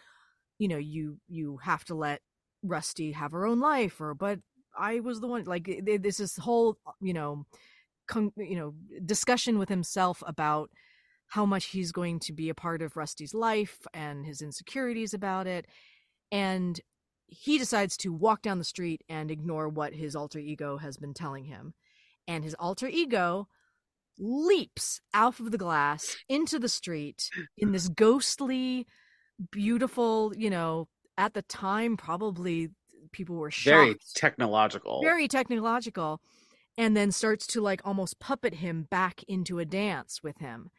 you 0.58 0.68
know 0.68 0.76
you 0.76 1.18
you 1.28 1.58
have 1.58 1.84
to 1.84 1.94
let 1.94 2.20
rusty 2.62 3.12
have 3.12 3.32
her 3.32 3.46
own 3.46 3.60
life 3.60 4.00
or 4.00 4.14
but 4.14 4.40
i 4.76 5.00
was 5.00 5.20
the 5.20 5.26
one 5.26 5.44
like 5.44 5.64
th- 5.64 6.02
this 6.02 6.20
is 6.20 6.36
whole 6.36 6.76
uh, 6.86 6.92
you 7.00 7.12
know 7.14 7.44
con- 8.08 8.32
you 8.36 8.56
know 8.56 8.74
discussion 9.04 9.58
with 9.58 9.68
himself 9.68 10.22
about 10.26 10.70
how 11.28 11.44
much 11.46 11.66
he's 11.66 11.92
going 11.92 12.18
to 12.18 12.32
be 12.32 12.48
a 12.48 12.54
part 12.54 12.82
of 12.82 12.96
rusty's 12.96 13.34
life 13.34 13.78
and 13.94 14.26
his 14.26 14.42
insecurities 14.42 15.14
about 15.14 15.46
it 15.46 15.66
and 16.30 16.80
he 17.26 17.58
decides 17.58 17.96
to 17.98 18.12
walk 18.12 18.42
down 18.42 18.58
the 18.58 18.64
street 18.64 19.02
and 19.08 19.30
ignore 19.30 19.68
what 19.68 19.92
his 19.92 20.16
alter 20.16 20.38
ego 20.38 20.78
has 20.78 20.96
been 20.96 21.14
telling 21.14 21.44
him. 21.44 21.74
And 22.26 22.42
his 22.42 22.54
alter 22.54 22.86
ego 22.88 23.48
leaps 24.18 25.00
out 25.14 25.38
of 25.40 25.50
the 25.50 25.58
glass 25.58 26.16
into 26.28 26.58
the 26.58 26.68
street 26.68 27.28
in 27.56 27.72
this 27.72 27.88
ghostly 27.88 28.86
beautiful 29.52 30.32
you 30.36 30.50
know 30.50 30.88
at 31.16 31.34
the 31.34 31.42
time 31.42 31.96
probably 31.96 32.70
people 33.12 33.36
were 33.36 33.50
shocked. 33.50 33.74
Very 33.74 33.96
technological. 34.14 35.00
very 35.02 35.28
technological. 35.28 36.20
And 36.76 36.96
then 36.96 37.10
starts 37.10 37.46
to 37.48 37.60
like 37.60 37.80
almost 37.84 38.20
puppet 38.20 38.54
him 38.54 38.86
back 38.88 39.24
into 39.26 39.58
a 39.58 39.64
dance 39.64 40.22
with 40.22 40.38
him. 40.38 40.70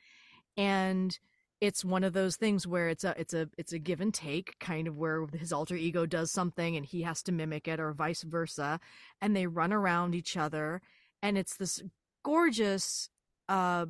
And 0.55 1.17
it's 1.61 1.83
one 1.83 2.03
of 2.03 2.13
those 2.13 2.35
things 2.35 2.65
where 2.65 2.89
it's 2.89 3.03
a 3.03 3.13
it's 3.19 3.33
a 3.33 3.49
it's 3.57 3.73
a 3.73 3.79
give 3.79 4.01
and 4.01 4.13
take 4.13 4.57
kind 4.59 4.87
of 4.87 4.97
where 4.97 5.25
his 5.33 5.51
alter 5.51 5.75
ego 5.75 6.05
does 6.05 6.31
something 6.31 6.75
and 6.75 6.85
he 6.85 7.01
has 7.01 7.21
to 7.23 7.31
mimic 7.31 7.67
it 7.67 7.79
or 7.79 7.93
vice 7.93 8.23
versa 8.23 8.79
and 9.21 9.35
they 9.35 9.47
run 9.47 9.73
around 9.73 10.15
each 10.15 10.37
other 10.37 10.81
and 11.21 11.37
it's 11.37 11.57
this 11.57 11.81
gorgeous 12.23 13.09
uh 13.49 13.85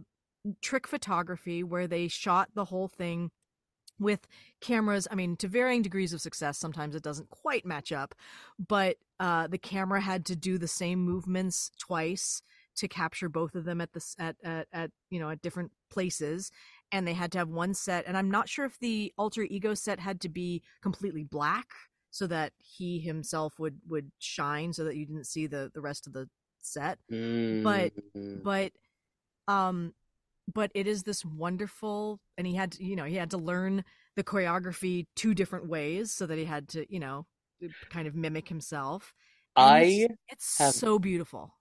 trick 0.61 0.87
photography 0.87 1.63
where 1.63 1.87
they 1.87 2.07
shot 2.07 2.49
the 2.55 2.65
whole 2.65 2.87
thing 2.87 3.29
with 3.99 4.27
cameras 4.61 5.07
i 5.11 5.15
mean 5.15 5.35
to 5.35 5.47
varying 5.47 5.81
degrees 5.81 6.13
of 6.13 6.21
success 6.21 6.57
sometimes 6.57 6.95
it 6.95 7.03
doesn't 7.03 7.29
quite 7.29 7.65
match 7.65 7.91
up 7.91 8.15
but 8.67 8.97
uh 9.19 9.45
the 9.47 9.57
camera 9.57 10.01
had 10.01 10.25
to 10.25 10.35
do 10.35 10.57
the 10.57 10.67
same 10.67 10.99
movements 10.99 11.71
twice 11.77 12.41
to 12.79 12.87
capture 12.87 13.27
both 13.27 13.55
of 13.55 13.65
them 13.65 13.81
at 13.81 13.91
the 13.91 14.15
at 14.17 14.37
at, 14.43 14.67
at 14.71 14.91
you 15.09 15.19
know 15.19 15.29
at 15.29 15.41
different 15.41 15.71
places 15.91 16.49
and 16.91 17.07
they 17.07 17.13
had 17.13 17.31
to 17.31 17.37
have 17.37 17.49
one 17.49 17.73
set 17.73 18.05
and 18.07 18.17
i'm 18.17 18.31
not 18.31 18.47
sure 18.49 18.65
if 18.65 18.77
the 18.79 19.11
alter 19.17 19.43
ego 19.43 19.73
set 19.73 19.99
had 19.99 20.19
to 20.21 20.29
be 20.29 20.61
completely 20.81 21.23
black 21.23 21.67
so 22.11 22.25
that 22.25 22.51
he 22.57 22.99
himself 22.99 23.53
would 23.59 23.77
would 23.87 24.11
shine 24.19 24.73
so 24.73 24.83
that 24.83 24.95
you 24.95 25.05
didn't 25.05 25.27
see 25.27 25.45
the 25.47 25.71
the 25.75 25.81
rest 25.81 26.07
of 26.07 26.13
the 26.13 26.27
set. 26.61 26.97
But- 27.09 27.93
Mm. 28.15 28.43
but 28.43 28.71
um 29.47 29.93
but 30.53 30.71
it 30.73 30.87
is 30.87 31.03
this 31.03 31.23
wonderful 31.23 32.19
and 32.37 32.47
he 32.47 32.55
had 32.55 32.71
to, 32.73 32.83
you 32.83 32.95
know 32.95 33.03
he 33.05 33.15
had 33.15 33.29
to 33.31 33.37
learn 33.37 33.83
the 34.15 34.23
choreography 34.23 35.05
two 35.15 35.33
different 35.35 35.69
ways 35.69 36.11
so 36.11 36.25
that 36.25 36.37
he 36.37 36.45
had 36.45 36.67
to 36.69 36.91
you 36.91 36.99
know 36.99 37.25
kind 37.89 38.07
of 38.07 38.15
mimic 38.15 38.49
himself. 38.49 39.13
And 39.55 39.65
I 39.69 39.79
it's, 39.81 40.13
it's 40.29 40.57
have- 40.57 40.73
so 40.73 40.97
beautiful 40.99 41.53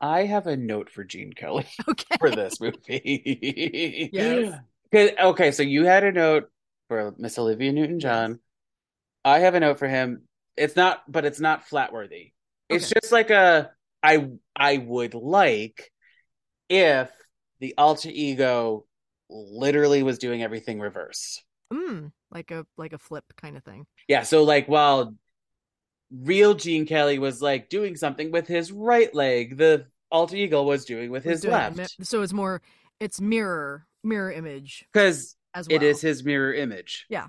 I 0.00 0.24
have 0.24 0.46
a 0.46 0.56
note 0.56 0.90
for 0.90 1.04
Gene 1.04 1.32
Kelly 1.32 1.66
okay 1.88 2.16
for 2.18 2.30
this 2.30 2.60
movie. 2.60 4.10
Yes. 4.12 4.60
okay, 4.94 5.52
so 5.52 5.62
you 5.62 5.84
had 5.84 6.04
a 6.04 6.12
note 6.12 6.50
for 6.88 7.14
Miss 7.18 7.38
Olivia 7.38 7.72
Newton-John. 7.72 8.40
I 9.24 9.40
have 9.40 9.54
a 9.54 9.60
note 9.60 9.78
for 9.78 9.88
him. 9.88 10.22
It's 10.56 10.76
not, 10.76 11.02
but 11.10 11.24
it's 11.24 11.40
not 11.40 11.66
flatworthy. 11.68 12.32
It's 12.68 12.88
Okay. 12.88 12.92
just 13.00 13.12
like 13.12 13.30
a 13.30 13.72
I 14.02 14.30
I 14.54 14.78
would 14.78 15.14
like 15.14 15.90
if 16.68 17.10
the 17.60 17.74
alter 17.78 18.10
ego 18.12 18.86
literally 19.30 20.02
was 20.02 20.18
doing 20.18 20.42
everything 20.42 20.80
reverse. 20.80 21.42
mm, 21.72 22.12
like 22.30 22.50
a 22.50 22.66
like 22.76 22.92
a 22.92 22.98
flip 22.98 23.24
kind 23.36 23.56
of 23.56 23.64
thing 23.64 23.86
Yeah, 24.08 24.22
so 24.22 24.44
like 24.44 24.66
while 24.68 25.14
real 26.10 26.54
Gene 26.54 26.86
Kelly 26.86 27.18
was 27.18 27.42
like 27.42 27.68
doing 27.68 27.96
something 27.96 28.30
with 28.30 28.46
his 28.46 28.72
right 28.72 29.12
leg, 29.14 29.56
the 29.56 29.86
alter 30.10 30.36
ego 30.36 30.62
was 30.62 30.84
doing 30.84 31.10
with 31.10 31.24
his 31.24 31.40
doing 31.40 31.52
left. 31.52 31.76
mi- 31.76 31.86
so 32.02 32.22
it's 32.22 32.32
more 32.32 32.62
it's 33.00 33.20
mirror 33.20 33.86
mirror 34.04 34.30
image 34.30 34.84
Because 34.92 35.36
as 35.54 35.68
well 35.68 35.76
it 35.76 35.82
is 35.82 36.00
his 36.00 36.24
mirror 36.24 36.54
image. 36.54 37.06
yeah 37.08 37.28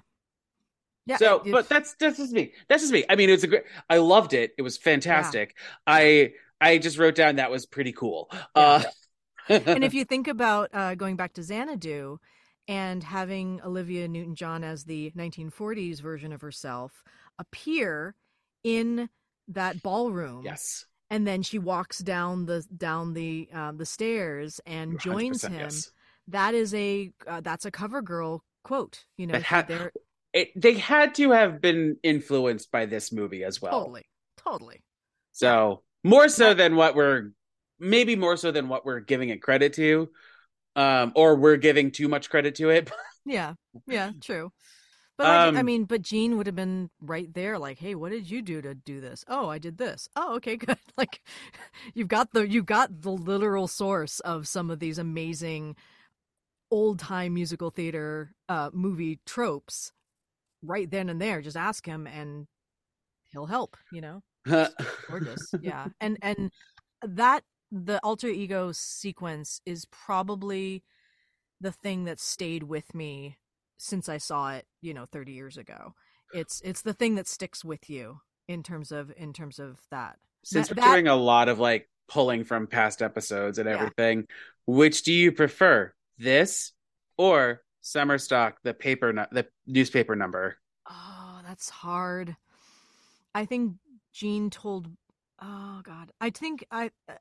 Yeah, 1.06 1.18
So, 1.18 1.42
it- 1.46 1.52
but 1.52 1.70
that's 1.70 1.96
that's 2.00 2.18
just 2.18 2.34
me. 2.34 2.54
That's 2.68 2.84
just 2.84 2.94
me. 2.94 3.06
I 3.10 3.16
mean, 3.16 3.30
it's 3.30 3.44
a 3.44 3.48
great. 3.48 3.63
I 3.90 3.98
loved 3.98 4.34
it. 4.34 4.52
It 4.58 4.62
was 4.62 4.78
fantastic. 4.78 5.56
I 5.88 6.34
I 6.60 6.78
just 6.80 6.98
wrote 6.98 7.16
down 7.16 7.38
that 7.38 7.50
was 7.52 7.66
pretty 7.66 7.94
cool. 7.94 8.30
Uh, 8.54 8.84
and 9.50 9.84
if 9.84 9.94
you 9.94 10.04
think 10.12 10.28
about 10.28 10.70
uh, 10.74 10.96
going 10.96 11.16
back 11.16 11.34
to 11.34 11.44
Xanadu 11.44 12.20
and 12.68 13.04
having 13.04 13.62
Olivia 13.63 14.08
Newton 14.08 14.36
John 14.36 14.63
as 14.66 14.84
the 14.84 15.12
1940s 15.16 16.02
version 16.02 16.34
of 16.34 16.42
herself 16.42 17.04
appear 17.40 18.16
in 18.63 19.10
that 19.50 19.82
ballroom, 19.84 20.46
yes, 20.46 20.86
and 21.10 21.26
then 21.26 21.41
she 21.41 21.60
walks 21.60 22.00
down 22.00 22.46
the 22.46 22.63
down 22.76 23.13
the 23.13 23.48
um, 23.54 23.78
the 23.78 23.86
stairs 23.86 24.60
and 24.65 25.00
joins 25.00 25.43
him. 25.43 25.52
yes. 25.62 25.91
That 26.30 26.54
is 26.54 26.74
a 26.74 27.12
uh, 27.26 27.41
that's 27.41 27.65
a 27.65 27.72
cover 27.72 28.02
girl 28.02 28.43
quote. 28.63 29.06
You 29.17 29.28
know, 29.28 29.41
they're 29.67 29.91
It, 30.34 30.50
they 30.56 30.74
had 30.74 31.15
to 31.15 31.32
have 31.32 31.62
been 31.62 31.98
influenced 32.04 32.72
by 32.72 32.86
this 32.86 33.12
movie 33.12 33.43
as 33.43 33.62
well. 33.62 33.84
totally, 33.84 34.06
totally. 34.38 34.82
So 35.32 35.84
more 36.04 36.30
so 36.30 36.54
than 36.54 36.76
what 36.76 36.96
we're 36.96 37.32
maybe 37.80 38.15
more 38.15 38.38
so 38.38 38.52
than 38.52 38.67
what 38.70 38.86
we're 38.86 39.00
giving 39.00 39.30
it 39.30 39.41
credit 39.41 39.74
to, 39.74 40.10
um, 40.76 41.13
or 41.15 41.36
we're 41.36 41.58
giving 41.58 41.91
too 41.91 42.08
much 42.08 42.30
credit 42.30 42.56
to 42.56 42.70
it. 42.70 42.91
Yeah, 43.30 43.56
yeah, 43.88 44.12
true. 44.22 44.54
But 45.18 45.28
like, 45.28 45.50
I 45.56 45.62
Um, 45.62 45.64
mean, 45.64 45.86
but 45.86 46.04
Gene 46.04 46.38
would 46.38 46.46
have 46.46 46.56
been 46.56 46.92
right 47.02 47.34
there, 47.34 47.58
like, 47.58 47.80
"Hey, 47.80 47.96
what 47.96 48.12
did 48.12 48.30
you 48.30 48.42
do 48.42 48.62
to 48.62 48.76
do 48.76 49.02
this? 49.02 49.26
Oh, 49.28 49.50
I 49.50 49.58
did 49.58 49.78
this. 49.78 50.08
Oh, 50.16 50.36
okay, 50.36 50.58
good." 50.58 50.78
Like, 50.98 51.22
you've 51.96 52.08
got 52.08 52.34
the 52.34 52.48
you 52.48 52.64
got 52.64 53.02
the 53.02 53.12
literal 53.12 53.68
source 53.68 54.20
of 54.22 54.48
some 54.48 54.70
of 54.72 54.80
these 54.80 54.98
amazing 55.00 55.76
old 56.72 57.00
time 57.00 57.34
musical 57.36 57.72
theater 57.72 58.34
uh, 58.50 58.70
movie 58.74 59.20
tropes 59.26 59.92
right 60.64 60.90
then 60.92 61.10
and 61.10 61.22
there. 61.22 61.42
Just 61.42 61.58
ask 61.58 61.86
him, 61.86 62.08
and 62.08 62.48
he'll 63.30 63.48
help. 63.48 63.78
You 63.92 64.02
know, 64.02 64.24
gorgeous, 65.10 65.56
yeah. 65.60 65.90
And 66.02 66.18
and 66.22 66.52
that 67.04 67.44
the 67.72 68.00
alter 68.04 68.28
ego 68.30 68.72
sequence 68.74 69.62
is 69.66 69.86
probably 69.86 70.84
the 71.62 71.72
thing 71.72 72.06
that 72.06 72.20
stayed 72.20 72.64
with 72.64 72.96
me 72.96 73.38
since 73.78 74.10
I 74.10 74.18
saw 74.18 74.54
it, 74.54 74.66
you 74.82 74.94
know, 74.94 75.06
30 75.06 75.32
years 75.34 75.58
ago. 75.58 75.94
It's 76.34 76.62
it's 76.62 76.82
the 76.82 76.94
thing 76.94 77.16
that 77.16 77.28
sticks 77.28 77.63
with 77.63 77.90
you 77.90 78.20
in 78.48 78.63
terms 78.63 78.92
of 78.92 79.12
in 79.16 79.34
terms 79.34 79.60
of 79.60 79.80
that. 79.92 80.18
Since 80.44 80.70
That- 80.70 80.78
we're 80.78 80.82
that- 80.84 80.94
doing 80.94 81.08
a 81.08 81.16
lot 81.16 81.48
of 81.50 81.60
like 81.60 81.90
pulling 82.08 82.44
from 82.44 82.67
past 82.67 83.02
episodes 83.02 83.58
and 83.60 83.69
Yeah. 83.69 83.75
everything, 83.75 84.28
which 84.65 85.04
do 85.04 85.13
you 85.13 85.32
prefer, 85.32 85.94
this 86.17 86.73
or 87.17 87.63
Summer 87.82 88.17
Stock, 88.17 88.58
the 88.63 88.73
paper, 88.73 89.13
nu- 89.13 89.25
the 89.32 89.48
newspaper 89.65 90.15
number? 90.15 90.58
Oh, 90.90 91.42
that's 91.46 91.69
hard. 91.69 92.36
I 93.34 93.46
think 93.46 93.75
Gene 94.13 94.50
told 94.50 94.88
Oh 95.40 95.82
god. 95.84 96.12
I 96.19 96.30
think 96.32 96.65
I 96.71 96.92
uh, 97.08 97.13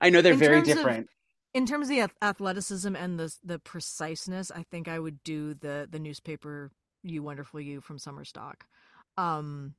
I 0.00 0.10
know 0.10 0.22
they're 0.22 0.34
very 0.34 0.56
terms 0.58 0.68
of- 0.68 0.76
different. 0.76 1.08
In 1.54 1.66
terms 1.66 1.88
of 1.90 1.96
the 1.96 2.08
athleticism 2.22 2.94
and 2.94 3.18
the 3.18 3.34
the 3.44 3.58
preciseness, 3.58 4.50
I 4.50 4.64
think 4.70 4.88
I 4.88 4.98
would 4.98 5.22
do 5.24 5.54
the 5.54 5.88
the 5.90 5.98
newspaper 5.98 6.70
"You 7.02 7.22
Wonderful 7.22 7.60
You" 7.60 7.80
from 7.80 7.98
Summer 7.98 8.24
Stock. 8.24 8.66
Um, 9.16 9.74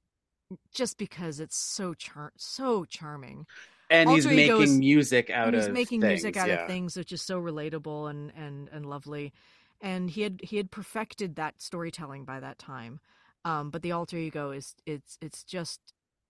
just 0.74 0.98
because 0.98 1.40
it's 1.40 1.56
so 1.58 1.94
char- 1.94 2.34
so 2.38 2.84
charming. 2.86 3.46
And 3.90 4.10
he's 4.10 4.26
Alter 4.26 4.36
making 4.36 4.62
is- 4.62 4.78
music 4.78 5.30
out 5.30 5.48
and 5.48 5.56
of 5.56 5.64
he's 5.64 5.72
making 5.74 6.02
things, 6.02 6.24
music 6.24 6.38
out 6.38 6.48
yeah. 6.48 6.62
of 6.62 6.68
things 6.68 6.96
which 6.96 7.12
is 7.12 7.22
so 7.22 7.42
relatable 7.42 8.10
and 8.10 8.32
and 8.36 8.70
and 8.70 8.86
lovely 8.86 9.34
and 9.82 10.10
he 10.10 10.22
had 10.22 10.40
he 10.44 10.56
had 10.58 10.72
perfected 10.72 11.36
that 11.36 11.62
storytelling 11.62 12.24
by 12.24 12.40
that 12.40 12.58
time 12.58 13.02
um 13.44 13.70
but 13.70 13.82
the 13.82 13.92
alter 13.92 14.16
ego 14.18 14.52
is 14.52 14.76
it's 14.86 15.18
it's 15.22 15.44
just 15.44 15.82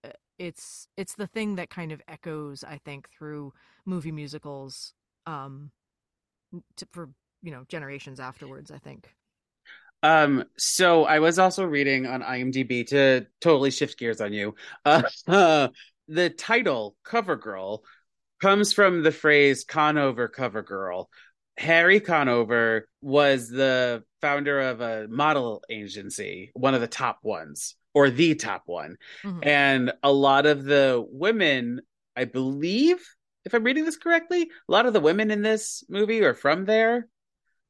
uh, 0.04 0.08
it's 0.40 0.88
it's 0.96 1.14
the 1.14 1.26
thing 1.28 1.54
that 1.54 1.70
kind 1.70 1.92
of 1.92 2.02
echoes 2.08 2.64
i 2.64 2.78
think 2.84 3.08
through 3.08 3.52
movie 3.86 4.10
musicals 4.10 4.92
um 5.26 5.70
to, 6.76 6.86
for 6.92 7.08
you 7.42 7.50
know 7.50 7.64
generations 7.68 8.20
afterwards 8.20 8.70
i 8.70 8.78
think 8.78 9.08
Um, 10.02 10.44
so 10.58 11.04
I 11.04 11.20
was 11.20 11.38
also 11.38 11.64
reading 11.64 12.06
on 12.06 12.22
IMDb 12.22 12.86
to 12.88 13.26
totally 13.40 13.70
shift 13.70 13.98
gears 13.98 14.20
on 14.20 14.32
you. 14.32 14.54
Uh, 14.84 15.02
the 16.08 16.30
title 16.30 16.96
Cover 17.04 17.36
Girl 17.36 17.84
comes 18.40 18.72
from 18.72 19.02
the 19.02 19.12
phrase 19.12 19.64
Conover 19.64 20.26
Cover 20.26 20.62
Girl. 20.62 21.08
Harry 21.56 22.00
Conover 22.00 22.88
was 23.00 23.48
the 23.48 24.02
founder 24.20 24.60
of 24.60 24.80
a 24.80 25.06
model 25.08 25.62
agency, 25.70 26.50
one 26.54 26.74
of 26.74 26.80
the 26.80 26.88
top 26.88 27.18
ones, 27.22 27.76
or 27.94 28.10
the 28.10 28.34
top 28.34 28.62
one. 28.66 28.96
Mhm. 29.24 29.46
And 29.46 29.92
a 30.02 30.12
lot 30.12 30.46
of 30.46 30.64
the 30.64 31.04
women, 31.10 31.80
I 32.16 32.24
believe, 32.24 32.98
if 33.44 33.54
I'm 33.54 33.64
reading 33.64 33.84
this 33.84 33.96
correctly, 33.96 34.42
a 34.42 34.72
lot 34.72 34.86
of 34.86 34.92
the 34.92 35.00
women 35.00 35.30
in 35.30 35.42
this 35.42 35.84
movie 35.88 36.22
are 36.22 36.34
from 36.34 36.64
there. 36.64 37.08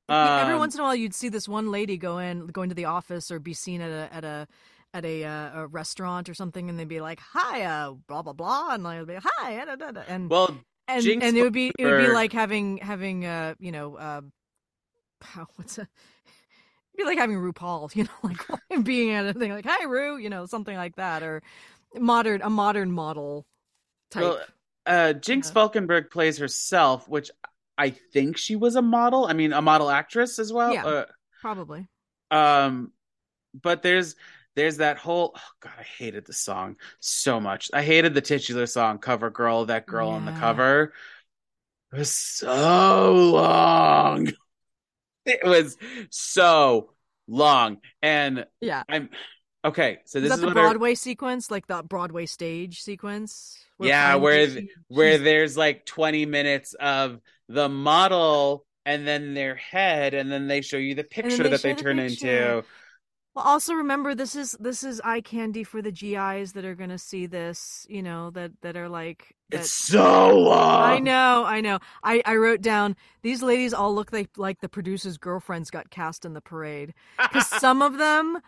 Yeah, 0.08 0.42
every 0.42 0.54
Um, 0.54 0.60
once 0.60 0.74
in 0.74 0.80
a 0.80 0.84
while 0.84 0.94
you'd 0.94 1.14
see 1.14 1.28
this 1.28 1.48
one 1.48 1.70
lady 1.70 1.96
go 1.96 2.18
in 2.18 2.46
going 2.48 2.68
to 2.68 2.74
the 2.74 2.84
office 2.84 3.30
or 3.30 3.38
be 3.38 3.54
seen 3.54 3.80
at 3.80 3.90
a 3.90 4.14
at 4.14 4.24
a 4.24 4.48
at 4.94 5.04
a, 5.06 5.24
uh, 5.24 5.60
a 5.60 5.66
restaurant 5.68 6.28
or 6.28 6.34
something 6.34 6.68
and 6.68 6.78
they'd 6.78 6.88
be 6.88 7.00
like 7.00 7.18
hi 7.18 7.62
uh 7.62 7.92
blah 8.08 8.20
blah 8.20 8.34
blah 8.34 8.74
and 8.74 8.84
they'd 8.84 9.06
be 9.06 9.16
hi 9.22 9.64
da, 9.64 9.74
da, 9.76 9.90
da, 9.90 10.02
and 10.06 10.28
well, 10.28 10.54
and 10.86 11.02
Jinx 11.02 11.24
and 11.24 11.36
it 11.36 11.42
would 11.42 11.52
be 11.52 11.72
it 11.78 11.86
would 11.86 11.96
be 11.96 12.08
like 12.08 12.32
having 12.32 12.76
having 12.78 13.24
uh 13.24 13.54
you 13.58 13.72
know 13.72 13.96
uh 13.96 14.20
what's 15.56 15.78
a 15.78 15.82
it'd 15.82 15.88
be 16.98 17.04
like 17.04 17.16
having 17.16 17.36
RuPaul 17.36 17.94
you 17.96 18.04
know 18.04 18.10
like 18.22 18.84
being 18.84 19.12
at 19.12 19.24
a 19.24 19.32
thing 19.32 19.50
like 19.50 19.64
hi 19.64 19.84
Ru 19.84 20.18
you 20.18 20.28
know 20.28 20.44
something 20.44 20.76
like 20.76 20.96
that 20.96 21.22
or 21.22 21.42
modern 21.98 22.42
a 22.42 22.50
modern 22.50 22.92
model 22.92 23.46
type 24.10 24.22
Well, 24.22 24.40
uh, 24.86 25.12
Jinx 25.14 25.48
Yeah. 25.48 25.54
Falkenburg 25.54 26.10
plays 26.10 26.38
herself, 26.38 27.08
which 27.08 27.30
I 27.78 27.90
think 27.90 28.36
she 28.36 28.56
was 28.56 28.76
a 28.76 28.82
model. 28.82 29.26
I 29.26 29.32
mean, 29.32 29.52
a 29.52 29.62
model 29.62 29.90
actress 29.90 30.38
as 30.38 30.52
well. 30.52 30.72
Yeah. 30.72 31.04
probably 31.40 31.88
Uh, 32.30 32.34
um, 32.34 32.92
but 33.54 33.82
there's 33.82 34.16
there's 34.54 34.78
that 34.78 34.98
whole. 34.98 35.32
Oh 35.36 35.50
God, 35.60 35.72
I 35.78 35.82
hated 35.82 36.26
the 36.26 36.32
song 36.32 36.76
so 37.00 37.40
much. 37.40 37.70
I 37.72 37.82
hated 37.82 38.14
the 38.14 38.20
titular 38.20 38.66
song, 38.66 38.98
"Cover 38.98 39.30
Girl." 39.30 39.66
That 39.66 39.86
girl 39.86 40.10
on 40.10 40.26
the 40.26 40.32
cover. 40.32 40.92
It 41.92 41.96
was 41.98 42.10
so 42.10 43.12
long. 43.14 44.32
It 45.24 45.44
was 45.44 45.76
so 46.10 46.90
long, 47.28 47.78
and 48.02 48.44
yeah 48.60 48.82
I'm 48.88 49.08
okay. 49.64 49.98
So 50.04 50.18
is 50.18 50.24
this 50.24 50.30
that 50.30 50.34
is 50.36 50.40
the 50.40 50.46
what 50.48 50.56
I- 50.58 50.62
Broadway 50.62 50.94
sequence 50.94 51.50
like 51.50 51.66
the 51.66 51.82
Broadway 51.82 52.26
stage 52.26 52.80
sequence 52.82 53.58
Yeah, 53.78 54.12
finally 54.12 54.22
where 54.22 54.48
she- 54.50 54.70
where 54.88 55.18
there's 55.18 55.56
like 55.56 55.86
20 55.86 56.26
minutes 56.26 56.74
of 56.74 57.20
the 57.48 57.68
model 57.68 58.64
and 58.84 59.06
then 59.06 59.34
their 59.34 59.54
head 59.54 60.14
and 60.14 60.30
then 60.30 60.48
they 60.48 60.60
show 60.60 60.76
you 60.76 60.94
the 60.94 61.04
picture 61.04 61.44
they 61.44 61.50
that 61.50 61.62
they 61.62 61.74
the 61.74 61.82
turn 61.82 61.98
picture. 61.98 62.26
into 62.26 62.64
Well, 63.34 63.44
also 63.46 63.74
remember 63.74 64.14
this 64.14 64.36
is 64.36 64.52
this 64.60 64.84
is 64.84 65.00
eye 65.04 65.20
candy 65.22 65.64
for 65.64 65.80
the 65.80 65.90
GIs 65.92 66.52
that 66.52 66.64
are 66.64 66.74
going 66.74 66.90
to 66.90 66.98
see 66.98 67.26
this. 67.26 67.86
You 67.88 68.02
know 68.02 68.30
that 68.30 68.52
that 68.62 68.76
are 68.76 68.88
like. 68.88 69.34
That, 69.50 69.60
it's 69.60 69.72
so 69.72 70.38
long 70.38 70.82
I 70.82 70.98
know, 70.98 71.44
I 71.44 71.60
know. 71.60 71.78
I 72.02 72.22
I 72.26 72.36
wrote 72.36 72.62
down 72.62 72.96
these 73.22 73.42
ladies 73.42 73.72
all 73.74 73.94
look 73.94 74.12
like 74.12 74.30
like 74.36 74.60
the 74.60 74.68
producers' 74.68 75.18
girlfriends 75.18 75.70
got 75.70 75.90
cast 75.90 76.24
in 76.24 76.32
the 76.34 76.40
parade 76.40 76.94
because 77.18 77.46
some 77.48 77.82
of 77.82 77.98
them. 77.98 78.38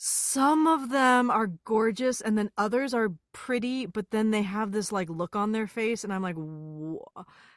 Some 0.00 0.66
of 0.68 0.90
them 0.90 1.28
are 1.30 1.48
gorgeous, 1.64 2.20
and 2.20 2.38
then 2.38 2.50
others 2.56 2.94
are 2.94 3.10
pretty, 3.32 3.84
but 3.86 4.10
then 4.10 4.30
they 4.30 4.42
have 4.42 4.70
this 4.70 4.92
like 4.92 5.10
look 5.10 5.34
on 5.34 5.52
their 5.52 5.66
face, 5.66 6.04
and 6.04 6.12
I'm 6.12 6.22
like, 6.22 6.36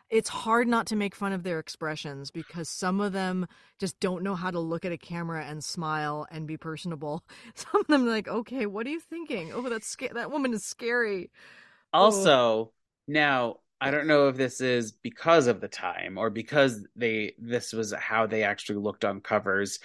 it's 0.09 0.29
hard 0.29 0.67
not 0.67 0.87
to 0.87 0.95
make 0.95 1.15
fun 1.15 1.33
of 1.33 1.43
their 1.43 1.59
expressions 1.59 2.31
because 2.31 2.67
some 2.67 2.99
of 2.99 3.13
them 3.13 3.47
just 3.79 3.99
don't 3.99 4.23
know 4.23 4.35
how 4.35 4.51
to 4.51 4.59
look 4.59 4.83
at 4.85 4.91
a 4.91 4.97
camera 4.97 5.45
and 5.45 5.63
smile 5.63 6.27
and 6.31 6.47
be 6.47 6.57
personable. 6.57 7.23
Some 7.55 7.81
of 7.81 7.87
them 7.87 8.05
like, 8.07 8.27
okay, 8.27 8.65
what 8.65 8.85
are 8.87 8.89
you 8.89 8.99
thinking? 8.99 9.53
Oh, 9.53 9.69
that's 9.69 9.87
sca- 9.87 10.13
that 10.13 10.31
woman 10.31 10.53
is 10.53 10.65
scary. 10.65 11.31
Oh. 11.93 12.23
also 12.23 12.73
now 13.07 13.57
i 13.81 13.91
don't 13.91 14.07
know 14.07 14.27
if 14.27 14.37
this 14.37 14.61
is 14.61 14.91
because 14.91 15.47
of 15.47 15.61
the 15.61 15.67
time 15.67 16.17
or 16.17 16.29
because 16.29 16.87
they 16.95 17.33
this 17.37 17.73
was 17.73 17.93
how 17.93 18.25
they 18.25 18.43
actually 18.43 18.79
looked 18.79 19.05
on 19.05 19.19
covers 19.21 19.79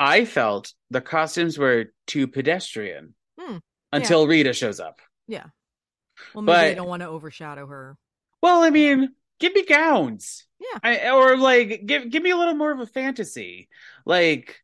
i 0.00 0.24
felt 0.24 0.72
the 0.90 1.00
costumes 1.00 1.58
were 1.58 1.86
too 2.06 2.26
pedestrian 2.26 3.14
Hmm, 3.40 3.58
until 3.92 4.26
rita 4.26 4.52
shows 4.52 4.80
up 4.80 5.00
Yeah. 5.26 5.46
Well, 6.34 6.42
maybe 6.42 6.70
they 6.70 6.74
don't 6.74 6.88
want 6.88 7.02
to 7.02 7.08
overshadow 7.08 7.66
her. 7.66 7.96
well 8.42 8.62
i 8.62 8.70
mean 8.70 9.14
give 9.40 9.54
me 9.54 9.64
gowns 9.64 10.46
Yeah. 10.60 10.78
I, 10.82 11.10
or 11.10 11.36
like 11.36 11.82
give 11.86 12.10
give 12.10 12.22
me 12.22 12.30
a 12.30 12.36
little 12.36 12.54
more 12.54 12.72
of 12.72 12.80
a 12.80 12.86
fantasy 12.86 13.68
like 14.04 14.56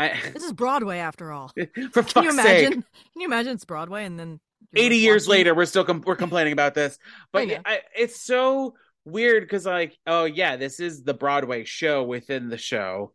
I, 0.00 0.14
This 0.32 0.44
is 0.44 0.52
Broadway, 0.52 0.98
after 0.98 1.32
all. 1.32 1.48
for 1.56 1.64
Can 1.64 1.72
you 1.82 1.90
fuck's 1.90 2.12
sake 2.14 2.28
imagine? 2.62 2.72
Can 2.72 3.20
you 3.20 3.26
imagine 3.26 3.54
it's 3.54 3.64
Broadway 3.64 4.04
and 4.04 4.16
then 4.16 4.38
80 4.76 4.94
like, 4.94 5.02
years 5.02 5.26
later 5.26 5.54
we're 5.56 5.64
still 5.64 5.82
com- 5.84 6.04
we're 6.06 6.14
complaining 6.14 6.52
about 6.52 6.74
this 6.74 6.98
but. 7.32 7.48
I, 7.64 7.80
it's 7.96 8.20
so 8.20 8.74
weird 9.04 9.42
because 9.42 9.66
like 9.66 9.96
oh 10.06 10.24
yeah 10.24 10.54
this 10.56 10.78
is 10.80 11.02
the 11.02 11.14
broadway 11.14 11.64
show 11.64 12.04
within 12.04 12.48
the 12.48 12.58
show 12.58 13.12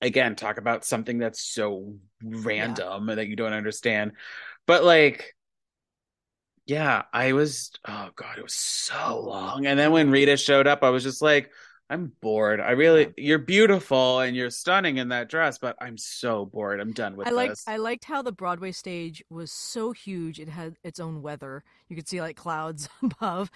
again 0.00 0.36
talk 0.36 0.58
about 0.58 0.84
something 0.84 1.18
that's 1.18 1.40
so 1.42 1.94
random 2.22 3.06
that 3.06 3.26
you 3.28 3.36
don't 3.36 3.52
understand 3.52 4.12
but 4.66 4.84
like 4.84 5.34
yeah 6.66 7.02
i 7.12 7.32
was 7.32 7.70
oh 7.86 8.10
god 8.16 8.38
it 8.38 8.42
was 8.42 8.54
so 8.54 9.20
long 9.20 9.66
and 9.66 9.78
then 9.78 9.92
when 9.92 10.10
rita 10.10 10.36
showed 10.36 10.66
up 10.66 10.82
i 10.82 10.90
was 10.90 11.02
just 11.02 11.22
like 11.22 11.50
i'm 11.88 12.10
bored 12.20 12.60
i 12.60 12.72
really 12.72 13.02
Yeah. 13.02 13.10
you're 13.16 13.38
beautiful 13.38 14.18
and 14.20 14.36
you're 14.36 14.50
stunning 14.50 14.96
in 14.96 15.08
that 15.10 15.28
dress 15.28 15.58
but 15.58 15.76
i'm 15.80 15.96
so 15.96 16.44
bored 16.44 16.80
i'm 16.80 16.92
done 16.92 17.14
with 17.16 17.28
I 17.28 17.30
liked 17.30 17.52
this 17.52 17.64
I 17.68 17.76
liked 17.76 18.04
how 18.04 18.20
the 18.22 18.32
Broadway 18.32 18.72
stage 18.72 19.22
was 19.30 19.52
so 19.52 19.92
huge 19.92 20.40
it 20.40 20.48
had 20.48 20.76
its 20.82 20.98
own 21.00 21.22
weather. 21.22 21.62
You 21.88 21.94
could 21.96 22.08
see 22.08 22.20
like 22.20 22.36
clouds 22.36 22.88
above. 23.02 23.50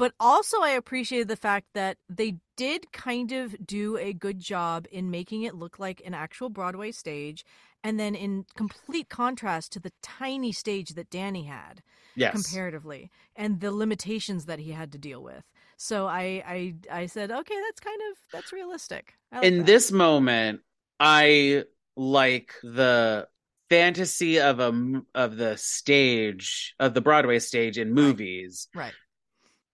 But 0.00 0.14
also 0.18 0.62
I 0.62 0.70
appreciated 0.70 1.28
the 1.28 1.36
fact 1.36 1.66
that 1.74 1.98
they 2.08 2.36
did 2.56 2.90
kind 2.90 3.32
of 3.32 3.54
do 3.66 3.98
a 3.98 4.14
good 4.14 4.38
job 4.38 4.86
in 4.90 5.10
making 5.10 5.42
it 5.42 5.54
look 5.54 5.78
like 5.78 6.00
an 6.06 6.14
actual 6.14 6.48
Broadway 6.48 6.90
stage 6.90 7.44
and 7.84 8.00
then 8.00 8.14
in 8.14 8.46
complete 8.56 9.10
contrast 9.10 9.72
to 9.72 9.78
the 9.78 9.92
tiny 10.00 10.52
stage 10.52 10.94
that 10.94 11.10
Danny 11.10 11.44
had 11.44 11.82
yes 12.16 12.32
comparatively 12.32 13.10
and 13.36 13.60
the 13.60 13.70
limitations 13.70 14.46
that 14.46 14.58
he 14.58 14.72
had 14.72 14.90
to 14.92 14.98
deal 14.98 15.22
with. 15.22 15.44
So 15.76 16.06
I 16.06 16.42
I 16.46 16.74
I 16.90 17.04
said, 17.04 17.30
"Okay, 17.30 17.56
that's 17.66 17.80
kind 17.80 18.00
of 18.10 18.18
that's 18.32 18.54
realistic." 18.54 19.12
Like 19.30 19.44
in 19.44 19.58
that. 19.58 19.66
this 19.66 19.92
moment 19.92 20.60
i 20.98 21.64
like 21.96 22.52
the 22.62 23.28
fantasy 23.68 24.40
of 24.40 24.60
a 24.60 25.02
of 25.14 25.36
the 25.36 25.56
stage 25.56 26.74
of 26.80 26.94
the 26.94 27.00
broadway 27.00 27.38
stage 27.38 27.78
in 27.78 27.92
movies 27.92 28.68
right. 28.74 28.92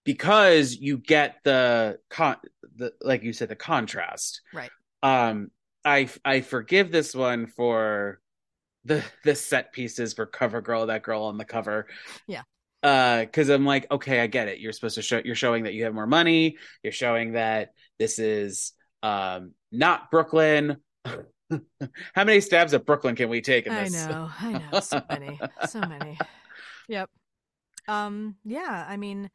Because 0.07 0.75
you 0.75 0.97
get 0.97 1.37
the 1.45 1.99
con 2.09 2.37
the 2.77 2.93
like 3.03 3.23
you 3.23 3.33
said 3.35 3.49
the 3.51 3.57
contrast 3.57 4.41
Right. 4.55 4.71
um 5.03 5.51
i 5.85 6.09
i 6.25 6.41
forgive 6.41 6.91
this 6.91 7.15
one 7.15 7.47
for 7.47 8.21
the 8.85 9.05
the 9.25 9.35
set 9.35 9.73
pieces 9.73 10.15
for 10.15 10.25
cover 10.25 10.63
girl 10.63 10.87
that 10.87 11.03
girl 11.03 11.25
on 11.25 11.37
the 11.39 11.45
cover 11.45 11.89
Yeah. 12.27 12.43
uh 12.83 13.21
because 13.21 13.51
i'm 13.51 13.67
like 13.67 13.91
okay 13.91 14.21
i 14.21 14.27
get 14.27 14.49
it 14.49 14.61
you're 14.61 14.73
supposed 14.73 14.95
to 14.95 15.03
show 15.03 15.21
you're 15.25 15.35
showing 15.35 15.65
that 15.65 15.75
you 15.75 15.85
have 15.85 15.95
more 15.95 16.07
money 16.07 16.57
you're 16.83 16.93
showing 16.93 17.33
that 17.33 17.71
this 17.99 18.19
is 18.19 18.73
um 19.03 19.53
not 19.73 20.11
brooklyn 20.11 20.77
how 21.05 22.25
many 22.25 22.41
stabs 22.41 22.75
at 22.75 22.87
brooklyn 22.87 23.15
can 23.17 23.29
we 23.29 23.41
take 23.41 23.67
in 23.67 23.73
I 23.73 23.89
know, 23.89 24.31
I 24.41 24.53
know, 24.53 24.81
so 24.81 25.03
many, 25.11 25.41
so 25.69 25.81
many. 25.81 26.19
Yep. 26.89 27.11
Um. 27.89 28.37
Yeah. 28.45 28.87
I 28.89 28.97
mean, 28.97 29.29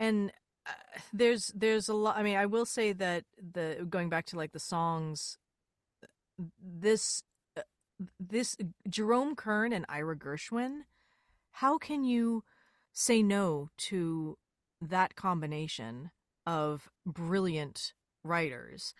and 0.00 0.32
uh, 0.66 0.72
there's 1.12 1.52
there's 1.54 1.88
a 1.88 1.94
lot. 1.94 2.16
I 2.16 2.24
mean, 2.24 2.36
I 2.36 2.46
will 2.46 2.66
say 2.66 2.92
that 2.94 3.24
the 3.52 3.86
going 3.88 4.08
back 4.08 4.26
to 4.26 4.36
like 4.36 4.52
the 4.52 4.58
songs, 4.58 5.38
this 6.60 7.22
uh, 7.56 7.62
this 8.18 8.56
Jerome 8.88 9.36
Kern 9.36 9.72
and 9.72 9.84
Ira 9.88 10.16
Gershwin, 10.16 10.80
how 11.52 11.78
can 11.78 12.02
you 12.02 12.42
say 12.92 13.22
no 13.22 13.70
to 13.76 14.36
that 14.80 15.14
combination 15.14 16.10
of 16.46 16.88
brilliant 17.06 17.92
writers? 18.24 18.94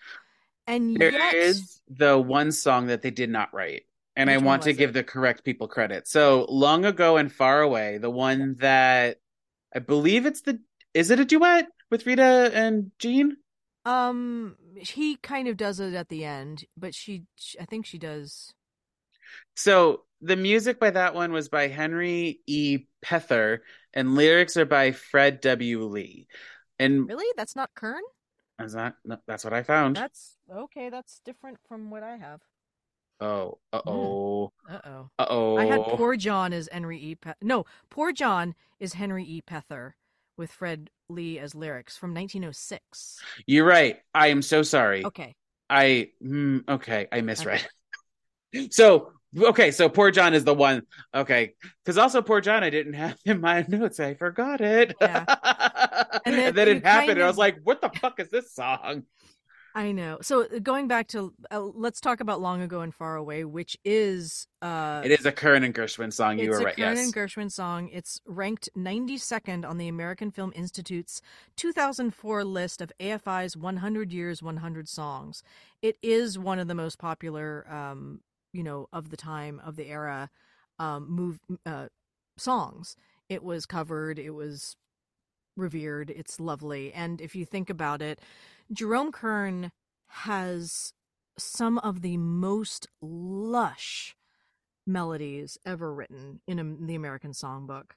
And 0.67 0.97
There 0.97 1.11
yet, 1.11 1.35
is 1.35 1.81
the 1.89 2.19
one 2.19 2.53
song 2.53 2.87
that 2.87 3.03
they 3.03 3.11
did 3.11 3.31
not 3.31 3.53
write 3.53 3.87
and 4.15 4.29
Which 4.29 4.35
I 4.39 4.45
want 4.45 4.63
to 4.63 4.71
was 4.71 4.77
give 4.77 4.93
the 4.93 5.03
correct 5.03 5.45
people 5.45 5.67
credit. 5.67 6.07
So 6.07 6.47
long 6.49 6.85
ago 6.85 7.17
and 7.17 7.33
far 7.33 7.63
away, 7.63 7.99
the 7.99 8.11
one 8.11 8.57
that 8.61 9.19
I 9.75 9.79
believe 9.79 10.27
it's 10.27 10.43
the 10.43 10.61
is 10.95 11.11
it 11.11 11.21
a 11.21 11.25
duet 11.25 11.67
with 11.91 12.07
Rita 12.07 12.51
and 12.55 12.91
Gene? 12.99 13.37
Um, 13.85 14.57
he 14.77 15.17
kind 15.17 15.49
of 15.49 15.57
does 15.57 15.81
it 15.81 15.95
at 15.95 16.09
the 16.09 16.25
end, 16.25 16.65
but 16.77 16.95
she, 16.95 17.25
sh 17.37 17.57
I 17.61 17.65
think 17.65 17.87
she 17.87 17.99
does. 17.99 18.53
So 19.57 20.05
the 20.21 20.37
music 20.37 20.79
by 20.79 20.91
that 20.91 21.15
one 21.15 21.33
was 21.33 21.49
by 21.49 21.69
Henry 21.69 22.41
E. 22.47 22.87
Pether, 23.03 23.61
and 23.95 24.15
lyrics 24.15 24.57
are 24.57 24.67
by 24.67 24.93
Fred 24.93 25.41
W. 25.41 25.85
Leigh. 25.85 26.27
And 26.79 27.09
Really, 27.09 27.25
that's 27.37 27.57
not 27.57 27.71
Kern. 27.75 28.03
is 28.61 28.73
that 28.75 28.95
no, 29.05 29.19
that's 29.27 29.45
what 29.45 29.53
I 29.53 29.63
found. 29.63 29.97
That's 29.97 30.37
okay. 30.53 30.91
That's 30.91 31.21
different 31.25 31.59
from 31.69 31.91
what 31.91 32.03
I 32.03 32.17
have. 32.17 32.41
Oh, 33.21 33.59
uh 33.73 33.83
oh, 33.87 34.53
Uh 34.69 34.79
oh. 34.85 35.11
uh 35.19 35.27
oh. 35.29 35.57
I 35.59 35.65
had 35.67 35.83
Poor 35.83 36.17
John 36.17 36.53
as 36.53 36.69
Henry 36.73 36.99
E. 36.99 37.15
Pe- 37.15 37.35
no, 37.43 37.65
Poor 37.91 38.13
John 38.13 38.55
is 38.79 38.95
Henry 38.95 39.25
E. 39.25 39.43
Pether 39.43 39.95
with 40.41 40.51
Fred 40.51 40.91
Leigh 41.11 41.39
as 41.39 41.55
lyrics 41.55 41.97
from 41.97 42.15
1906. 42.15 43.21
You're 43.47 43.67
right. 43.67 43.99
I 44.15 44.29
am 44.29 44.41
so 44.43 44.63
sorry. 44.63 45.05
Okay. 45.05 45.37
I 45.69 46.09
mm, 46.21 46.69
okay, 46.69 47.07
I 47.13 47.21
misread. 47.21 47.65
so 48.71 49.13
okay, 49.39 49.71
so 49.71 49.89
poor 49.89 50.11
John 50.11 50.35
is 50.35 50.43
the 50.43 50.55
one. 50.55 50.83
Okay, 51.15 51.53
because 51.85 51.99
also 51.99 52.23
poor 52.23 52.41
John, 52.41 52.65
I 52.65 52.71
didn't 52.71 52.95
have 52.95 53.17
in 53.25 53.41
my 53.41 53.65
notes. 53.69 54.01
I 54.01 54.15
forgot 54.15 54.61
it. 54.61 54.97
Yeah. 55.01 55.25
and 55.29 56.09
And 56.27 56.35
then, 56.35 56.55
then 56.55 56.69
it 56.69 56.85
happened, 56.85 57.09
kind 57.09 57.11
and 57.11 57.23
I 57.23 57.27
was 57.29 57.39
like, 57.39 57.59
"What 57.63 57.81
the 57.81 57.91
fuck 58.01 58.19
is 58.19 58.31
this 58.31 58.53
song?" 58.53 59.05
I 59.75 59.93
know. 59.93 60.19
So 60.23 60.45
uh, 60.45 60.59
going 60.59 60.89
back 60.89 61.09
to 61.09 61.33
uh, 61.51 61.61
let's 61.61 62.01
talk 62.01 62.21
about 62.21 62.41
Long 62.41 62.61
Ago 62.61 62.81
and 62.81 62.95
Far 62.95 63.17
Away, 63.17 63.45
which 63.45 63.77
is 63.85 64.47
uh 64.63 65.03
It 65.05 65.13
is 65.13 65.25
a 65.27 65.33
Kern 65.33 65.63
and 65.63 65.75
Gershwin 65.75 66.13
song. 66.13 66.39
You 66.39 66.51
were 66.51 66.59
right 66.59 66.75
yes. 66.77 66.79
it's 66.79 66.81
a 66.81 66.85
right. 66.85 66.89
Kern 66.89 66.97
Yes. 66.97 67.05
and 67.07 67.15
Gershwin 67.15 67.53
song. 67.53 67.89
It's 67.93 68.21
ranked 68.27 68.69
92nd 68.77 69.65
on 69.69 69.79
the 69.79 69.89
American 69.89 70.31
Film 70.31 70.53
Institute's 70.57 71.21
2004 71.57 72.45
list 72.45 72.81
of 72.81 72.93
AFI's 73.01 73.57
100 73.57 74.13
Years 74.13 74.43
100 74.43 74.89
Songs. 74.89 75.43
It 75.83 75.97
is 76.03 76.39
one 76.39 76.59
of 76.59 76.67
the 76.69 76.75
most 76.75 76.99
popular, 76.99 77.67
um, 77.71 78.21
you 78.53 78.63
know, 78.63 78.89
of 78.93 79.11
the 79.11 79.17
time 79.17 79.61
of 79.65 79.77
the 79.77 79.87
era, 79.87 80.31
um, 80.79 81.09
move 81.09 81.39
uh, 81.65 81.87
songs. 82.37 82.97
It 83.29 83.45
was 83.45 83.67
covered. 83.67 84.19
It 84.19 84.31
was 84.31 84.77
revered. 85.57 86.11
It's 86.11 86.41
lovely. 86.41 86.93
And 86.93 87.21
if 87.21 87.35
you 87.35 87.45
think 87.45 87.71
about 87.71 88.03
it, 88.03 88.21
Jerome 88.73 89.13
Kern 89.13 89.73
has 90.09 90.93
some 91.39 91.79
of 91.79 92.03
the 92.03 92.17
most 92.17 92.89
lush 93.01 94.17
melodies 94.87 95.59
ever 95.65 95.93
written 95.93 96.41
in 96.47 96.59
a, 96.59 96.87
the 96.87 96.95
American 96.95 97.33
songbook. 97.33 97.93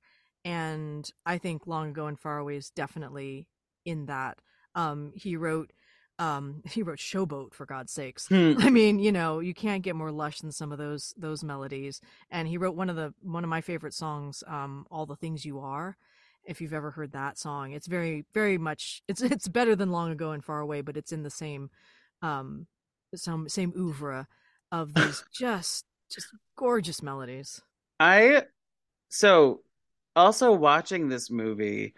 And 0.45 1.09
I 1.25 1.37
think 1.37 1.67
Long 1.67 1.89
Ago 1.89 2.07
and 2.07 2.19
Far 2.19 2.39
Away 2.39 2.57
is 2.57 2.69
definitely 2.69 3.47
in 3.85 4.05
that. 4.07 4.39
Um, 4.75 5.11
he 5.15 5.35
wrote 5.35 5.71
um, 6.19 6.61
he 6.69 6.83
wrote 6.83 6.99
Showboat 6.99 7.53
for 7.53 7.65
God's 7.65 7.91
sakes. 7.91 8.27
Hmm. 8.27 8.53
I 8.59 8.69
mean, 8.69 8.99
you 8.99 9.11
know, 9.11 9.39
you 9.39 9.53
can't 9.53 9.83
get 9.83 9.95
more 9.95 10.11
lush 10.11 10.39
than 10.39 10.51
some 10.51 10.71
of 10.71 10.77
those 10.77 11.13
those 11.17 11.43
melodies. 11.43 12.01
And 12.29 12.47
he 12.47 12.57
wrote 12.57 12.75
one 12.75 12.89
of 12.89 12.95
the 12.95 13.13
one 13.21 13.43
of 13.43 13.49
my 13.49 13.61
favorite 13.61 13.93
songs, 13.93 14.43
um, 14.47 14.85
All 14.91 15.05
the 15.05 15.15
Things 15.15 15.45
You 15.45 15.59
Are. 15.59 15.97
If 16.45 16.61
you've 16.61 16.73
ever 16.73 16.91
heard 16.91 17.11
that 17.13 17.37
song, 17.37 17.71
it's 17.71 17.87
very 17.87 18.25
very 18.33 18.57
much 18.57 19.01
it's 19.07 19.21
it's 19.21 19.47
better 19.47 19.75
than 19.75 19.91
Long 19.91 20.11
Ago 20.11 20.31
and 20.31 20.43
Far 20.43 20.59
Away, 20.59 20.81
but 20.81 20.97
it's 20.97 21.11
in 21.11 21.23
the 21.23 21.29
same 21.29 21.69
um 22.21 22.67
some 23.15 23.47
same 23.49 23.73
oeuvre 23.77 24.27
of 24.71 24.93
these 24.93 25.23
just 25.33 25.85
just 26.11 26.27
gorgeous 26.55 27.01
melodies. 27.01 27.61
I 27.99 28.43
so 29.09 29.61
also 30.15 30.51
watching 30.53 31.07
this 31.07 31.29
movie, 31.29 31.93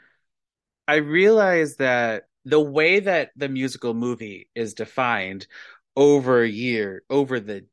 I 0.88 0.96
realized 0.96 1.80
that 1.80 2.24
the 2.44 2.60
way 2.60 3.00
that 3.00 3.32
the 3.36 3.50
musical 3.50 3.94
movie 3.94 4.50
is 4.56 4.74
defined 4.74 5.48
over 5.96 6.42
a 6.42 6.48
year, 6.48 7.04
over 7.10 7.40
the 7.40 7.66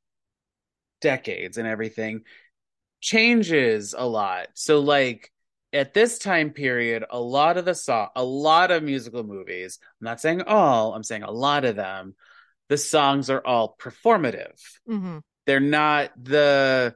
decades 1.00 1.58
and 1.58 1.66
everything 1.66 2.22
changes 3.00 3.94
a 3.96 4.06
lot. 4.06 4.46
So 4.54 4.80
like 4.80 5.31
at 5.72 5.94
this 5.94 6.18
time 6.18 6.50
period, 6.50 7.04
a 7.10 7.20
lot 7.20 7.56
of 7.56 7.64
the 7.64 7.74
song, 7.74 8.08
a 8.14 8.24
lot 8.24 8.70
of 8.70 8.82
musical 8.82 9.24
movies, 9.24 9.78
I'm 10.00 10.04
not 10.04 10.20
saying 10.20 10.42
all, 10.42 10.94
I'm 10.94 11.02
saying 11.02 11.22
a 11.22 11.30
lot 11.30 11.64
of 11.64 11.76
them, 11.76 12.14
the 12.68 12.76
songs 12.78 13.30
are 13.30 13.44
all 13.44 13.76
performative 13.78 14.58
Mm-hmm. 14.88 15.18
they're 15.46 15.60
not 15.60 16.10
the 16.22 16.94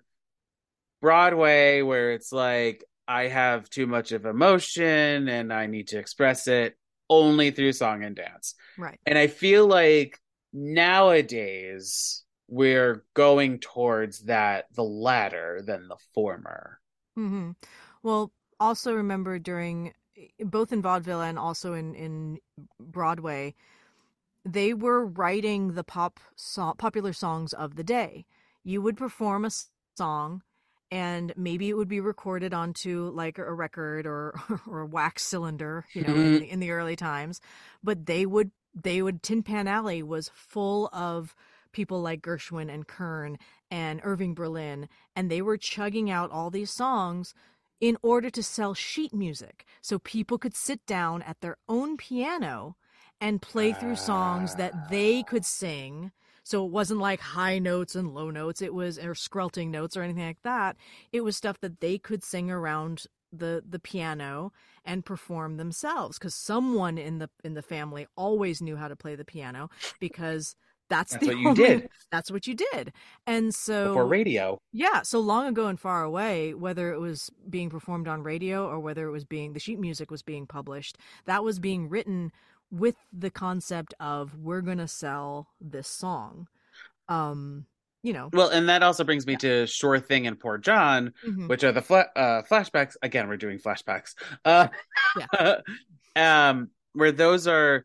Broadway 1.02 1.82
where 1.82 2.12
it's 2.12 2.32
like 2.32 2.84
I 3.06 3.28
have 3.28 3.68
too 3.70 3.86
much 3.86 4.12
of 4.12 4.26
emotion 4.26 5.28
and 5.28 5.52
I 5.52 5.66
need 5.66 5.88
to 5.88 5.98
express 5.98 6.48
it 6.48 6.76
only 7.08 7.50
through 7.50 7.72
song 7.72 8.02
and 8.02 8.16
dance. 8.16 8.54
Right. 8.76 8.98
And 9.06 9.16
I 9.18 9.26
feel 9.28 9.66
like 9.66 10.18
nowadays 10.52 12.24
we're 12.48 13.04
going 13.14 13.58
towards 13.58 14.24
that 14.24 14.66
the 14.74 14.84
latter 14.84 15.62
than 15.64 15.88
the 15.88 15.96
former. 16.14 16.80
Mm-hmm. 17.18 17.50
Well, 18.02 18.32
also 18.60 18.94
remember 18.94 19.38
during 19.38 19.92
both 20.40 20.72
in 20.72 20.82
vaudeville 20.82 21.20
and 21.20 21.38
also 21.38 21.74
in 21.74 21.94
in 21.94 22.38
Broadway, 22.80 23.54
they 24.44 24.72
were 24.72 25.04
writing 25.04 25.74
the 25.74 25.84
pop 25.84 26.20
so- 26.36 26.74
popular 26.78 27.12
songs 27.12 27.52
of 27.52 27.76
the 27.76 27.84
day. 27.84 28.26
You 28.64 28.82
would 28.82 28.96
perform 28.96 29.44
a 29.44 29.50
song, 29.96 30.42
and 30.90 31.32
maybe 31.36 31.68
it 31.68 31.76
would 31.76 31.88
be 31.88 32.00
recorded 32.00 32.54
onto 32.54 33.10
like 33.14 33.38
a 33.38 33.52
record 33.52 34.06
or 34.06 34.40
or 34.66 34.80
a 34.80 34.86
wax 34.86 35.24
cylinder, 35.24 35.84
you 35.92 36.02
know, 36.02 36.14
in, 36.14 36.20
mm-hmm. 36.20 36.38
the, 36.38 36.50
in 36.50 36.60
the 36.60 36.70
early 36.70 36.96
times. 36.96 37.40
But 37.82 38.06
they 38.06 38.26
would 38.26 38.50
they 38.74 39.02
would 39.02 39.22
Tin 39.22 39.42
Pan 39.42 39.68
Alley 39.68 40.02
was 40.02 40.30
full 40.34 40.88
of 40.92 41.34
people 41.72 42.00
like 42.00 42.22
Gershwin 42.22 42.72
and 42.72 42.86
Kern 42.86 43.38
and 43.70 44.00
Irving 44.02 44.34
Berlin, 44.34 44.88
and 45.14 45.30
they 45.30 45.42
were 45.42 45.58
chugging 45.58 46.10
out 46.10 46.30
all 46.30 46.50
these 46.50 46.72
songs 46.72 47.34
in 47.80 47.96
order 48.02 48.30
to 48.30 48.42
sell 48.42 48.74
sheet 48.74 49.12
music 49.12 49.64
so 49.80 49.98
people 49.98 50.38
could 50.38 50.54
sit 50.54 50.84
down 50.86 51.22
at 51.22 51.40
their 51.40 51.56
own 51.68 51.96
piano 51.96 52.76
and 53.20 53.42
play 53.42 53.72
through 53.72 53.96
songs 53.96 54.54
that 54.56 54.90
they 54.90 55.22
could 55.22 55.42
ah. 55.42 55.44
sing. 55.44 56.12
So 56.42 56.64
it 56.64 56.70
wasn't 56.70 57.00
like 57.00 57.20
high 57.20 57.58
notes 57.58 57.96
and 57.96 58.14
low 58.14 58.30
notes 58.30 58.62
it 58.62 58.72
was 58.72 58.98
or 58.98 59.14
squelting 59.14 59.70
notes 59.70 59.96
or 59.96 60.02
anything 60.02 60.26
like 60.26 60.42
that. 60.44 60.76
It 61.12 61.22
was 61.22 61.36
stuff 61.36 61.58
that 61.60 61.80
they 61.80 61.98
could 61.98 62.22
sing 62.22 62.50
around 62.50 63.06
the 63.32 63.62
the 63.68 63.80
piano 63.80 64.52
and 64.84 65.04
perform 65.04 65.56
themselves 65.56 66.18
because 66.18 66.34
someone 66.34 66.96
in 66.96 67.18
the 67.18 67.28
in 67.42 67.54
the 67.54 67.62
family 67.62 68.06
always 68.16 68.62
knew 68.62 68.76
how 68.76 68.86
to 68.86 68.94
play 68.94 69.16
the 69.16 69.24
piano 69.24 69.68
because 69.98 70.54
that's, 70.88 71.12
That's 71.12 71.26
what 71.26 71.36
you 71.38 71.48
only- 71.48 71.64
did. 71.66 71.88
that's 72.12 72.30
what 72.30 72.46
you 72.46 72.54
did 72.54 72.92
and 73.26 73.54
so 73.54 73.92
for 73.94 74.06
radio. 74.06 74.60
yeah, 74.72 75.02
so 75.02 75.18
long 75.18 75.46
ago 75.48 75.66
and 75.66 75.78
far 75.80 76.02
away, 76.04 76.54
whether 76.54 76.92
it 76.92 77.00
was 77.00 77.30
being 77.50 77.68
performed 77.70 78.06
on 78.08 78.22
radio 78.22 78.66
or 78.68 78.78
whether 78.78 79.06
it 79.08 79.10
was 79.10 79.24
being 79.24 79.52
the 79.52 79.60
sheet 79.60 79.78
music 79.80 80.10
was 80.10 80.22
being 80.22 80.46
published, 80.46 80.98
that 81.24 81.42
was 81.42 81.58
being 81.58 81.88
written 81.88 82.30
with 82.70 82.96
the 83.12 83.30
concept 83.30 83.94
of 84.00 84.36
we're 84.38 84.60
going 84.60 84.78
to 84.78 84.88
sell 84.88 85.48
this 85.60 85.88
song. 85.88 86.46
Um, 87.08 87.66
you 88.02 88.12
know. 88.12 88.30
Well, 88.32 88.50
and 88.50 88.68
that 88.68 88.82
also 88.84 89.02
brings 89.02 89.26
me 89.26 89.34
to 89.36 89.66
Sure 89.66 89.98
Thing 89.98 90.26
and 90.28 90.38
Poor 90.38 90.58
John, 90.58 91.12
mhm. 91.26 91.48
which 91.48 91.64
are 91.64 91.72
the 91.72 91.82
fla- 91.82 92.10
uh, 92.14 92.42
flashbacks. 92.42 92.96
Again, 93.02 93.28
we're 93.28 93.36
doing 93.36 93.58
flashbacks. 93.58 94.14
Uh, 94.44 94.68
um, 96.16 96.70
where 96.92 97.12
those 97.12 97.46
are 97.48 97.84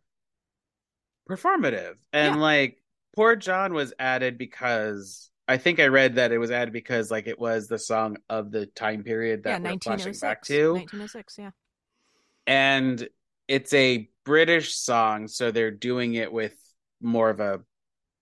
performative, 1.29 1.95
and 2.13 2.35
Yeah. 2.35 2.41
like 2.41 2.80
Poor 3.15 3.35
John 3.35 3.73
was 3.73 3.93
added 3.99 4.37
because 4.37 5.29
I 5.47 5.57
think 5.57 5.79
I 5.79 5.87
read 5.87 6.15
that 6.15 6.31
it 6.31 6.37
was 6.37 6.51
added 6.51 6.73
because 6.73 7.11
like 7.11 7.27
it 7.27 7.39
was 7.39 7.67
the 7.67 7.79
song 7.79 8.17
of 8.29 8.51
the 8.51 8.67
time 8.67 9.03
period 9.03 9.41
yeah, 9.45 9.59
that 9.59 9.71
we're 9.71 9.77
flashing 9.79 10.13
back 10.21 10.39
oh 10.45 10.47
to, 10.47 10.73
1906, 10.73 11.37
yeah. 11.37 11.51
and 12.47 13.07
it's 13.47 13.73
a 13.73 14.09
British 14.23 14.75
song, 14.75 15.27
so 15.27 15.51
they're 15.51 15.71
doing 15.71 16.13
it 16.13 16.31
with 16.31 16.55
more 17.01 17.29
of 17.29 17.39
a 17.39 17.61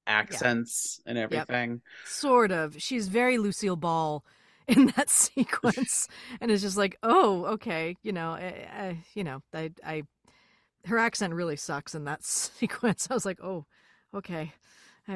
accents 0.07 0.99
and 1.05 1.17
everything. 1.17 1.81
Sort 2.05 2.51
of. 2.51 2.81
She's 2.81 3.07
very 3.07 3.37
Lucille 3.37 3.75
Ball 3.75 4.25
in 4.67 4.87
that 4.95 5.09
sequence 5.09 6.07
and 6.41 6.51
it's 6.51 6.63
just 6.63 6.77
like, 6.77 6.97
"Oh, 7.03 7.45
okay, 7.45 7.95
you 8.01 8.11
know, 8.11 8.31
I, 8.31 8.67
I, 8.71 8.97
you 9.13 9.23
know, 9.23 9.41
I 9.53 9.71
I 9.85 10.03
her 10.85 10.97
accent 10.97 11.33
really 11.33 11.57
sucks 11.57 11.93
in 11.93 12.05
that 12.05 12.23
sequence. 12.25 13.07
I 13.09 13.13
was 13.13 13.25
like, 13.25 13.39
"Oh, 13.41 13.65
okay." 14.13 14.53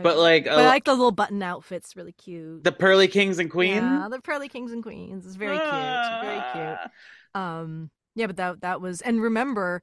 But 0.01 0.17
like 0.17 0.45
But 0.45 0.59
I 0.59 0.65
like 0.65 0.85
the 0.85 0.93
little 0.93 1.11
button 1.11 1.43
outfits, 1.43 1.95
really 1.95 2.13
cute. 2.13 2.63
the 2.63 2.71
Pearly 2.71 3.07
Kings 3.07 3.37
and 3.39 3.51
Queen. 3.51 3.75
Yeah, 3.75 4.07
the 4.09 4.19
pearly 4.21 4.49
kings 4.49 4.71
and 4.71 4.81
queens 4.81 5.25
is 5.25 5.35
very 5.35 5.57
cute. 5.57 5.69
Very 5.69 6.41
cute. 6.53 6.91
Ah. 7.35 7.59
Um, 7.59 7.91
yeah, 8.15 8.27
but 8.27 8.37
that 8.37 8.61
that 8.61 8.81
was, 8.81 9.01
and 9.01 9.21
remember, 9.21 9.81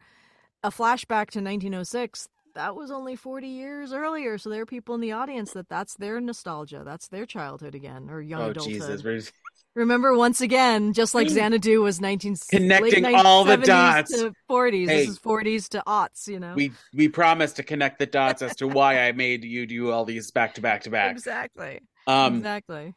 a 0.63 0.71
flashback 0.71 1.31
to 1.31 1.41
1906. 1.41 2.29
that 2.55 2.75
was 2.75 2.91
only 2.91 3.15
40 3.17 3.47
years 3.47 3.93
earlier. 3.93 4.37
So 4.39 4.51
there 4.51 4.63
are 4.63 4.67
people 4.67 4.95
in 4.95 5.01
the 5.01 5.13
audience 5.13 5.53
that 5.53 5.69
that's 5.69 5.95
their 5.97 6.21
nostalgia. 6.21 6.83
That's 6.85 7.09
their 7.09 7.25
childhood 7.27 7.75
again 7.75 8.09
or 8.11 8.21
young 8.21 8.43
Oh 8.43 8.51
adulthood. 8.51 8.73
Jesus, 8.73 9.33
Remember 9.75 10.17
once 10.17 10.41
again, 10.41 10.93
just 10.93 11.15
like 11.15 11.29
Xanadu 11.29 11.81
was 11.81 12.01
19 12.01 12.37
Connecting 12.51 13.05
all 13.15 13.45
the 13.45 13.57
1970s 13.57 13.67
dots. 13.67 14.11
to 14.11 14.35
40s. 14.51 14.89
Hey. 14.89 14.97
This 15.07 15.09
is 15.11 15.19
40s 15.21 15.69
to 15.71 15.83
aughts, 15.87 16.27
you 16.27 16.41
know. 16.41 16.55
we 16.55 16.73
we 16.93 17.09
promised 17.09 17.57
to 17.57 17.63
connect 17.63 18.01
the 18.01 18.07
dots 18.07 18.43
as 18.43 18.57
to 18.57 18.67
why 18.67 19.07
I 19.07 19.13
made 19.13 19.45
you 19.45 19.67
do 19.67 19.93
all 19.93 20.05
these 20.05 20.33
back 20.33 20.55
to 20.55 20.61
back 20.61 20.83
to 20.83 20.91
back. 20.91 21.13
Exactly. 21.13 21.81
Um, 22.09 22.37
exactly. 22.37 22.95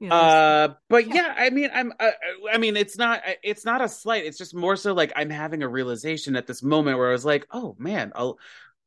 You 0.00 0.08
know, 0.08 0.16
Uh, 0.16 0.74
but 0.90 1.06
Yeah. 1.06 1.14
yeah, 1.14 1.34
I 1.38 1.50
mean, 1.50 1.70
I'm. 1.72 1.92
Uh, 1.98 2.10
I 2.52 2.58
mean, 2.58 2.76
it's 2.76 2.98
not. 2.98 3.22
It's 3.42 3.64
not 3.64 3.80
a 3.80 3.88
slight. 3.88 4.24
It's 4.26 4.36
just 4.36 4.54
more 4.54 4.74
so 4.76 4.92
like 4.94 5.12
I'm 5.16 5.30
having 5.30 5.62
a 5.62 5.68
realization 5.68 6.34
at 6.36 6.46
this 6.48 6.62
moment 6.62 6.98
where 6.98 7.08
I 7.08 7.12
was 7.12 7.24
like, 7.24 7.46
oh 7.52 7.76
man, 7.78 8.12
I'll 8.16 8.38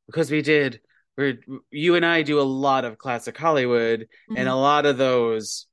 because 0.07 0.29
we 0.29 0.41
did. 0.41 0.81
We're 1.17 1.39
you 1.71 1.95
and 1.95 2.05
I 2.05 2.21
do 2.21 2.39
a 2.39 2.43
lot 2.43 2.85
of 2.85 2.97
classic 2.97 3.37
Hollywood, 3.37 4.07
and 4.29 4.47
Mhm. 4.47 4.51
a 4.51 4.55
lot 4.55 4.85
of 4.85 4.97
those. 4.97 5.65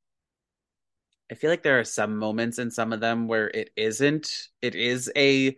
I 1.30 1.34
feel 1.34 1.50
like 1.50 1.62
there 1.62 1.80
are 1.80 1.84
some 1.84 2.16
moments 2.18 2.58
in 2.58 2.70
some 2.70 2.92
of 2.92 3.00
them 3.00 3.26
where 3.28 3.48
it 3.48 3.70
isn't. 3.76 4.48
It 4.62 4.74
is 4.74 5.10
a. 5.16 5.56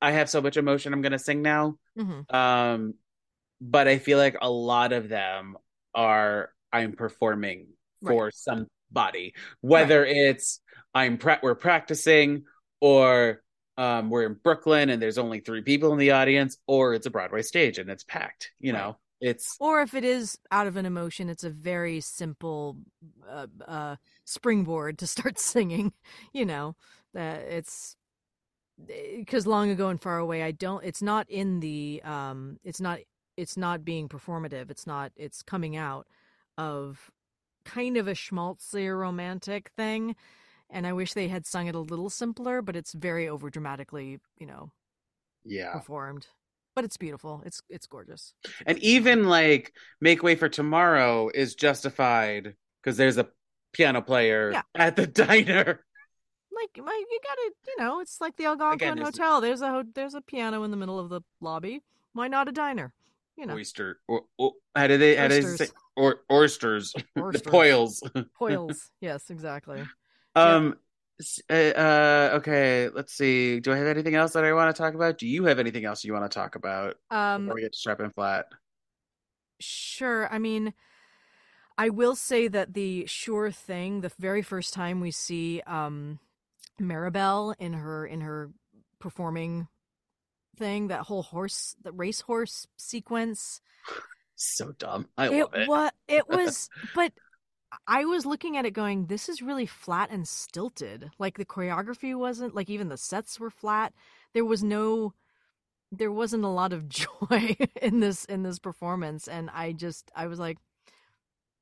I 0.00 0.12
have 0.12 0.28
so 0.28 0.40
much 0.40 0.56
emotion. 0.56 0.92
I'm 0.92 1.02
gonna 1.02 1.18
sing 1.18 1.42
now. 1.42 1.78
Mhm. 1.96 2.26
Um, 2.28 2.94
but 3.60 3.88
I 3.88 3.98
feel 3.98 4.18
like 4.18 4.36
a 4.40 4.50
lot 4.50 4.92
of 4.92 5.08
them 5.08 5.56
are 5.94 6.52
I'm 6.72 6.92
performing 6.92 7.68
for 8.06 8.30
somebody, 8.32 9.34
whether 9.62 10.04
it's 10.04 10.60
I'm 10.94 11.18
pra- 11.18 11.40
we're 11.42 11.54
practicing 11.54 12.44
or 12.80 13.42
um, 13.78 14.10
we're 14.10 14.26
in 14.26 14.34
Brooklyn 14.34 14.90
and 14.90 15.00
there's 15.02 15.18
only 15.18 15.40
three 15.40 15.62
people 15.62 15.92
in 15.92 15.98
the 15.98 16.12
audience, 16.12 16.58
or 16.66 16.94
it's 16.94 17.06
a 17.06 17.10
Broadway 17.10 17.42
stage 17.42 17.78
and 17.78 17.90
it's 17.90 18.04
packed. 18.04 18.52
You 18.60 18.72
Right. 18.72 18.80
know, 18.80 18.98
it's 19.20 19.56
Or 19.60 19.80
if 19.82 19.94
it 19.94 20.04
is 20.04 20.38
out 20.50 20.66
of 20.66 20.76
an 20.76 20.86
emotion, 20.86 21.28
it's 21.28 21.44
a 21.44 21.50
very 21.50 22.00
simple 22.00 22.78
uh, 23.28 23.46
uh, 23.66 23.96
springboard 24.26 24.98
to 24.98 25.06
start 25.06 25.38
singing. 25.38 25.92
You 26.32 26.44
know, 26.44 26.76
that 27.14 27.40
it's 27.48 27.96
because 28.86 29.46
long 29.46 29.70
ago 29.70 29.88
and 29.88 30.00
far 30.00 30.18
away. 30.18 30.42
I 30.42 30.50
don't. 30.50 30.84
It's 30.84 31.02
not 31.02 31.28
in 31.30 31.60
the. 31.60 32.02
Um. 32.04 32.58
It's 32.62 32.80
not. 32.80 32.98
It's 33.36 33.56
not 33.56 33.84
being 33.84 34.08
performative. 34.08 34.70
It's 34.70 34.86
not. 34.86 35.12
It's 35.16 35.42
coming 35.42 35.76
out 35.76 36.06
of 36.58 37.10
kind 37.64 37.96
of 37.96 38.08
a 38.08 38.12
schmaltzy 38.12 38.96
romantic 38.96 39.70
thing. 39.76 40.16
And 40.70 40.86
I 40.86 40.92
wish 40.92 41.12
they 41.12 41.28
had 41.28 41.46
sung 41.46 41.66
it 41.66 41.74
a 41.74 41.80
little 41.80 42.10
simpler, 42.10 42.62
but 42.62 42.76
it's 42.76 42.92
very 42.92 43.28
over 43.28 43.50
dramatically, 43.50 44.18
you 44.38 44.46
know, 44.46 44.72
yeah. 45.44 45.72
performed. 45.72 46.26
But 46.74 46.84
it's 46.84 46.96
beautiful. 46.96 47.42
It's 47.46 47.62
it's 47.70 47.86
gorgeous. 47.86 48.34
And 48.66 48.78
even 48.78 49.28
like 49.28 49.72
Make 50.00 50.22
Way 50.22 50.34
for 50.34 50.48
Tomorrow 50.48 51.30
is 51.32 51.54
justified 51.54 52.54
because 52.82 52.96
there's 52.96 53.16
a 53.16 53.28
piano 53.76 54.00
player 54.02 54.52
Yeah. 54.52 54.62
at 54.74 54.96
the 54.96 55.06
diner. 55.24 55.84
like 56.50 56.70
my 56.84 57.04
you 57.10 57.20
gotta 57.22 57.50
you 57.66 57.74
know 57.78 58.00
it's 58.00 58.20
like 58.20 58.36
the 58.36 58.46
algonquin 58.46 58.92
Again, 58.92 59.04
hotel 59.04 59.40
there's 59.40 59.60
a 59.60 59.68
ho- 59.70 59.84
there's 59.94 60.14
a 60.14 60.20
piano 60.22 60.62
in 60.64 60.70
the 60.70 60.76
middle 60.76 60.98
of 60.98 61.08
the 61.10 61.20
lobby 61.40 61.82
why 62.14 62.28
not 62.28 62.48
a 62.48 62.52
diner 62.52 62.92
you 63.36 63.44
know 63.44 63.54
Oyster. 63.54 64.00
Or, 64.08 64.22
or, 64.38 64.52
how 64.74 64.86
do 64.86 64.96
they? 64.96 65.14
How 65.16 65.28
do 65.28 65.34
they 65.34 65.42
say? 65.42 65.68
Oysters. 65.68 65.72
Or 65.96 66.20
oysters. 66.32 66.92
the 67.14 67.22
Oysters. 67.22 68.02
poils. 68.38 68.90
Yes 69.02 69.28
exactly 69.28 69.82
Um. 70.34 70.76
s- 71.20 71.42
Uh, 71.50 71.52
uh. 71.76 72.30
Okay. 72.36 72.88
Let's 72.88 73.12
see. 73.12 73.60
Do 73.60 73.72
I 73.72 73.76
have 73.76 73.86
anything 73.88 74.14
else 74.14 74.32
that 74.32 74.44
I 74.44 74.54
want 74.54 74.74
to 74.74 74.80
talk 74.82 74.94
about? 74.94 75.18
Do 75.18 75.26
you 75.26 75.44
have 75.44 75.58
anything 75.58 75.84
else 75.84 76.02
you 76.04 76.14
want 76.14 76.30
to 76.30 76.34
talk 76.34 76.54
about 76.56 76.96
um 77.10 77.42
before 77.44 77.56
we 77.56 77.60
get 77.62 77.72
to 77.74 77.78
strapping 77.78 78.10
flat? 78.10 78.46
sure 79.60 80.28
i 80.32 80.38
mean 80.38 80.72
i 81.78 81.88
will 81.88 82.14
say 82.14 82.48
that 82.48 82.74
the 82.74 83.04
sure 83.06 83.50
thing 83.50 84.00
the 84.00 84.12
very 84.18 84.42
first 84.42 84.74
time 84.74 85.00
we 85.00 85.10
see 85.10 85.60
um 85.66 86.18
maribelle 86.80 87.54
in 87.58 87.72
her 87.72 88.06
in 88.06 88.20
her 88.20 88.50
performing 88.98 89.68
thing 90.56 90.88
that 90.88 91.02
whole 91.02 91.22
horse 91.22 91.76
the 91.82 91.92
racehorse 91.92 92.66
sequence 92.76 93.60
So 94.34 94.72
dumb. 94.72 95.08
I 95.16 95.28
it 95.28 95.52
love 95.52 95.54
it. 95.54 95.68
was 95.68 95.90
it 96.08 96.28
was 96.28 96.68
but 96.94 97.12
i 97.86 98.04
was 98.04 98.26
looking 98.26 98.56
at 98.56 98.64
it 98.66 98.72
going 98.72 99.06
this 99.06 99.28
is 99.28 99.42
really 99.42 99.66
flat 99.66 100.10
and 100.10 100.26
stilted 100.28 101.10
like 101.18 101.36
the 101.38 101.44
choreography 101.44 102.16
wasn't 102.16 102.54
like 102.54 102.70
even 102.70 102.88
the 102.88 102.96
sets 102.96 103.40
were 103.40 103.50
flat 103.50 103.92
there 104.34 104.44
was 104.44 104.62
no 104.62 105.14
there 105.92 106.12
wasn't 106.12 106.44
a 106.44 106.48
lot 106.48 106.72
of 106.72 106.88
joy 106.90 107.56
in 107.82 108.00
this 108.00 108.24
in 108.26 108.42
this 108.42 108.58
performance 108.58 109.28
and 109.28 109.50
i 109.50 109.72
just 109.72 110.10
i 110.16 110.26
was 110.26 110.38
like 110.38 110.58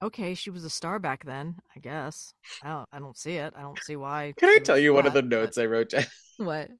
okay 0.04 0.34
she 0.34 0.50
was 0.50 0.64
a 0.64 0.70
star 0.70 0.98
back 0.98 1.24
then 1.24 1.56
i 1.74 1.80
guess 1.80 2.32
i 2.62 2.68
don't 2.68 2.88
i 2.92 2.98
don't 2.98 3.16
see 3.16 3.36
it 3.36 3.52
i 3.56 3.62
don't 3.62 3.82
see 3.82 3.96
why 3.96 4.32
Can 4.36 4.48
I 4.50 4.58
tell 4.58 4.78
you 4.78 4.92
one 4.94 5.06
of 5.06 5.12
the 5.14 5.20
flat, 5.20 5.30
but- 5.30 5.36
notes 5.36 5.58
I 5.58 5.66
wrote 5.66 5.90
down? 5.90 6.04
what 6.36 6.70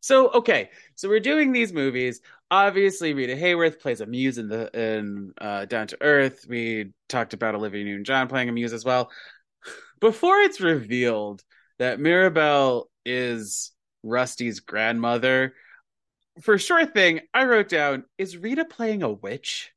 So 0.00 0.30
okay, 0.30 0.70
so 0.94 1.08
we're 1.08 1.18
doing 1.18 1.50
these 1.50 1.72
movies. 1.72 2.20
Obviously, 2.48 3.12
Rita 3.12 3.34
Hayworth 3.34 3.80
plays 3.80 4.00
a 4.00 4.06
muse 4.06 4.38
in 4.38 4.46
the 4.46 4.70
in 4.72 5.32
uh, 5.40 5.64
Down 5.64 5.88
to 5.88 5.98
Earth. 6.00 6.46
We 6.48 6.92
talked 7.08 7.34
about 7.34 7.56
Olivia 7.56 7.82
Newton-John 7.82 8.28
playing 8.28 8.48
a 8.48 8.52
muse 8.52 8.72
as 8.72 8.84
well. 8.84 9.10
Before 9.98 10.38
it's 10.38 10.60
revealed 10.60 11.42
that 11.80 11.98
Maribelle 11.98 12.84
is 13.04 13.72
Rusty's 14.04 14.60
grandmother, 14.60 15.54
for 16.40 16.56
sure 16.56 16.86
thing, 16.86 17.22
I 17.34 17.44
wrote 17.46 17.68
down: 17.68 18.04
Is 18.16 18.36
Rita 18.36 18.64
playing 18.64 19.02
a 19.02 19.10
witch? 19.10 19.73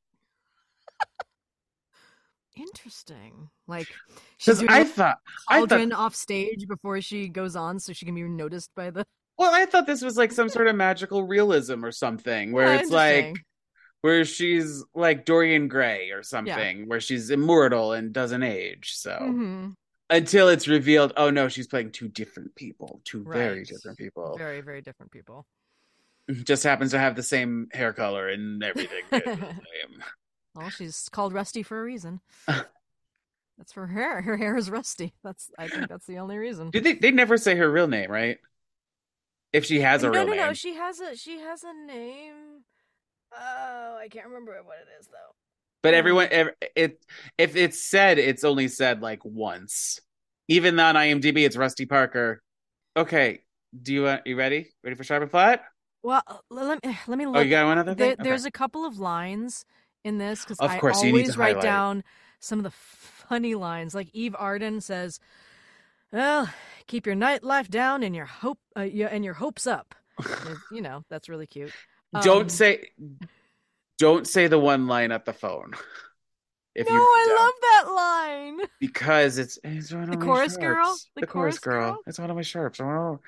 Interesting 2.60 3.50
like 3.68 3.88
she's 4.38 4.60
doing 4.60 4.70
I 4.70 4.84
thought, 4.84 5.18
I 5.50 5.60
thought, 5.60 5.70
cauldron 5.70 5.94
off 5.94 6.16
stage 6.16 6.68
before 6.68 7.02
she 7.02 7.28
goes 7.28 7.56
on 7.56 7.80
so 7.80 7.94
she 7.94 8.06
can 8.06 8.16
be 8.16 8.24
noticed 8.24 8.72
by 8.76 8.90
the 8.90 9.06
well, 9.38 9.54
I 9.54 9.66
thought 9.66 9.86
this 9.86 10.02
was 10.02 10.18
like 10.18 10.32
some 10.32 10.50
sort 10.50 10.68
of 10.68 10.76
magical 10.88 11.24
realism 11.24 11.86
or 11.86 11.92
something, 11.92 12.52
where 12.52 12.74
Yeah, 12.74 12.82
it's 12.82 12.92
like 12.92 13.46
where 14.02 14.26
she's 14.26 14.84
like 14.96 15.26
Dorian 15.26 15.68
Gray 15.68 16.12
or 16.12 16.24
something, 16.24 16.88
where 16.88 17.00
she's 17.00 17.30
immortal 17.30 17.94
and 17.94 18.14
doesn't 18.14 18.44
age. 18.44 18.94
So 18.96 19.12
Mhm. 19.12 19.74
until 20.10 20.50
it's 20.50 20.68
revealed, 20.68 21.14
oh 21.18 21.30
no, 21.30 21.50
she's 21.50 21.68
playing 21.68 21.92
two 21.92 22.08
different 22.08 22.56
people, 22.56 23.02
two 23.04 23.24
very 23.24 23.64
different 23.64 23.98
people. 23.98 24.36
Very, 24.38 24.62
very 24.62 24.82
different 24.82 25.12
people. 25.12 25.46
Just 26.44 26.64
happens 26.64 26.92
to 26.92 27.00
have 27.00 27.16
the 27.16 27.24
same 27.24 27.70
hair 27.72 27.94
color 27.94 28.28
and 28.28 28.64
everything. 28.64 29.04
is 30.60 30.66
the 30.66 30.74
same. 30.74 30.86
Well, 30.86 30.92
she's 30.92 31.10
called 31.10 31.34
Rusty 31.34 31.64
for 31.64 31.80
a 31.80 31.84
reason. 31.84 32.22
that's 32.48 33.74
for 33.74 33.88
her. 33.88 34.22
Her 34.22 34.38
hair 34.38 34.56
is 34.58 34.70
rusty. 34.70 35.14
That's 35.24 35.52
I 35.58 35.68
think 35.68 35.88
that's 35.88 36.06
the 36.06 36.18
only 36.20 36.38
reason. 36.38 36.72
Did 36.72 36.84
they? 36.84 36.94
They 36.94 37.12
never 37.12 37.38
say 37.38 37.56
her 37.56 37.70
real 37.72 37.88
name, 37.88 38.12
right? 38.12 38.38
If 39.54 39.66
she 39.66 39.80
has 39.80 40.04
a 40.04 40.08
no, 40.08 40.12
real 40.14 40.26
no, 40.28 40.34
name, 40.34 40.42
no. 40.42 40.54
She 40.54 40.76
has 40.76 41.00
a 41.00 41.16
she 41.16 41.40
has 41.40 41.64
a 41.64 41.74
name. 41.74 42.64
Oh, 43.34 43.98
I 44.00 44.08
can't 44.10 44.28
remember 44.28 44.54
what 44.64 44.78
it 44.78 44.88
is 45.00 45.08
though. 45.08 45.36
but 45.82 45.94
everyone, 45.94 46.30
it 46.76 47.04
if 47.38 47.56
it's 47.56 47.84
said, 47.84 48.20
it's 48.20 48.44
only 48.44 48.68
said 48.68 49.02
like 49.02 49.24
once. 49.24 50.00
Even 50.50 50.80
on 50.80 50.96
IMDb, 50.96 51.46
it's 51.46 51.58
Rusty 51.58 51.86
Parker. 51.86 52.42
Okay, 52.96 53.42
do 53.82 53.94
you 53.94 54.04
want? 54.04 54.26
You 54.26 54.38
ready? 54.38 54.70
Ready 54.84 54.96
for 54.96 55.04
sharp 55.04 55.22
and 55.24 55.32
flat? 55.32 55.64
Well, 56.04 56.22
uh, 56.26 56.38
let 56.50 56.84
me 56.84 56.98
let 57.08 57.18
me 57.18 57.26
look. 57.26 57.38
Oh, 57.38 57.42
you 57.42 57.50
got 57.50 57.66
one 57.66 57.78
other 57.78 57.96
There, 57.96 58.16
thing? 58.16 58.24
There's 58.24 58.46
a 58.46 58.52
couple 58.52 58.86
of 58.86 59.00
lines 59.00 59.66
in 60.04 60.18
this 60.18 60.44
because 60.46 60.62
I 60.62 60.80
course, 60.80 61.04
always 61.04 61.38
write 61.38 61.58
highlight. 61.58 61.62
down 61.62 62.04
some 62.40 62.60
of 62.60 62.64
the 62.64 62.72
funny 62.72 63.56
lines. 63.56 63.96
Like 63.96 64.10
Eve 64.14 64.36
Arden 64.38 64.82
says, 64.82 65.20
"Well, 66.12 66.50
keep 66.88 67.06
your 67.06 67.16
nightlife 67.16 67.70
down 67.70 68.04
and 68.04 68.16
your 68.16 68.26
hope 68.26 68.60
uh, 68.76 68.82
and 68.82 69.24
your 69.26 69.36
hopes 69.36 69.68
up." 69.68 69.96
You 70.72 70.82
know, 70.82 71.04
that's 71.10 71.30
really 71.30 71.48
cute. 71.48 71.74
don't 72.22 72.44
Um, 72.44 72.50
say 72.50 72.90
don't 73.98 74.28
say 74.28 74.48
the 74.48 74.60
one 74.60 74.88
line 74.88 75.12
at 75.12 75.26
the 75.26 75.34
phone 75.34 75.74
if 76.76 76.88
no, 76.88 76.96
you 76.96 77.00
I 77.02 77.28
love 77.40 77.54
that 77.62 77.94
line. 77.94 78.68
because 78.80 79.38
it's 79.38 79.58
it's 79.64 79.92
one 79.92 80.04
of 80.04 80.12
The 80.12 80.18
my 80.18 80.26
chorus 80.26 80.58
girl? 80.58 80.96
The 81.16 81.22
the, 81.22 81.28
chorus, 81.28 81.60
chorus 81.60 81.60
girl. 81.60 81.92
girl? 81.94 82.02
it's 82.08 82.20
one 82.20 82.30
of 82.30 82.36
my 82.36 82.42
sharps 82.44 82.80
oh, 82.82 83.20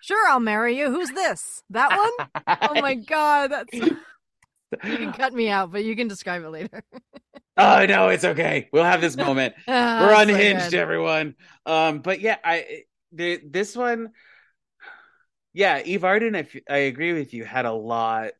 Sure, 0.00 0.28
I'll 0.28 0.40
marry 0.40 0.78
you. 0.78 0.90
Who's 0.90 1.10
this? 1.10 1.62
That 1.70 1.90
one? 1.92 2.28
Oh 2.62 2.80
my 2.80 2.94
god, 3.08 3.48
that's 3.50 3.78
you 4.82 4.96
can 4.96 5.12
cut 5.12 5.32
me 5.32 5.48
out, 5.48 5.70
but 5.72 5.84
you 5.84 5.96
can 5.96 6.08
describe 6.08 6.42
it 6.42 6.48
later. 6.50 6.82
oh 7.56 7.86
no 7.86 8.08
it's 8.08 8.24
okay 8.24 8.68
we'll 8.72 8.84
have 8.84 9.00
this 9.00 9.16
moment 9.16 9.54
Ah, 9.68 9.98
we're 10.00 10.12
unhinged 10.22 10.70
good. 10.70 10.74
everyone 10.74 11.34
um 11.66 12.00
but 12.00 12.20
yeah 12.20 12.36
i 12.44 12.82
the, 13.12 13.40
this 13.44 13.74
one 13.76 14.10
yeah 15.52 15.82
eve 15.84 16.04
arden 16.04 16.34
I, 16.34 16.40
f- 16.40 16.56
I 16.68 16.76
agree 16.78 17.12
with 17.12 17.32
you 17.34 17.44
had 17.44 17.64
a 17.66 17.72
lot 17.72 18.32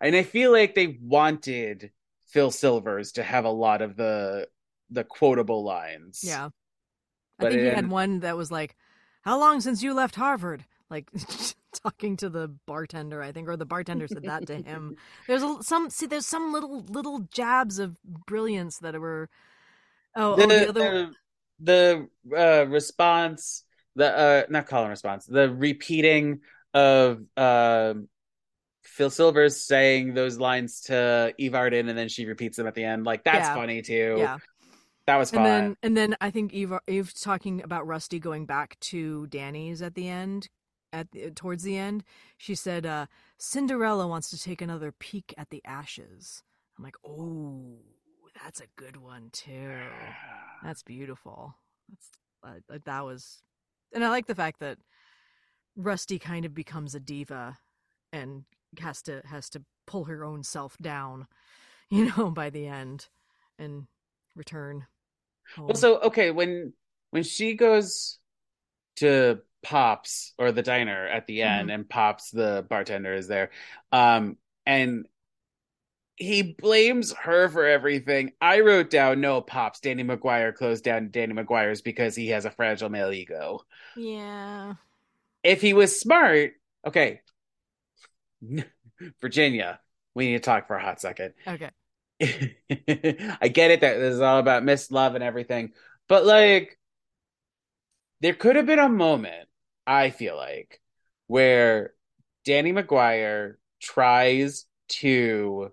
and 0.00 0.14
i 0.16 0.22
feel 0.22 0.52
like 0.52 0.74
they 0.74 0.98
wanted 1.02 1.90
phil 2.26 2.50
silvers 2.50 3.12
to 3.12 3.22
have 3.22 3.44
a 3.44 3.50
lot 3.50 3.82
of 3.82 3.96
the 3.96 4.48
the 4.90 5.04
quotable 5.04 5.64
lines 5.64 6.20
Yeah. 6.22 6.46
I 7.38 7.42
But 7.42 7.52
think 7.52 7.62
he 7.62 7.68
had 7.68 7.90
one 7.90 8.20
that 8.20 8.36
was 8.36 8.50
like, 8.50 8.76
How 9.22 9.38
long 9.38 9.60
since 9.60 9.82
you 9.82 9.94
left 9.94 10.16
Harvard? 10.16 10.64
Like 10.90 11.10
talking 11.82 12.16
to 12.18 12.28
the 12.28 12.48
bartender, 12.66 13.22
I 13.22 13.32
think, 13.32 13.48
or 13.48 13.56
the 13.56 13.66
bartender 13.66 14.08
said 14.08 14.22
that 14.24 14.46
to 14.46 14.56
him. 14.62 14.96
There's 15.26 15.42
a, 15.42 15.58
some 15.62 15.90
see, 15.90 16.06
there's 16.06 16.26
some 16.26 16.52
little 16.52 16.84
little 16.88 17.20
jabs 17.32 17.78
of 17.78 17.96
brilliance 18.26 18.78
that 18.78 18.98
were. 19.00 19.28
Oh, 20.16 20.36
the 20.36 20.42
oh, 20.44 20.46
the 20.48 20.68
other 20.68 21.10
the, 21.60 22.08
the 22.32 22.36
uh, 22.62 22.66
response, 22.66 23.64
the 23.94 24.16
uh, 24.16 24.42
not 24.50 24.66
call 24.66 24.82
and 24.82 24.90
response, 24.90 25.26
the 25.26 25.50
repeating 25.50 26.40
of 26.74 27.22
uh, 27.36 27.94
Phil 28.82 29.10
Silvers 29.10 29.64
saying 29.64 30.14
those 30.14 30.38
lines 30.38 30.80
to 30.82 31.32
Eve 31.38 31.54
Arden, 31.54 31.88
and 31.88 31.96
then 31.96 32.08
she 32.08 32.26
repeats 32.26 32.56
them 32.56 32.66
at 32.66 32.74
the 32.74 32.84
end. 32.84 33.04
Like 33.04 33.24
that's 33.24 33.48
Yeah. 33.48 33.54
funny 33.54 33.82
too. 33.82 34.16
yeah. 34.18 34.38
that 35.06 35.16
was 35.16 35.30
And 35.32 35.38
fun. 35.38 35.44
then 35.44 35.76
and 35.82 35.96
then 35.96 36.16
I 36.20 36.30
think 36.30 36.52
Eve 36.52 36.72
Eve 36.88 37.12
talking 37.20 37.62
about 37.62 37.86
Rusty 37.86 38.18
going 38.18 38.46
back 38.46 38.78
to 38.80 39.26
Danny's 39.28 39.80
at 39.82 39.94
the 39.94 40.08
end 40.08 40.48
at 40.92 41.10
the, 41.12 41.30
towards 41.30 41.62
the 41.62 41.76
end. 41.76 42.04
She 42.36 42.54
said 42.54 42.86
uh 42.86 43.06
Cinderella 43.38 44.06
wants 44.06 44.30
to 44.30 44.38
take 44.40 44.62
another 44.62 44.92
peek 44.92 45.34
at 45.36 45.50
the 45.50 45.62
ashes. 45.64 46.42
I'm 46.78 46.84
like, 46.84 46.96
"Oh, 47.06 47.78
that's 48.42 48.60
a 48.60 48.66
good 48.76 48.96
one 48.96 49.30
too. 49.32 49.78
That's 50.62 50.82
beautiful." 50.82 51.54
That's 51.88 52.10
uh, 52.42 52.60
like 52.68 52.84
that 52.84 53.04
was 53.04 53.42
and 53.92 54.04
I 54.04 54.08
like 54.08 54.26
the 54.26 54.34
fact 54.34 54.60
that 54.60 54.78
Rusty 55.76 56.18
kind 56.18 56.44
of 56.44 56.54
becomes 56.54 56.94
a 56.94 57.00
diva 57.00 57.58
and 58.12 58.44
has 58.78 59.02
to 59.02 59.22
has 59.26 59.48
to 59.50 59.62
pull 59.86 60.04
her 60.04 60.24
own 60.24 60.42
self 60.42 60.76
down, 60.78 61.26
you 61.90 62.12
know, 62.16 62.30
by 62.30 62.50
the 62.50 62.66
end 62.66 63.08
and 63.58 63.86
return 64.36 64.86
home. 65.56 65.66
Well, 65.66 65.76
so 65.76 65.98
okay, 66.00 66.30
when 66.30 66.72
when 67.10 67.22
she 67.22 67.54
goes 67.54 68.18
to 68.96 69.40
Pops 69.62 70.32
or 70.38 70.52
the 70.52 70.62
diner 70.62 71.06
at 71.06 71.26
the 71.26 71.42
end, 71.42 71.68
Mm-hmm. 71.68 71.70
and 71.70 71.88
Pops 71.88 72.30
the 72.30 72.64
bartender 72.68 73.14
is 73.14 73.28
there, 73.28 73.50
um, 73.92 74.36
and 74.66 75.06
he 76.16 76.42
blames 76.42 77.12
her 77.14 77.48
for 77.48 77.64
everything. 77.66 78.32
I 78.40 78.60
wrote 78.60 78.90
down, 78.90 79.20
no, 79.22 79.40
Pops, 79.40 79.80
Danny 79.80 80.04
McGuire 80.04 80.54
closed 80.54 80.84
down 80.84 81.10
Danny 81.10 81.32
McGuire's 81.34 81.80
because 81.82 82.14
he 82.14 82.28
has 82.28 82.44
a 82.44 82.50
fragile 82.50 82.90
male 82.90 83.10
ego. 83.12 83.60
yeah. 83.96 84.74
If 85.42 85.62
he 85.62 85.72
was 85.72 85.98
smart, 85.98 86.52
okay, 86.86 87.20
Virginia, 89.20 89.80
we 90.14 90.26
need 90.26 90.34
to 90.34 90.40
talk 90.40 90.66
for 90.66 90.76
a 90.76 90.82
hot 90.82 91.00
second. 91.00 91.34
Okay. 91.46 91.70
I 92.20 93.48
get 93.48 93.70
it 93.70 93.80
that 93.80 93.98
this 93.98 94.14
is 94.14 94.20
all 94.20 94.38
about 94.38 94.64
missed 94.64 94.92
love 94.92 95.14
and 95.14 95.24
everything, 95.24 95.72
but 96.08 96.24
like, 96.26 96.78
there 98.20 98.34
could 98.34 98.56
have 98.56 98.66
been 98.66 98.78
a 98.78 98.88
moment, 98.88 99.48
I 99.90 100.10
feel 100.10 100.36
like, 100.36 100.80
where 101.26 101.94
Danny 102.44 102.72
McGuire 102.72 103.54
tries 103.80 104.66
to 105.00 105.72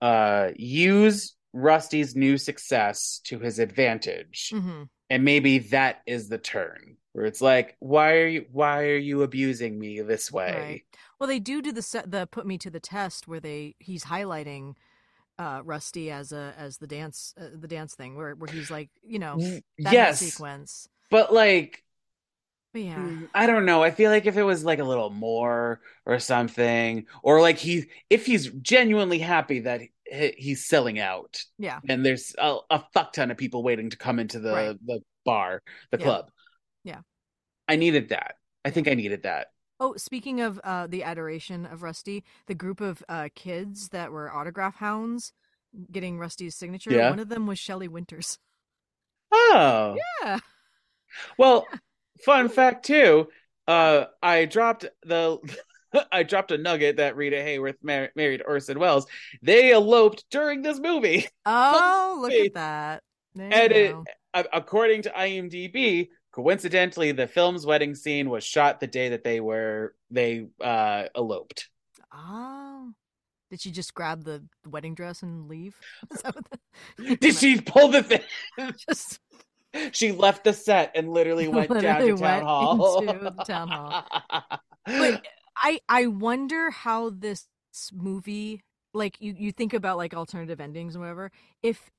uh 0.00 0.50
use 0.56 1.34
Rusty's 1.52 2.14
new 2.14 2.38
success 2.38 3.20
to 3.24 3.38
his 3.38 3.58
advantage, 3.58 4.50
hmm 4.50 4.84
and 5.10 5.24
maybe 5.24 5.58
that 5.58 6.02
is 6.06 6.28
the 6.28 6.36
turn 6.38 6.96
where 7.12 7.24
it's 7.24 7.40
like, 7.40 7.76
why 7.80 8.12
are 8.16 8.26
you 8.26 8.46
why 8.52 8.84
are 8.84 8.96
you 8.96 9.22
abusing 9.22 9.78
me 9.78 10.02
this 10.02 10.30
way? 10.30 10.52
Right. 10.52 10.82
Well, 11.18 11.28
they 11.28 11.40
do 11.40 11.62
do 11.62 11.72
the 11.72 11.82
set, 11.82 12.10
the 12.10 12.26
put 12.26 12.46
me 12.46 12.58
to 12.58 12.70
the 12.70 12.80
test 12.80 13.26
where 13.26 13.40
they 13.40 13.74
he's 13.78 14.04
highlighting 14.04 14.74
uh 15.38 15.62
Rusty 15.64 16.10
as 16.10 16.32
a 16.32 16.54
as 16.58 16.78
the 16.78 16.86
dance 16.86 17.34
uh, 17.40 17.48
the 17.58 17.68
dance 17.68 17.94
thing 17.94 18.16
where 18.16 18.34
where 18.34 18.52
he's 18.52 18.70
like 18.70 18.90
you 19.02 19.18
know 19.18 19.38
that 19.78 19.92
yes, 19.92 20.18
sequence. 20.18 20.88
but 21.10 21.32
like 21.32 21.82
yeah. 22.74 22.96
Mm, 22.96 23.28
I 23.34 23.46
don't 23.46 23.64
know. 23.64 23.82
I 23.82 23.90
feel 23.90 24.10
like 24.10 24.26
if 24.26 24.36
it 24.36 24.42
was 24.42 24.64
like 24.64 24.78
a 24.78 24.84
little 24.84 25.10
more 25.10 25.80
or 26.06 26.18
something, 26.18 27.06
or 27.22 27.40
like 27.40 27.58
he, 27.58 27.86
if 28.10 28.26
he's 28.26 28.50
genuinely 28.50 29.18
happy 29.18 29.60
that 29.60 29.80
he- 30.04 30.34
he's 30.36 30.66
selling 30.66 30.98
out, 30.98 31.42
Yeah. 31.58 31.80
and 31.88 32.04
there's 32.04 32.34
a, 32.38 32.58
a 32.70 32.84
fuck 32.92 33.12
ton 33.12 33.30
of 33.30 33.36
people 33.36 33.62
waiting 33.62 33.90
to 33.90 33.96
come 33.96 34.18
into 34.18 34.38
the 34.40 34.52
Right. 34.52 34.86
the 34.86 35.00
bar, 35.24 35.62
the 35.90 35.98
Yeah. 35.98 36.04
club. 36.04 36.30
Yeah. 36.84 37.00
I 37.66 37.76
needed 37.76 38.10
that. 38.10 38.36
I 38.64 38.70
think 38.70 38.88
I 38.88 38.94
needed 38.94 39.22
that. 39.24 39.48
Oh, 39.80 39.94
speaking 39.96 40.40
of 40.40 40.58
uh, 40.64 40.86
the 40.88 41.04
adoration 41.04 41.64
of 41.66 41.82
Rusty, 41.82 42.24
the 42.46 42.54
group 42.54 42.80
of 42.80 43.02
uh, 43.08 43.28
kids 43.34 43.88
that 43.90 44.10
were 44.10 44.32
autograph 44.34 44.76
hounds 44.76 45.32
getting 45.92 46.18
Rusty's 46.18 46.56
signature, 46.56 46.90
Yeah. 46.92 47.10
one 47.10 47.18
of 47.20 47.28
them 47.28 47.46
was 47.46 47.58
Shelley 47.58 47.88
Winters. 47.88 48.38
Oh, 49.30 49.96
Yeah. 50.22 50.38
well, 51.38 51.66
fun 52.24 52.48
fact 52.48 52.86
too. 52.86 53.28
Uh, 53.66 54.06
I 54.22 54.44
dropped 54.44 54.86
the. 55.02 55.38
I 56.12 56.22
dropped 56.22 56.50
a 56.50 56.58
nugget 56.58 56.98
that 56.98 57.16
Rita 57.16 57.36
Hayworth 57.36 57.76
mar- 57.82 58.10
married 58.14 58.42
Orson 58.46 58.78
Welles. 58.78 59.06
They 59.40 59.72
eloped 59.72 60.26
during 60.30 60.60
this 60.60 60.78
movie. 60.78 61.26
Oh, 61.46 62.18
look 62.22 62.32
at 62.32 62.54
that. 62.54 63.02
There 63.34 63.48
And 63.50 63.72
it, 63.72 63.94
according 64.52 65.02
to 65.02 65.10
IMDb, 65.10 66.08
coincidentally, 66.32 67.12
the 67.12 67.26
film's 67.26 67.64
wedding 67.64 67.94
scene 67.94 68.28
was 68.28 68.44
shot 68.44 68.80
the 68.80 68.86
day 68.86 69.10
that 69.10 69.24
they 69.24 69.40
were 69.40 69.94
they 70.10 70.48
uh 70.62 71.04
eloped. 71.14 71.70
Oh. 72.12 72.92
Did 73.50 73.62
she 73.62 73.70
just 73.70 73.94
grab 73.94 74.24
the 74.24 74.44
wedding 74.66 74.94
dress 74.94 75.22
and 75.22 75.48
leave? 75.48 75.74
Is 76.12 76.20
that 76.20 76.34
what 76.34 76.46
the- 76.50 77.16
Did 77.16 77.34
she 77.34 77.60
pull 77.62 77.88
the 77.88 78.02
thing? 78.02 78.20
just 78.88 79.20
She 79.92 80.12
left 80.12 80.44
the 80.44 80.52
set 80.52 80.92
and 80.94 81.12
literally 81.12 81.48
went 81.48 81.68
down 81.70 81.82
to 81.82 81.88
Literally 81.88 82.20
town 82.20 82.42
hall. 82.42 83.00
into 83.00 83.44
town 83.44 83.68
hall. 83.68 84.04
but 84.86 85.26
I 85.56 85.80
I 85.88 86.06
wonder 86.06 86.70
how 86.70 87.10
this 87.10 87.46
movie 87.92 88.62
like 88.94 89.20
you 89.20 89.34
you 89.36 89.52
think 89.52 89.74
about 89.74 89.96
like 89.96 90.14
alternative 90.14 90.60
endings 90.60 90.94
and 90.94 91.02
whatever 91.02 91.30
if 91.62 91.90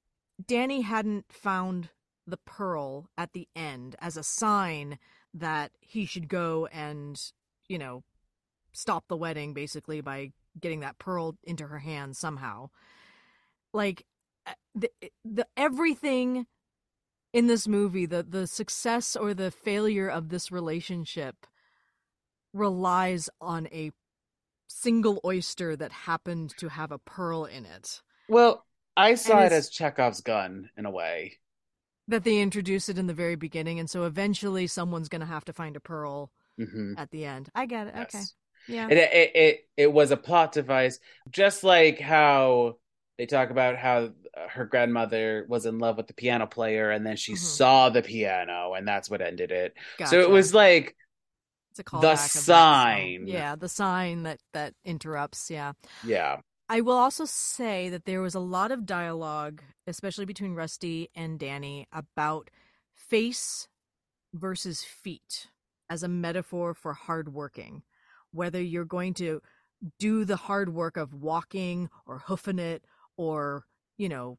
Danny 0.46 0.82
hadn't 0.82 1.26
found 1.30 1.90
the 2.26 2.38
pearl 2.38 3.10
at 3.18 3.34
the 3.34 3.48
end 3.56 3.96
as 4.00 4.18
a 4.18 4.24
sign 4.24 4.98
that 5.34 5.72
he 5.80 6.06
should 6.06 6.28
go 6.28 6.68
and 6.72 7.22
you 7.68 7.78
know 7.78 8.04
stop 8.72 9.06
the 9.08 9.18
wedding 9.18 9.54
basically 9.54 10.02
by 10.02 10.32
getting 10.60 10.80
that 10.80 10.98
pearl 10.98 11.36
into 11.44 11.68
her 11.68 11.80
hand 11.80 12.16
somehow 12.18 12.70
like 13.74 14.06
uh, 14.48 14.54
the 14.76 14.90
the 15.24 15.46
everything 15.56 16.46
in 17.34 17.48
this 17.48 17.68
movie 17.68 18.06
the 18.06 18.24
the 18.24 18.48
success 18.48 19.16
or 19.16 19.34
the 19.34 19.52
failure 19.52 20.08
of 20.10 20.30
this 20.30 20.52
relationship 20.52 21.48
relies 22.54 23.30
on 23.42 23.68
a 23.68 23.92
single 24.68 25.22
oyster 25.26 25.76
that 25.76 25.92
happened 25.92 26.56
to 26.58 26.70
have 26.70 26.92
a 26.92 27.00
pearl 27.00 27.46
in 27.46 27.66
it. 27.66 28.02
Well, 28.30 28.66
I 28.96 29.16
saw 29.16 29.44
it 29.44 29.52
as 29.52 29.70
Chekhov's 29.70 30.22
gun 30.22 30.70
in 30.78 30.86
a 30.86 30.90
way. 30.92 31.40
that 32.08 32.24
they 32.24 32.40
introduce 32.40 32.90
it 32.90 32.98
in 32.98 33.08
the 33.08 33.14
very 33.14 33.36
beginning 33.36 33.80
and 33.80 33.90
so 33.90 34.04
eventually 34.06 34.68
someone's 34.68 35.10
going 35.10 35.20
to 35.22 35.28
have 35.28 35.46
to 35.46 35.54
find 35.54 35.76
a 35.76 35.80
pearl 35.80 36.32
hmm 36.58 36.94
at 36.98 37.12
the 37.12 37.26
end. 37.26 37.50
I 37.56 37.66
get 37.66 37.88
it. 37.88 37.96
Okay. 38.00 38.24
Yeah. 38.68 38.88
It, 38.90 38.98
it 38.98 39.32
it 39.36 39.70
it 39.78 39.94
was 39.94 40.12
a 40.12 40.18
plot 40.18 40.52
device, 40.54 41.00
just 41.32 41.64
like 41.64 42.00
how 42.00 42.78
they 43.20 43.28
talk 43.28 43.52
about 43.52 43.78
how 43.78 44.10
her 44.50 44.66
grandmother 44.66 45.46
was 45.48 45.68
in 45.68 45.78
love 45.78 45.98
with 45.98 46.08
the 46.08 46.14
piano 46.16 46.48
player, 46.48 46.90
and 46.90 47.06
then 47.06 47.18
she 47.18 47.34
Mhm. 47.34 47.38
saw 47.38 47.90
the 47.90 48.02
piano, 48.02 48.74
and 48.74 48.88
that's 48.88 49.10
what 49.10 49.22
ended 49.22 49.52
it. 49.52 49.76
So 50.06 50.22
it 50.22 50.30
was 50.32 50.54
like 50.54 50.96
it's 51.72 51.80
a 51.80 51.84
callback 51.84 52.34
the 52.34 52.42
sign. 52.42 53.28
yeah 53.28 53.56
the 53.56 53.70
sign 53.70 54.24
that 54.24 54.40
that 54.54 54.74
interrupts 54.86 55.52
yeah 55.52 55.74
yeah, 56.04 56.38
I 56.70 56.82
will 56.82 56.98
also 56.98 57.26
say 57.26 57.90
that 57.90 58.06
there 58.06 58.22
was 58.22 58.36
a 58.36 58.40
lot 58.40 58.72
of 58.72 58.86
dialogue, 58.86 59.62
especially 59.88 60.26
between 60.26 60.54
Rusty 60.56 61.10
and 61.16 61.40
Danny, 61.40 61.88
about 61.92 62.50
face 62.96 63.68
versus 64.34 64.84
feet 64.84 65.48
as 65.90 66.04
a 66.04 66.08
metaphor 66.08 66.74
for 66.74 66.94
hard 66.94 67.34
working. 67.34 67.84
Whether 68.32 68.62
you're 68.62 68.86
going 68.86 69.16
to 69.16 69.42
do 70.00 70.26
the 70.26 70.36
hard 70.36 70.70
work 70.74 70.98
of 70.98 71.14
walking 71.14 71.90
or 72.06 72.20
hoofing 72.20 72.60
it 72.60 72.86
or, 73.20 73.66
you 73.98 74.08
know, 74.08 74.38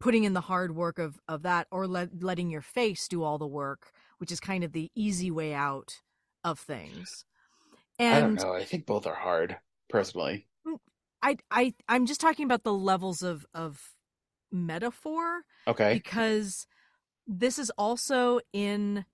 putting 0.00 0.24
in 0.24 0.32
the 0.32 0.40
hard 0.40 0.74
work 0.74 0.98
of, 0.98 1.20
of 1.28 1.42
that 1.42 1.68
or 1.70 1.86
let, 1.86 2.20
letting 2.20 2.50
your 2.50 2.60
face 2.60 3.06
do 3.06 3.22
all 3.22 3.38
the 3.38 3.46
work, 3.46 3.92
which 4.18 4.32
is 4.32 4.40
kind 4.40 4.64
of 4.64 4.72
the 4.72 4.90
easy 4.96 5.30
way 5.30 5.54
out 5.54 6.00
of 6.42 6.58
things. 6.58 7.24
And 7.98 8.16
I 8.16 8.20
don't 8.20 8.34
know. 8.34 8.54
I 8.54 8.64
think 8.64 8.86
both 8.86 9.06
are 9.06 9.14
hard, 9.14 9.56
personally. 9.88 10.46
Mm, 10.66 10.78
I 11.22 11.36
I 11.50 11.74
I'm 11.88 12.06
just 12.06 12.20
talking 12.20 12.44
about 12.44 12.64
the 12.64 12.72
levels 12.72 13.22
of 13.22 13.46
of 13.54 13.80
metaphor 14.52 15.42
Okay, 15.66 15.94
because 15.94 16.66
this 17.26 17.58
is 17.58 17.70
also 17.76 18.40
in 18.52 19.04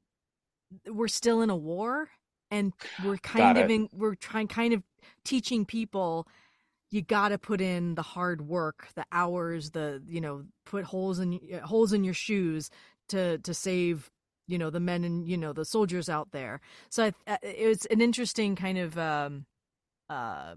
we're 0.86 1.08
still 1.08 1.42
in 1.42 1.50
a 1.50 1.56
war 1.56 2.10
and 2.50 2.72
we're 3.04 3.16
kind 3.18 3.56
Got 3.56 3.64
of 3.64 3.70
in 3.70 3.88
we're 3.92 4.14
trying 4.14 4.48
kind 4.48 4.74
of 4.74 4.82
teaching 5.24 5.64
people 5.64 6.28
you 6.94 7.02
got 7.02 7.30
to 7.30 7.38
put 7.38 7.60
in 7.60 7.96
the 7.96 8.02
hard 8.02 8.46
work 8.46 8.86
the 8.94 9.04
hours 9.10 9.70
the 9.70 10.00
you 10.06 10.20
know 10.20 10.44
put 10.64 10.84
holes 10.84 11.18
in 11.18 11.40
holes 11.64 11.92
in 11.92 12.04
your 12.04 12.14
shoes 12.14 12.70
to 13.08 13.38
to 13.38 13.52
save 13.52 14.10
you 14.46 14.58
know 14.58 14.70
the 14.70 14.80
men 14.80 15.04
and 15.04 15.26
you 15.28 15.36
know 15.36 15.52
the 15.52 15.64
soldiers 15.64 16.08
out 16.08 16.30
there. 16.32 16.60
So 16.90 17.10
I, 17.26 17.38
it's 17.42 17.86
an 17.86 18.00
interesting 18.00 18.56
kind 18.56 18.78
of 18.78 18.96
um, 18.98 19.46
uh, 20.08 20.54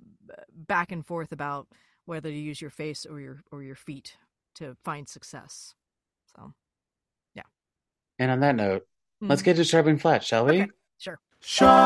back 0.53 0.91
and 0.91 1.05
forth 1.05 1.31
about 1.31 1.67
whether 2.05 2.29
to 2.29 2.35
use 2.35 2.61
your 2.61 2.69
face 2.69 3.05
or 3.05 3.19
your 3.19 3.41
or 3.51 3.63
your 3.63 3.75
feet 3.75 4.17
to 4.55 4.75
find 4.83 5.07
success. 5.07 5.73
So, 6.35 6.53
yeah. 7.33 7.43
And 8.19 8.31
on 8.31 8.41
that 8.41 8.55
note, 8.55 8.83
mm-hmm. 8.83 9.29
let's 9.29 9.41
get 9.41 9.55
to 9.55 9.63
sharp 9.63 9.87
and 9.87 10.01
flat, 10.01 10.23
shall 10.23 10.45
we? 10.45 10.61
Okay, 10.63 10.71
sure. 10.97 11.19
Sharp 11.39 11.77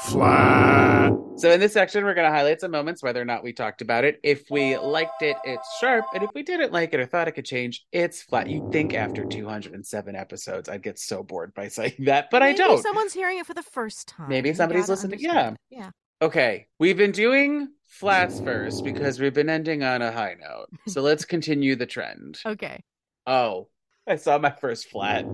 flat. 0.00 1.17
So 1.38 1.52
in 1.52 1.60
this 1.60 1.72
section, 1.72 2.02
we're 2.02 2.14
going 2.14 2.28
to 2.28 2.36
highlight 2.36 2.60
some 2.60 2.72
moments, 2.72 3.00
whether 3.00 3.22
or 3.22 3.24
not 3.24 3.44
we 3.44 3.52
talked 3.52 3.80
about 3.80 4.04
it. 4.04 4.18
If 4.24 4.50
we 4.50 4.76
liked 4.76 5.22
it, 5.22 5.36
it's 5.44 5.68
sharp, 5.78 6.04
and 6.12 6.24
if 6.24 6.30
we 6.34 6.42
didn't 6.42 6.72
like 6.72 6.92
it 6.92 6.98
or 6.98 7.06
thought 7.06 7.28
it 7.28 7.32
could 7.32 7.44
change, 7.44 7.86
it's 7.92 8.20
flat. 8.22 8.48
You'd 8.48 8.68
think 8.72 8.92
after 8.92 9.24
207 9.24 10.16
episodes, 10.16 10.68
I'd 10.68 10.82
get 10.82 10.98
so 10.98 11.22
bored 11.22 11.54
by 11.54 11.68
saying 11.68 11.94
that, 12.06 12.30
but 12.32 12.42
Maybe 12.42 12.54
I 12.54 12.56
don't. 12.56 12.70
Maybe 12.70 12.82
someone's 12.82 13.12
hearing 13.12 13.38
it 13.38 13.46
for 13.46 13.54
the 13.54 13.62
first 13.62 14.08
time. 14.08 14.28
Maybe 14.28 14.52
somebody's 14.52 14.88
listening. 14.88 15.20
Yeah, 15.20 15.54
yeah. 15.70 15.90
Okay, 16.20 16.66
we've 16.80 16.96
been 16.96 17.12
doing 17.12 17.68
flats 17.86 18.40
first 18.40 18.82
because 18.82 19.20
we've 19.20 19.32
been 19.32 19.48
ending 19.48 19.84
on 19.84 20.02
a 20.02 20.10
high 20.10 20.34
note. 20.40 20.66
So 20.88 21.02
let's 21.02 21.24
continue 21.24 21.76
the 21.76 21.86
trend. 21.86 22.40
Okay. 22.44 22.82
Oh, 23.28 23.68
I 24.08 24.16
saw 24.16 24.38
my 24.38 24.50
first 24.50 24.88
flat. 24.88 25.24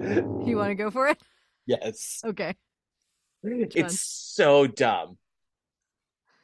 You 0.44 0.58
want 0.58 0.68
to 0.70 0.74
go 0.74 0.90
for 0.90 1.08
it? 1.08 1.18
Yes. 1.64 2.20
Okay. 2.26 2.54
It's 3.42 4.00
so 4.00 4.66
dumb. 4.66 5.16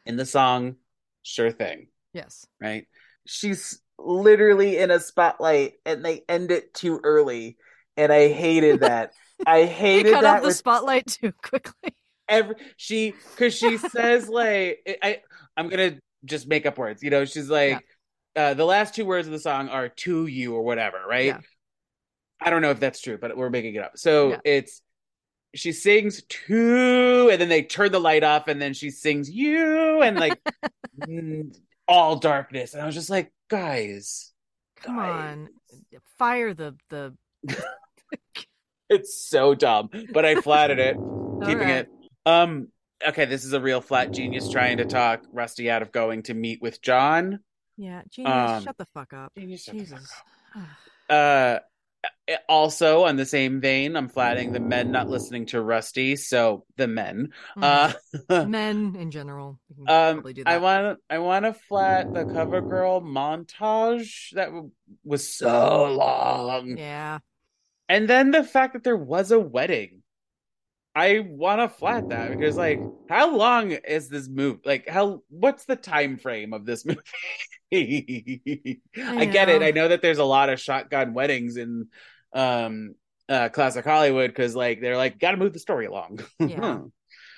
In 0.07 0.17
the 0.17 0.27
song, 0.27 0.77
sure 1.23 1.51
thing. 1.53 1.89
Yes. 2.13 2.47
Right? 2.61 2.87
She's 3.27 3.81
literally 3.99 4.79
in 4.79 4.91
a 4.91 4.99
spotlight 4.99 5.75
and 5.85 6.05
they 6.05 6.23
end 6.29 6.51
it 6.51 6.73
too 6.75 7.01
early. 7.05 7.57
And 7.97 8.13
I 8.13 8.29
hated 8.29 8.81
that. 8.81 9.13
I 9.47 9.65
hated 9.67 10.07
they 10.07 10.13
cut 10.13 10.23
that. 10.23 10.39
off 10.39 10.43
the 10.43 10.55
spotlight 10.55 11.07
too 11.07 11.33
quickly. 11.43 11.95
Every 12.29 12.55
she 12.77 13.13
because 13.31 13.55
she 13.55 13.77
says 13.79 14.29
like 14.29 14.99
I 15.03 15.21
I'm 15.57 15.69
gonna 15.69 15.99
just 16.25 16.49
make 16.49 16.65
up 16.67 16.79
words. 16.79 17.03
You 17.03 17.11
know, 17.11 17.25
she's 17.25 17.51
like 17.51 17.85
yeah. 18.37 18.43
uh 18.43 18.55
the 18.55 18.65
last 18.65 18.95
two 18.95 19.05
words 19.05 19.27
of 19.27 19.33
the 19.33 19.39
song 19.39 19.69
are 19.69 19.89
to 19.89 20.27
you 20.27 20.55
or 20.55 20.63
whatever, 20.63 20.99
right? 21.09 21.27
Yeah. 21.27 21.41
I 22.41 22.49
don't 22.51 22.63
know 22.63 22.71
if 22.71 22.81
that's 22.81 23.01
true, 23.03 23.19
but 23.21 23.37
we're 23.37 23.51
making 23.51 23.75
it 23.75 23.83
up. 23.83 23.93
So 23.99 24.31
Yeah. 24.31 24.39
it's 24.45 24.81
she 25.55 25.73
sings 25.73 26.23
to, 26.23 27.29
and 27.31 27.41
then 27.41 27.49
they 27.49 27.63
turn 27.63 27.93
the 27.93 28.01
light 28.01 28.23
off, 28.23 28.49
and 28.49 28.61
then 28.61 28.75
she 28.75 28.91
sings 28.91 29.31
you, 29.31 30.03
and 30.03 30.19
like 30.19 30.39
all 31.89 32.17
darkness. 32.17 32.75
And 32.75 32.83
I 32.83 32.87
was 32.87 32.95
just 32.95 33.11
like, 33.11 33.33
guys, 33.49 34.33
Come 34.83 34.97
guys. 34.97 35.33
on. 35.33 35.49
Fire 36.19 36.55
the 36.55 36.77
the 36.91 37.15
it's 38.89 39.15
so 39.29 39.55
dumb. 39.55 39.91
But 40.13 40.25
I 40.25 40.37
flatted 40.41 40.79
it, 40.79 40.95
keeping 41.45 41.59
right. 41.59 41.87
it. 41.87 41.89
Um, 42.27 42.69
okay, 43.07 43.25
this 43.25 43.45
is 43.45 43.53
a 43.53 43.61
real 43.61 43.81
flat 43.81 44.13
genius 44.13 44.51
trying 44.51 44.77
to 44.79 44.85
talk 44.85 45.23
Rusty 45.33 45.71
out 45.71 45.83
of 45.83 45.91
going 45.93 46.23
to 46.25 46.35
meet 46.35 46.61
with 46.61 46.83
John. 46.83 47.41
Yeah, 47.77 48.03
genius, 48.11 48.33
Um, 48.33 48.65
shut 48.65 48.77
the 48.77 48.87
fuck 48.93 49.13
up. 49.15 49.33
Genius, 49.39 49.65
the 49.65 49.73
fuck 49.73 49.81
Jesus. 49.81 50.13
uh 51.09 51.59
also 52.49 53.05
on 53.05 53.17
the 53.17 53.27
same 53.27 53.61
vein 53.61 53.97
i'm 53.97 54.09
flatting 54.09 54.53
the 54.53 54.61
men 54.61 54.91
not 54.91 55.09
listening 55.11 55.47
to 55.47 55.61
rusty 55.61 56.17
so 56.17 56.65
the 56.77 56.87
men. 56.87 57.31
Uh 57.61 57.93
Men 58.31 58.97
in 58.97 59.11
general. 59.11 59.59
um 59.89 60.25
i 60.47 60.59
want 60.59 60.99
i 61.09 61.19
want 61.19 61.45
to 61.45 61.53
flat 61.55 62.13
the 62.13 62.25
cover 62.25 62.61
girl 62.63 63.01
montage. 63.01 64.31
That 64.35 64.47
w- 64.47 64.71
was 65.05 65.33
so 65.33 65.93
long. 65.93 66.77
Yeah. 66.77 67.19
and 67.89 68.09
then 68.09 68.31
the 68.31 68.45
fact 68.45 68.75
that 68.75 68.85
there 68.85 68.97
was 68.97 69.31
a 69.33 69.39
wedding. 69.41 70.03
I 70.95 71.21
want 71.21 71.61
to 71.61 71.69
flat 71.69 72.09
that 72.09 72.31
because 72.31 72.57
like 72.57 72.89
how 73.09 73.37
long 73.37 73.73
is 73.73 74.09
this 74.09 74.29
movie 74.29 74.61
like 74.65 74.89
how 74.89 75.23
what's 75.29 75.65
the 75.65 75.77
time 75.77 76.19
frame 76.19 76.53
of 76.53 76.65
this 76.67 76.85
movie? 76.87 77.01
I 77.73 79.25
get 79.27 79.49
it. 79.49 79.63
I 79.63 79.71
know 79.71 79.89
that 79.89 80.03
there's 80.03 80.19
a 80.19 80.25
lot 80.25 80.49
of 80.49 80.61
shotgun 80.61 81.15
weddings 81.15 81.57
in 81.57 81.87
um 82.33 82.95
uh 83.29 83.49
classic 83.49 83.85
hollywood 83.85 84.31
because 84.31 84.55
like 84.55 84.81
they're 84.81 84.97
like 84.97 85.19
gotta 85.19 85.37
move 85.37 85.53
the 85.53 85.59
story 85.59 85.87
along 85.87 86.21
Yeah. 86.39 86.79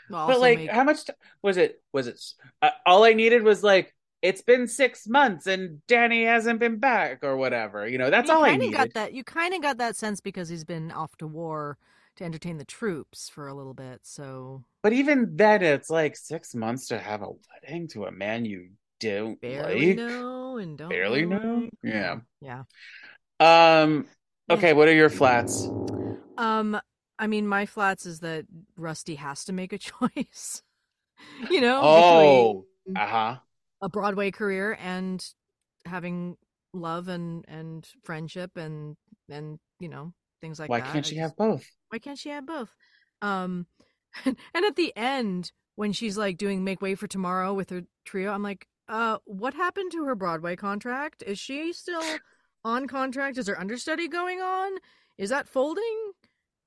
Well, 0.09 0.27
but 0.27 0.41
like 0.41 0.59
make- 0.59 0.71
how 0.71 0.85
much 0.85 1.05
t- 1.05 1.13
was 1.43 1.57
it 1.57 1.83
was 1.93 2.07
it 2.07 2.21
uh, 2.61 2.71
all 2.87 3.05
i 3.05 3.13
needed 3.13 3.43
was 3.43 3.63
like 3.63 3.95
it's 4.21 4.43
been 4.43 4.69
six 4.69 5.07
months 5.09 5.47
and 5.47 5.85
danny 5.87 6.25
hasn't 6.25 6.61
been 6.61 6.79
back 6.79 7.21
or 7.23 7.37
whatever 7.37 7.89
you 7.89 7.99
know 7.99 8.11
that's 8.11 8.29
you 8.29 8.37
all 8.37 8.45
i 8.45 8.51
kinda 8.51 8.67
needed 8.67 8.77
got 8.77 8.95
that. 8.95 9.13
You 9.15 9.25
kind 9.25 9.55
of 9.55 9.63
got 9.63 9.79
that 9.79 9.97
sense 9.97 10.21
because 10.21 10.49
he's 10.49 10.65
been 10.65 10.91
off 10.93 11.17
to 11.19 11.27
war 11.27 11.79
to 12.17 12.25
entertain 12.25 12.59
the 12.59 12.65
troops 12.65 13.29
for 13.29 13.49
a 13.49 13.55
little 13.55 13.75
bit. 13.75 14.01
So 14.03 14.65
But 14.83 14.93
even 14.93 15.37
then, 15.37 15.63
it's 15.63 15.91
like 15.91 16.17
six 16.17 16.55
months 16.55 16.89
to 16.89 16.99
have 16.99 17.23
a 17.23 17.29
wedding 17.63 17.89
to 17.89 18.05
a 18.05 18.13
man 18.13 18.45
you 18.45 18.71
don't 19.01 19.41
barely 19.41 19.95
like. 19.95 19.97
know 19.97 20.57
and 20.59 20.77
don't 20.79 20.91
Barely 20.91 21.25
know. 21.27 21.39
know? 21.39 21.71
Yeah. 21.83 22.17
Yeah. 22.41 22.65
Um. 23.41 24.07
Okay. 24.53 24.73
What 24.73 24.89
are 24.89 24.95
your 24.95 25.11
flats? 25.11 25.69
Um. 26.39 26.81
I 27.19 27.27
mean, 27.29 27.47
my 27.47 27.67
flats 27.67 28.05
is 28.07 28.21
that 28.21 28.47
Rusty 28.77 29.15
has 29.17 29.45
to 29.45 29.53
make 29.53 29.73
a 29.73 29.79
choice. 29.91 30.63
you 31.51 31.61
know. 31.61 31.81
Oh. 31.83 32.67
Uh 32.97 33.07
huh. 33.07 33.37
a 33.81 33.89
Broadway 33.89 34.31
career 34.31 34.77
and 34.83 35.25
having 35.85 36.37
love 36.73 37.09
and 37.09 37.45
and 37.49 37.87
friendship 38.03 38.57
and 38.57 38.97
and 39.29 39.59
you 39.79 39.89
know 39.89 40.13
things 40.41 40.59
like 40.59 40.69
Why 40.71 40.81
that. 40.81 40.93
can't 40.93 41.07
she 41.07 41.15
just- 41.17 41.23
have 41.23 41.37
both? 41.37 41.65
why 41.91 41.99
can't 41.99 42.19
she 42.19 42.31
have 42.31 42.47
both? 42.47 42.75
Um, 43.21 43.67
and 44.25 44.37
at 44.55 44.75
the 44.77 44.93
end, 44.97 45.53
when 45.77 45.93
she's 45.93 46.17
like 46.19 46.39
doing 46.39 46.65
"Make 46.65 46.81
Way 46.83 46.95
for 46.97 47.07
Tomorrow" 47.07 47.55
with 47.55 47.71
her 47.71 47.83
trio, 48.05 48.33
I'm 48.33 48.43
like, 48.43 48.67
uh, 48.89 49.19
what 49.27 49.55
happened 49.55 49.93
to 49.93 50.05
her 50.07 50.15
Broadway 50.17 50.57
contract? 50.57 51.23
Is 51.25 51.39
she 51.39 51.73
still 51.73 52.03
on 52.65 52.87
contract? 52.87 53.39
Is 53.39 53.47
there 53.47 53.59
understudy 53.59 54.09
going 54.09 54.41
on? 54.41 54.73
Is 55.19 55.31
that 55.31 55.49
folding? 55.49 56.13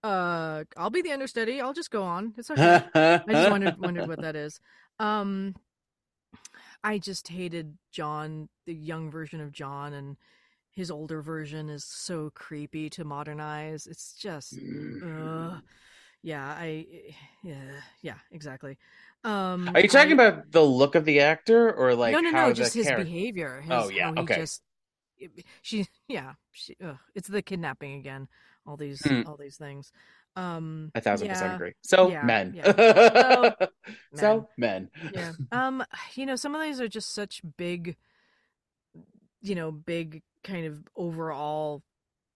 Uh, 0.03 0.63
I'll 0.77 0.89
be 0.89 1.01
the 1.01 1.11
understudy. 1.11 1.61
I'll 1.61 1.73
just 1.73 1.91
go 1.91 2.03
on. 2.03 2.33
It's 2.37 2.51
okay. 2.51 2.83
I 2.93 3.21
just 3.27 3.49
wondered 3.49 3.77
wondered 3.79 4.07
what 4.07 4.21
that 4.21 4.35
is. 4.35 4.59
Um, 4.99 5.55
I 6.83 6.99
just 6.99 7.27
hated 7.27 7.77
John, 7.91 8.49
the 8.67 8.73
young 8.73 9.09
version 9.09 9.41
of 9.41 9.51
John, 9.51 9.93
and 9.93 10.17
his 10.71 10.91
older 10.91 11.21
version 11.21 11.69
is 11.69 11.83
so 11.83 12.31
creepy 12.35 12.89
to 12.91 13.03
modernize. 13.03 13.87
It's 13.87 14.13
just, 14.13 14.53
uh, 15.03 15.59
yeah, 16.21 16.45
I, 16.45 16.85
yeah, 17.43 17.71
yeah, 18.01 18.15
exactly. 18.31 18.77
Um, 19.23 19.71
Are 19.73 19.79
you 19.79 19.87
talking 19.87 20.19
I- 20.19 20.25
about 20.25 20.51
the 20.51 20.61
look 20.61 20.93
of 20.95 21.05
the 21.05 21.21
actor 21.21 21.71
or 21.73 21.95
like 21.95 22.11
no, 22.13 22.19
no, 22.19 22.29
no, 22.29 22.53
just 22.53 22.75
his 22.75 22.85
character? 22.85 23.05
behavior. 23.05 23.61
His, 23.61 23.71
Oh, 23.71 23.89
yeah, 23.89 24.05
how 24.07 24.13
he 24.13 24.19
okay. 24.19 24.35
Just, 24.35 24.61
she, 25.61 25.87
yeah, 26.07 26.33
she, 26.51 26.75
ugh, 26.83 26.97
it's 27.15 27.27
the 27.27 27.41
kidnapping 27.41 27.95
again. 27.95 28.27
All 28.67 28.77
these, 28.77 29.01
Hmm. 29.05 29.21
all 29.25 29.37
these 29.37 29.57
things. 29.57 29.91
Um, 30.35 30.91
A 30.95 31.01
thousand 31.01 31.27
percent 31.29 31.53
agree. 31.53 31.73
So 31.83 32.07
Yeah, 32.09 32.25
men. 32.25 32.55
yeah. 32.55 33.53
so 34.15 34.47
men. 34.57 34.89
yeah 35.13 35.33
um 35.51 35.83
you 36.15 36.25
know 36.25 36.35
some 36.35 36.55
of 36.55 36.61
these 36.61 36.79
are 36.81 36.87
just 36.87 37.13
such 37.13 37.41
big 37.57 37.95
you 39.41 39.55
know 39.55 39.71
big 39.71 40.21
kind 40.43 40.65
of 40.65 40.83
overall 40.95 41.83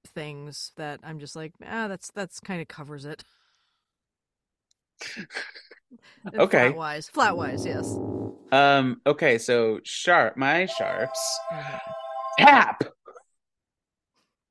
things 0.07 0.71
that 0.77 0.99
i'm 1.03 1.19
just 1.19 1.35
like 1.35 1.53
ah 1.65 1.87
that's 1.87 2.11
that's 2.11 2.39
kind 2.39 2.61
of 2.61 2.67
covers 2.67 3.05
it 3.05 3.23
Okay. 6.39 6.69
flat 6.69 6.75
wise 6.75 7.09
flat 7.09 7.37
wise 7.37 7.65
yes 7.65 7.95
Um. 8.51 9.01
Okay. 9.05 9.37
So 9.37 9.79
sharp. 9.83 10.37
My 10.37 10.65
sharps. 10.65 11.39
Mhm. 11.51 11.98
Tap. 12.39 12.83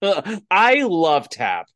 I 0.51 0.83
love 0.83 1.29
tap. 1.29 1.67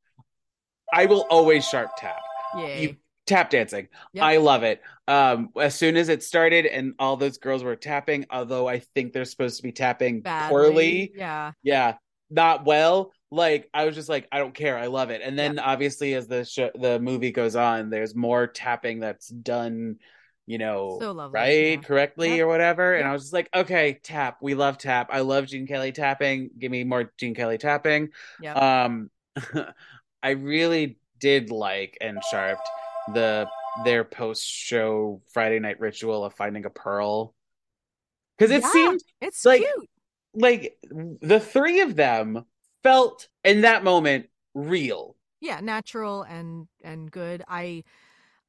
I 0.93 1.07
will 1.07 1.27
always 1.31 1.67
sharp 1.67 1.91
tap. 1.97 2.21
You 2.57 2.97
tap 3.27 3.51
dancing. 3.51 3.89
Yep. 4.13 4.25
I 4.25 4.37
love 4.37 4.63
it. 4.63 4.83
Um, 5.09 5.51
as 5.61 5.75
soon 5.75 5.97
as 5.97 6.09
it 6.09 6.23
started 6.23 6.67
and 6.67 6.95
all 6.99 7.17
those 7.17 7.39
girls 7.39 7.65
were 7.65 7.77
tapping, 7.77 8.27
although 8.31 8.69
I 8.69 8.81
think 8.95 9.13
they're 9.13 9.25
supposed 9.25 9.57
to 9.57 9.63
be 9.63 9.73
tapping 9.73 10.21
Badly. 10.21 10.49
poorly, 10.51 11.13
yeah 11.15 11.53
yeah, 11.63 11.95
not 12.31 12.65
well. 12.65 13.13
Like 13.31 13.69
I 13.73 13.87
was 13.87 13.95
just 13.95 14.09
like, 14.09 14.29
I 14.31 14.39
don't 14.39 14.55
care. 14.55 14.77
I 14.77 14.87
love 14.87 15.11
it. 15.11 15.23
And 15.25 15.39
then 15.39 15.59
obviously, 15.59 16.15
as 16.15 16.27
the 16.29 16.45
show, 16.45 16.71
the 16.75 17.01
movie 17.01 17.33
goes 17.33 17.57
on, 17.57 17.89
there's 17.89 18.15
more 18.15 18.47
tapping 18.47 19.01
that's 19.01 19.29
done, 19.29 19.97
you 20.47 20.59
know, 20.59 20.99
So 21.01 21.13
lovely, 21.13 21.39
right, 21.39 21.71
yeah. 21.71 21.77
correctly 21.77 22.37
Yep. 22.37 22.41
or 22.41 22.47
whatever. 22.49 22.95
And 22.95 23.07
I 23.09 23.13
was 23.13 23.23
just 23.23 23.33
like, 23.33 23.49
okay, 23.55 24.01
tap. 24.03 24.39
We 24.43 24.55
love 24.55 24.77
tap. 24.79 25.09
I 25.13 25.21
love 25.21 25.47
Gene 25.47 25.67
Kelly 25.67 25.93
tapping. 25.93 26.51
Give 26.59 26.71
me 26.71 26.85
more 26.85 27.13
Gene 27.19 27.35
Kelly 27.35 27.59
tapping. 27.59 28.09
Yep. 28.41 28.57
Um, 28.57 29.11
I 30.23 30.31
really 30.31 30.99
did 31.21 31.51
like 31.51 31.97
and 32.01 32.19
sharped 32.31 32.69
the 33.15 33.49
their 33.85 34.05
post 34.05 34.45
show 34.47 35.23
Friday 35.33 35.59
night 35.59 35.81
ritual 35.81 36.25
of 36.25 36.35
finding 36.35 36.65
a 36.67 36.71
pearl 36.71 37.35
because 38.37 38.51
it 38.51 38.63
Yeah. 38.63 38.71
seemed 38.71 39.01
it's 39.21 39.45
like- 39.45 39.61
cute 39.63 39.89
like 40.35 40.79
the 41.21 41.39
three 41.41 41.81
of 41.81 41.95
them 41.97 42.45
felt 42.83 43.29
in 43.45 43.63
that 43.63 43.85
moment 43.85 44.27
real. 44.55 45.17
Yeah, 45.41 45.61
natural 45.61 46.23
and 46.23 46.69
and 46.83 47.11
good. 47.11 47.43
I 47.49 47.85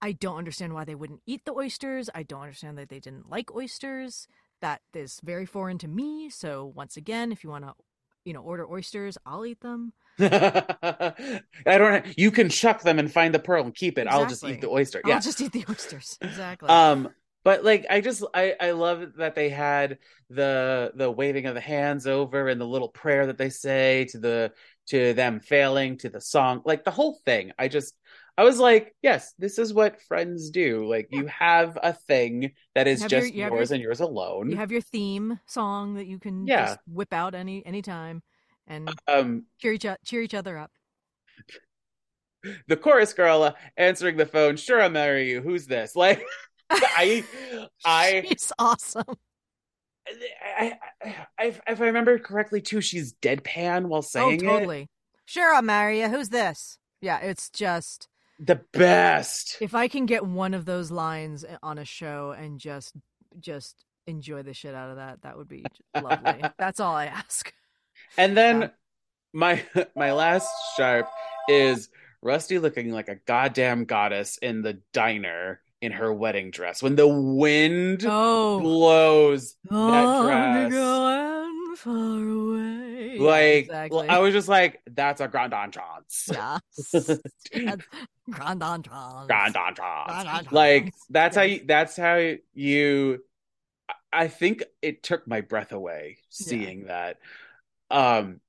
I 0.04 0.12
don't 0.12 0.38
understand 0.38 0.74
why 0.74 0.84
they 0.84 0.96
wouldn't 0.96 1.22
eat 1.26 1.46
the 1.46 1.54
oysters. 1.54 2.10
I 2.14 2.24
don't 2.24 2.42
understand 2.42 2.78
that 2.78 2.90
they 2.90 3.00
didn't 3.00 3.30
like 3.30 3.56
oysters. 3.56 4.28
That 4.62 4.82
is 4.94 5.22
very 5.24 5.46
foreign 5.46 5.78
to 5.78 5.88
me. 5.88 6.30
So 6.30 6.66
once 6.76 6.98
again, 6.98 7.32
if 7.32 7.42
you 7.42 7.50
want 7.50 7.64
to, 7.64 7.74
you 8.26 8.34
know, 8.34 8.42
order 8.42 8.70
oysters, 8.70 9.18
I'll 9.26 9.46
eat 9.46 9.62
them. 9.62 9.94
I 10.20 11.44
don't. 11.66 12.06
You 12.20 12.32
can 12.32 12.50
chuck 12.50 12.82
them 12.82 13.00
and 13.00 13.10
find 13.10 13.34
the 13.34 13.40
pearl 13.40 13.64
and 13.64 13.74
keep 13.74 13.98
it. 13.98 14.08
I'll 14.08 14.26
just 14.26 14.44
eat 14.44 14.60
the 14.60 14.70
oyster. 14.70 15.02
I'll 15.06 15.12
Yeah. 15.12 15.20
just 15.20 15.40
eat 15.40 15.54
the 15.54 15.66
oysters. 15.70 16.18
Exactly. 16.22 16.70
Um. 16.70 17.10
But 17.46 17.64
like, 17.64 17.86
I 17.90 18.00
just 18.00 18.24
I 18.34 18.56
I 18.60 18.72
love 18.72 19.14
that 19.18 19.36
they 19.36 19.50
had 19.50 20.00
the 20.30 20.92
the 20.96 21.10
waving 21.12 21.46
of 21.46 21.56
the 21.56 21.62
hands 21.62 22.08
over 22.08 22.48
and 22.48 22.60
the 22.60 22.68
little 22.68 22.90
prayer 22.90 23.26
that 23.28 23.38
they 23.38 23.50
say 23.50 24.06
to 24.12 24.18
the 24.18 24.52
to 24.88 25.14
them 25.14 25.40
failing 25.40 25.98
to 25.98 26.10
the 26.10 26.22
song 26.22 26.62
like 26.66 26.84
the 26.84 26.92
whole 26.92 27.20
thing. 27.26 27.52
I 27.58 27.68
just 27.68 27.96
I 28.38 28.44
was 28.44 28.58
like, 28.60 28.96
yes, 29.02 29.34
this 29.38 29.60
is 29.60 29.74
what 29.74 30.02
friends 30.02 30.50
do. 30.50 30.88
Like 30.88 31.08
you 31.12 31.28
have 31.28 31.78
a 31.82 31.94
thing 31.94 32.54
that 32.74 32.88
is 32.88 33.02
have 33.02 33.12
your- 33.12 33.22
just 33.22 33.34
you 33.34 33.44
have 33.44 33.52
your- 33.52 33.60
yours 33.60 33.72
and 33.72 33.82
yours 33.82 34.00
alone. 34.00 34.50
you 34.50 34.58
have 34.58 34.72
your 34.72 34.82
theme 34.82 35.40
song 35.46 35.96
that 35.96 36.08
you 36.08 36.18
can 36.20 36.48
Yeah. 36.48 36.66
just 36.66 36.80
whip 36.88 37.14
out 37.14 37.36
any 37.36 37.66
anytime 37.66 38.24
and 38.68 38.90
um 39.08 39.46
cheer 39.60 39.74
each 39.74 39.86
cheer 40.04 40.22
each 40.22 40.34
other 40.34 40.58
up. 40.58 40.72
the 42.68 42.76
chorus 42.78 43.14
girl 43.14 43.44
uh, 43.44 43.54
answering 43.78 44.18
the 44.18 44.26
phone, 44.26 44.56
sure 44.58 44.82
I'll 44.82 44.90
marry 44.90 45.30
you. 45.30 45.42
Who's 45.42 45.68
this? 45.68 45.96
Like 46.04 46.24
I 46.72 47.24
I 47.86 48.26
She's 48.28 48.52
awesome. 48.58 49.04
I, 50.08 50.78
I, 51.02 51.28
I, 51.40 51.46
if 51.68 51.80
I 51.82 51.86
remember 51.86 52.18
correctly, 52.20 52.62
too, 52.62 52.82
she's 52.82 53.14
deadpan 53.14 53.86
while 53.86 54.00
Oh, 54.00 54.02
saying 54.02 54.40
totally. 54.40 54.90
Sure, 55.26 55.54
I'll 55.54 55.62
marry 55.62 56.02
you. 56.02 56.10
Who's 56.10 56.30
this? 56.30 56.78
Yeah, 57.00 57.20
it's 57.20 57.50
just 57.50 58.04
it. 58.06 58.13
The 58.40 58.62
best. 58.74 59.58
if 59.62 59.76
I 59.76 59.88
can 59.88 60.06
get 60.06 60.26
one 60.26 60.54
of 60.54 60.66
those 60.66 60.92
lines 60.92 61.46
on 61.62 61.78
a 61.78 61.86
show 61.86 62.32
and 62.32 62.60
just 62.60 62.94
just 63.40 63.86
enjoy 64.08 64.44
the 64.44 64.54
shit 64.54 64.76
out 64.76 64.90
of 64.90 64.98
that, 64.98 65.22
that 65.22 65.38
would 65.38 65.48
be 65.48 65.66
lovely. 66.02 66.44
That's 66.58 66.80
all 66.80 66.94
I 66.96 67.06
ask. 67.06 67.54
And 68.18 68.36
then 68.36 68.62
Yeah. 68.62 68.68
my 69.34 69.64
my 69.96 70.12
last 70.14 70.50
sharp 70.76 71.08
is 71.48 71.90
Rusty 72.22 72.60
looking 72.60 72.92
like 72.92 73.10
a 73.10 73.16
goddamn 73.16 73.86
goddess 73.86 74.38
in 74.38 74.62
the 74.62 74.80
diner 74.94 75.62
in 75.82 75.92
her 75.92 76.14
wedding 76.14 76.50
dress 76.52 76.82
when 76.82 76.96
the 76.96 77.08
wind 77.08 78.06
Oh, 78.08 78.60
blows 78.60 79.56
that 79.70 79.76
I'm 79.76 80.70
dress. 80.70 81.80
far 81.80 82.28
away. 82.28 82.93
Yeah, 83.14 83.22
Like 83.22 83.56
exactly. 83.66 84.08
I 84.10 84.20
was 84.20 84.34
just 84.34 84.48
like, 84.48 84.82
that's 84.90 85.22
a 85.22 85.28
grand 85.28 85.54
entrance. 85.54 86.30
Yes. 86.32 87.20
Yes. 87.54 87.78
Grand 88.30 88.64
entrance. 88.64 89.28
Grand 89.28 89.56
entrance. 89.58 90.52
Like 90.52 90.94
that's 91.10 91.36
how 91.36 91.42
you 91.42 91.62
that's 91.66 91.98
how 91.98 92.36
you 92.54 93.20
i 94.14 94.28
think 94.28 94.64
it 94.82 95.04
took 95.04 95.28
my 95.28 95.42
breath 95.42 95.72
away 95.74 96.18
Yeah. 96.20 96.46
seeing 96.48 96.86
that 96.86 97.18
um 97.92 98.40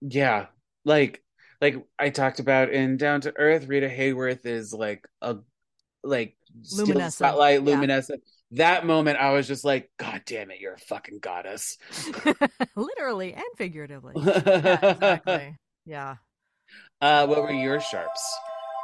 yeah 0.00 0.46
like 0.84 1.22
like 1.60 1.84
i 1.98 2.10
talked 2.10 2.38
about 2.38 2.70
in 2.70 2.96
down 2.98 3.22
to 3.22 3.32
earth 3.36 3.66
rita 3.66 3.88
hayworth 3.88 4.46
is 4.46 4.72
like 4.72 5.06
a 5.22 5.36
like 6.04 6.36
Luminescent, 6.72 7.12
spotlight 7.14 7.60
yeah. 7.62 7.66
luminescent 7.66 8.22
that 8.52 8.84
moment 8.86 9.18
i 9.18 9.30
was 9.32 9.46
just 9.46 9.64
like 9.64 9.90
god 9.98 10.22
damn 10.26 10.50
it 10.50 10.60
you're 10.60 10.74
a 10.74 10.78
fucking 10.78 11.18
goddess 11.20 11.78
Literally 12.76 13.32
and 13.34 13.44
figuratively. 13.56 14.14
Yeah, 14.16 14.90
exactly. 14.90 15.56
Yeah. 15.86 16.16
uh 17.00 17.26
what 17.26 17.42
were 17.42 17.52
your 17.52 17.80
sharps 17.80 18.22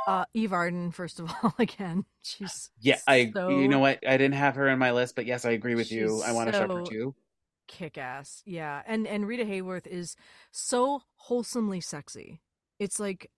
Uh, 0.07 0.25
Eve 0.35 0.53
Arden, 0.53 0.93
first 0.93 1.19
of 1.21 1.31
all, 1.43 1.53
again, 1.59 2.05
she's 2.23 2.71
yeah 2.81 2.99
i 3.07 3.31
so 3.35 3.49
you 3.49 3.69
know 3.69 3.79
what 3.81 3.99
i 4.07 4.17
didn't 4.17 4.35
have 4.35 4.55
her 4.57 4.69
in 4.69 4.79
my 4.79 4.93
list 4.93 5.15
but 5.17 5.27
yes 5.27 5.45
i 5.45 5.51
agree 5.51 5.75
with 5.75 5.91
you 5.93 6.23
i 6.25 6.33
want 6.33 6.49
to 6.51 6.57
sharp 6.57 6.71
her 6.71 6.85
so- 6.85 6.91
too 6.91 7.15
kick 7.69 7.99
ass. 7.99 8.43
Yeah, 8.47 8.81
and 8.87 9.09
and 9.09 9.27
Rita 9.27 9.45
Hayworth 9.45 9.89
is 9.89 10.15
so 10.53 11.03
wholesomely 11.17 11.81
sexy. 11.81 12.41
It's 12.79 13.01
like 13.01 13.29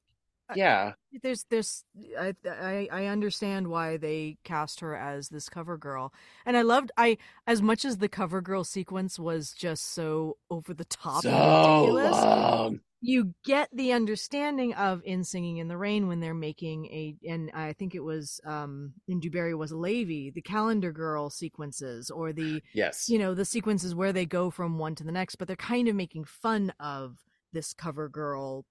yeah 0.55 0.93
there's 1.23 1.45
there's 1.51 1.85
I, 2.19 2.35
I 2.45 2.89
I 2.91 3.07
understand 3.07 3.69
why 3.69 3.97
they 3.97 4.39
cast 4.45 4.81
her 4.81 4.95
as 4.95 5.29
this 5.29 5.49
cover 5.49 5.79
girl, 5.79 6.13
and 6.45 6.57
I 6.57 6.63
loved 6.63 6.93
I 6.97 7.19
as 7.47 7.63
much 7.63 7.85
as 7.85 7.99
the 7.99 8.09
cover 8.09 8.41
girl 8.41 8.65
sequence 8.65 9.19
was 9.19 9.53
just 9.53 9.93
so 9.93 10.37
over 10.51 10.75
the 10.75 10.85
top 10.85 11.23
so 11.23 11.31
ridiculous. 11.31 12.13
long 12.13 12.81
you 13.01 13.33
get 13.45 13.69
the 13.73 13.93
understanding 13.93 14.75
of 14.75 15.03
in 15.05 15.23
singing 15.23 15.59
in 15.59 15.69
the 15.69 15.77
rain 15.77 16.09
when 16.09 16.21
they're 16.21 16.35
making 16.35 16.87
a 16.87 17.15
and 17.29 17.51
i 17.55 17.73
think 17.73 17.95
it 17.95 18.03
was 18.03 18.41
um 18.45 18.93
in 19.07 19.21
DuBarry 19.21 19.57
was 19.57 19.71
a 19.71 19.77
lady 19.77 20.31
the 20.31 20.43
calendar 20.43 20.91
girl 20.91 21.31
sequences 21.31 22.11
or 22.11 22.33
the 22.33 22.61
yes 22.73 23.09
you 23.09 23.19
know 23.19 23.35
the 23.35 23.45
sequences 23.45 23.95
where 23.95 24.13
they 24.13 24.27
go 24.27 24.51
from 24.51 24.79
one 24.79 24.95
to 24.97 25.05
the 25.05 25.13
next 25.13 25.37
but 25.37 25.47
they're 25.47 25.57
kind 25.57 25.89
of 25.89 25.95
making 25.95 26.25
fun 26.25 26.73
of 26.81 27.19
this 27.53 27.73
cover 27.73 28.09
girl 28.09 28.65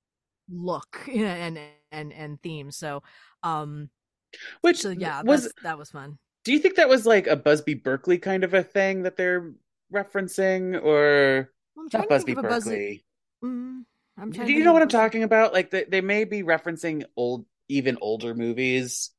look 0.50 1.08
and 1.14 1.60
and 1.92 2.14
and 2.14 2.42
theme 2.42 2.72
so 2.72 3.04
um 3.44 3.90
which 4.62 4.82
so 4.82 4.90
yeah 4.90 5.22
was 5.24 5.52
that 5.64 5.78
was 5.78 5.92
fun. 5.92 6.18
do 6.44 6.52
you 6.52 6.60
think 6.60 6.76
that 6.76 6.90
was 6.90 7.06
like 7.06 7.28
a 7.28 7.36
busby 7.36 7.74
berkeley 7.74 8.18
kind 8.18 8.44
of 8.44 8.54
a 8.54 8.64
thing 8.64 9.04
that 9.04 9.16
they're 9.16 9.54
referencing 9.94 10.82
or 10.84 11.52
i'm 11.78 11.88
not 11.94 12.10
busby 12.10 12.34
think 12.34 12.40
of 12.40 12.46
a 12.46 12.48
buzz 12.50 12.66
berkeley 12.66 13.06
mm, 13.44 13.84
i'm 14.18 14.32
do 14.32 14.52
you 14.52 14.64
know 14.64 14.74
what 14.74 14.82
I'm 14.82 14.90
talking 14.90 15.24
about? 15.24 15.54
Like 15.54 15.70
they, 15.70 15.84
they 15.84 16.02
may 16.02 16.24
be 16.24 16.44
referencing 16.44 17.04
old 17.16 17.46
even 17.70 17.98
older 18.02 18.34
movies 18.34 19.12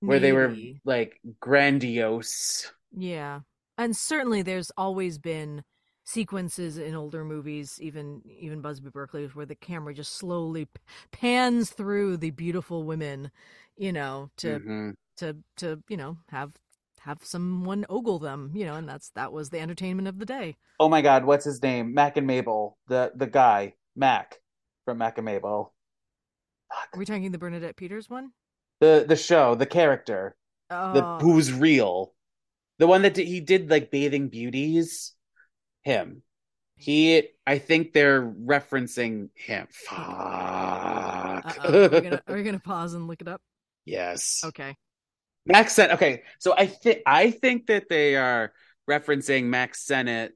where 0.00 0.18
they 0.18 0.32
were 0.32 0.56
like 0.84 1.20
grandiose. 1.40 2.70
Yeah. 2.90 3.40
And 3.78 3.96
certainly 3.96 4.42
there's 4.42 4.72
always 4.76 5.18
been 5.18 5.62
sequences 6.04 6.78
in 6.78 6.94
older 6.94 7.24
movies, 7.24 7.78
even 7.80 8.22
even 8.26 8.60
Busby 8.60 8.90
Berkeley, 8.90 9.26
where 9.26 9.46
the 9.46 9.54
camera 9.54 9.94
just 9.94 10.14
slowly 10.14 10.68
pans 11.12 11.70
through 11.70 12.16
the 12.18 12.30
beautiful 12.30 12.84
women, 12.84 13.30
you 13.76 13.92
know, 13.92 14.30
to 14.38 14.60
Mhm. 14.60 14.94
to 15.18 15.36
to, 15.58 15.82
you 15.88 15.96
know, 15.96 16.18
have 16.28 16.52
have 17.00 17.24
someone 17.24 17.84
ogle 17.88 18.18
them, 18.18 18.52
you 18.54 18.64
know, 18.64 18.74
and 18.74 18.88
that's 18.88 19.10
that 19.10 19.32
was 19.32 19.50
the 19.50 19.60
entertainment 19.60 20.08
of 20.08 20.18
the 20.18 20.26
day. 20.26 20.56
oh 20.80 20.88
my 20.88 21.00
god 21.00 21.24
what's 21.24 21.44
his 21.44 21.62
name 21.62 21.94
mack 21.94 22.16
and 22.16 22.26
mabel 22.26 22.78
the 22.88 23.12
the 23.14 23.26
guy 23.26 23.74
mack 23.96 24.38
from 24.84 24.98
mack 24.98 25.18
and 25.18 25.24
mabel 25.24 25.72
Are 26.70 26.98
we 26.98 27.04
talking 27.04 27.30
the 27.32 27.38
Bernadette 27.38 27.76
Peters 27.76 28.10
one? 28.10 28.32
the 28.80 29.04
the 29.06 29.16
show 29.16 29.54
the 29.54 29.66
character 29.66 30.36
Oh, 30.70 30.92
the 30.92 31.24
who's 31.24 31.52
real 31.52 32.14
the 32.78 32.86
one 32.86 33.02
that 33.02 33.14
did, 33.14 33.28
he 33.28 33.40
did 33.40 33.70
like 33.70 33.90
bathing 33.90 34.28
beauties 34.28 35.14
him 35.82 36.22
he 36.76 37.28
i 37.46 37.58
think 37.58 37.92
they're 37.92 38.22
referencing 38.22 39.28
him 39.34 39.66
fuck 39.70 39.98
uh-oh. 39.98 41.84
Are 41.84 41.88
we 41.90 42.00
gonna 42.00 42.22
are 42.26 42.36
we 42.36 42.42
gonna 42.42 42.58
pause 42.64 42.94
and 42.94 43.06
look 43.06 43.20
it 43.20 43.28
up? 43.28 43.40
yes 43.84 44.42
Okay. 44.44 44.76
max 45.46 45.74
Sen- 45.74 45.92
okay 45.92 46.22
so 46.38 46.54
i 46.56 46.66
think 46.66 46.98
i 47.06 47.30
think 47.30 47.66
that 47.66 47.88
they 47.88 48.16
are 48.16 48.52
referencing 48.88 49.44
mack 49.44 49.74
sennett 49.74 50.32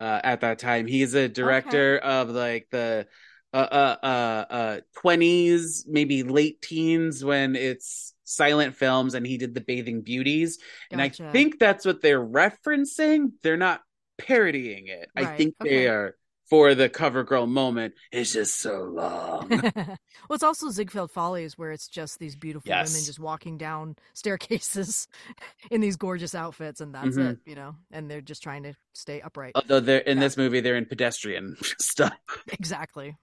uh 0.00 0.20
at 0.22 0.40
that 0.42 0.58
time 0.58 0.86
he's 0.86 1.14
a 1.14 1.28
director 1.28 1.98
of 1.98 2.30
like 2.30 2.68
the 2.70 3.06
uh 3.52 3.56
uh 3.56 3.96
uh 4.02 4.44
uh 4.52 4.80
20s 5.02 5.84
maybe 5.88 6.22
late 6.22 6.60
teens 6.62 7.24
when 7.24 7.56
it's 7.56 8.14
silent 8.24 8.76
films 8.76 9.14
and 9.14 9.26
he 9.26 9.38
did 9.38 9.54
the 9.54 9.60
bathing 9.60 10.02
beauties 10.02 10.58
and 10.92 11.00
I 11.00 11.08
think 11.32 11.58
that's 11.58 11.86
what 11.86 12.02
they're 12.02 12.24
referencing. 12.24 13.32
They're 13.42 13.56
not 13.56 13.80
parodying 14.18 14.88
it. 14.88 15.08
I 15.16 15.24
think 15.36 15.54
okay. 15.60 15.70
they 15.70 15.86
are 15.88 16.16
for 16.50 16.74
the 16.74 16.88
cover 16.88 17.24
girl 17.24 17.46
moment. 17.46 17.92
It's 18.10 18.32
just 18.32 18.58
so 18.60 18.82
long. 18.84 19.48
well, 19.76 19.96
it's 20.30 20.42
also 20.42 20.70
Ziegfeld 20.70 21.10
Follies, 21.10 21.58
where 21.58 21.72
it's 21.72 21.88
just 21.88 22.18
these 22.18 22.36
beautiful 22.36 22.68
Yes. 22.70 22.90
women 22.92 23.04
just 23.04 23.18
walking 23.20 23.58
down 23.58 23.96
staircases 24.14 25.08
in 25.70 25.80
these 25.80 25.96
gorgeous 25.96 26.34
outfits, 26.34 26.80
and 26.80 26.94
that's 26.94 27.16
Mhm. 27.16 27.32
it, 27.32 27.38
you 27.44 27.54
know. 27.54 27.74
And 27.90 28.10
they're 28.10 28.22
just 28.22 28.42
trying 28.42 28.62
to 28.62 28.74
stay 28.94 29.20
upright. 29.20 29.52
Although 29.54 29.80
they're 29.80 29.98
in 30.00 30.16
Yeah. 30.18 30.24
this 30.24 30.36
movie, 30.36 30.60
they're 30.60 30.76
in 30.76 30.86
pedestrian 30.86 31.56
stuff. 31.78 32.14
Exactly. 32.48 33.16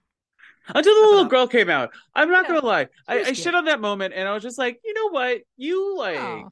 Until 0.68 0.94
the 0.94 1.08
little 1.08 1.24
girl 1.26 1.46
came 1.46 1.70
out. 1.70 1.90
I'm 2.14 2.28
not 2.30 2.44
Yeah, 2.44 2.54
gonna 2.56 2.66
lie. 2.66 2.88
I, 3.06 3.20
I 3.20 3.32
shit 3.34 3.54
on 3.54 3.66
that 3.66 3.80
moment 3.80 4.14
and 4.14 4.28
I 4.28 4.34
was 4.34 4.42
just 4.42 4.58
like, 4.58 4.80
you 4.84 4.94
know 4.94 5.10
what? 5.10 5.42
You 5.56 5.96
like 5.96 6.18
Oh. 6.18 6.48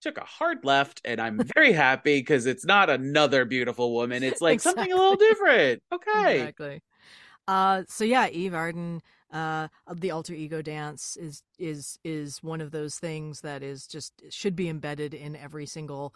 Took 0.00 0.18
a 0.18 0.24
hard 0.24 0.64
left 0.64 1.00
and 1.04 1.20
I'm 1.20 1.38
very 1.54 1.72
happy 1.72 2.18
because 2.20 2.46
it's 2.46 2.64
not 2.64 2.90
another 2.90 3.44
beautiful 3.44 3.94
woman. 3.94 4.22
It's 4.22 4.40
like 4.40 4.60
something 4.60 4.90
a 4.90 4.96
little 4.96 5.16
different. 5.16 5.82
Okay. 5.92 6.40
Exactly. 6.40 6.82
Uh, 7.48 7.82
so 7.88 8.04
yeah, 8.04 8.28
Eve 8.28 8.54
Arden, 8.54 9.02
uh, 9.32 9.68
the 9.94 10.10
alter 10.10 10.34
ego 10.34 10.62
dance 10.62 11.16
is 11.16 11.42
is 11.58 11.98
is 12.04 12.42
one 12.42 12.60
of 12.60 12.70
those 12.70 12.96
things 12.98 13.40
that 13.40 13.62
is 13.62 13.86
just 13.86 14.22
should 14.30 14.54
be 14.54 14.68
embedded 14.68 15.14
in 15.14 15.34
every 15.36 15.66
single, 15.66 16.14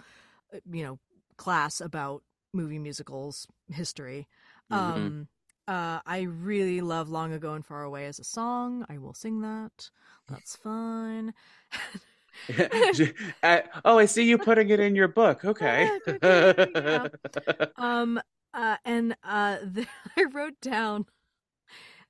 uh, 0.54 0.58
you 0.70 0.84
know, 0.84 0.98
class 1.36 1.80
about 1.80 2.22
movie 2.52 2.78
musicals 2.78 3.46
history. 3.68 4.28
Mhm. 4.70 4.76
Um, 4.76 5.28
uh, 5.66 6.00
I 6.06 6.22
really 6.22 6.80
love 6.80 7.08
"Long 7.08 7.32
Ago 7.32 7.54
and 7.54 7.64
Far 7.64 7.82
Away" 7.82 8.06
as 8.06 8.18
a 8.18 8.24
song. 8.24 8.84
I 8.88 8.98
will 8.98 9.14
sing 9.14 9.40
that. 9.40 9.90
That's 10.28 10.56
fine. 10.56 11.34
Uh, 13.42 13.60
oh, 13.84 13.98
I 13.98 14.06
see 14.06 14.24
you 14.24 14.38
putting 14.38 14.70
it 14.70 14.80
in 14.80 14.94
your 14.94 15.08
book. 15.08 15.44
Okay. 15.44 15.90
Yeah, 16.22 17.08
um. 17.76 18.20
Uh. 18.52 18.76
And 18.84 19.16
uh. 19.24 19.58
The, 19.62 19.86
I 20.16 20.24
wrote 20.32 20.60
down. 20.60 21.06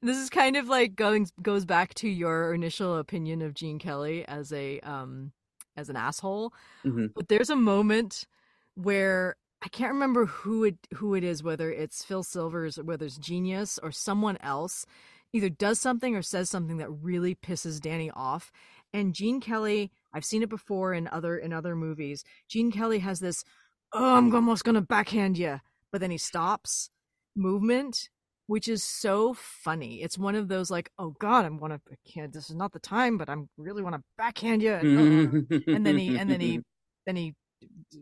This 0.03 0.19
is 0.19 0.29
kind 0.31 0.57
of 0.57 0.69
like 0.69 0.97
going 0.97 1.29
goes 1.43 1.65
back 1.65 1.95
to 1.95 2.09
your 2.09 2.53
initial 2.53 2.97
opinion 2.99 3.43
of 3.43 3.55
Gene 3.55 3.79
Kelly 3.79 4.25
as 4.27 4.53
a 4.53 4.81
um 4.81 5.33
as 5.77 5.89
an 5.89 5.97
asshole. 5.97 6.53
Mhm. 6.85 7.13
But 7.15 7.29
there's 7.29 7.51
a 7.51 7.57
moment 7.57 8.27
where 8.75 9.37
I 9.63 9.69
can't 9.69 9.93
remember 9.95 10.27
who 10.27 10.65
it 10.65 10.77
who 10.95 11.15
it 11.15 11.25
is, 11.25 11.43
whether 11.43 11.71
it's 11.73 12.05
Phil 12.05 12.23
Silvers 12.23 12.79
or 12.79 12.85
whether 12.85 13.07
it's 13.07 13.17
Genius 13.17 13.79
or 13.83 13.91
someone 13.93 14.37
else, 14.41 14.85
either 15.33 15.49
does 15.49 15.81
something 15.81 16.15
or 16.15 16.23
says 16.23 16.51
something 16.51 16.77
that 16.79 16.91
really 16.91 17.35
pisses 17.35 17.81
Danny 17.81 18.11
off. 18.11 18.53
And 18.93 19.15
Gene 19.15 19.41
Kelly, 19.41 19.91
I've 20.15 20.25
seen 20.25 20.43
it 20.43 20.49
before 20.49 20.95
in 20.95 21.09
other 21.09 21.37
in 21.37 21.53
other 21.53 21.75
movies. 21.75 22.25
Gene 22.49 22.71
Kelly 22.71 23.01
has 23.01 23.21
this, 23.21 23.45
oh, 23.93 24.17
I'm 24.17 24.35
almost 24.35 24.65
gonna 24.65 24.81
backhand 24.81 25.37
you, 25.37 25.61
but 25.91 26.01
then 26.01 26.11
he 26.11 26.19
stops 26.19 26.91
movement, 27.37 28.09
which 28.47 28.69
is 28.69 28.83
so 28.85 29.35
funny. 29.35 30.03
It's 30.03 30.17
one 30.17 30.37
of 30.37 30.49
those 30.49 30.71
like, 30.71 30.91
oh 30.99 31.15
God, 31.19 31.45
I'm 31.45 31.59
gonna, 31.59 31.81
I 31.91 31.97
can't. 32.09 32.33
This 32.33 32.49
is 32.49 32.57
not 32.57 32.73
the 32.73 32.79
time, 32.79 33.19
but 33.19 33.29
I'm 33.29 33.49
really 33.59 33.83
want 33.83 33.97
to 33.97 34.03
backhand 34.17 34.63
you. 34.63 34.73
And, 34.73 35.47
uh, 35.53 35.59
and 35.67 35.85
then 35.85 35.99
he 35.99 36.17
and 36.17 36.31
then 36.31 36.41
he 36.41 36.61
then 37.07 37.17
he 37.17 37.35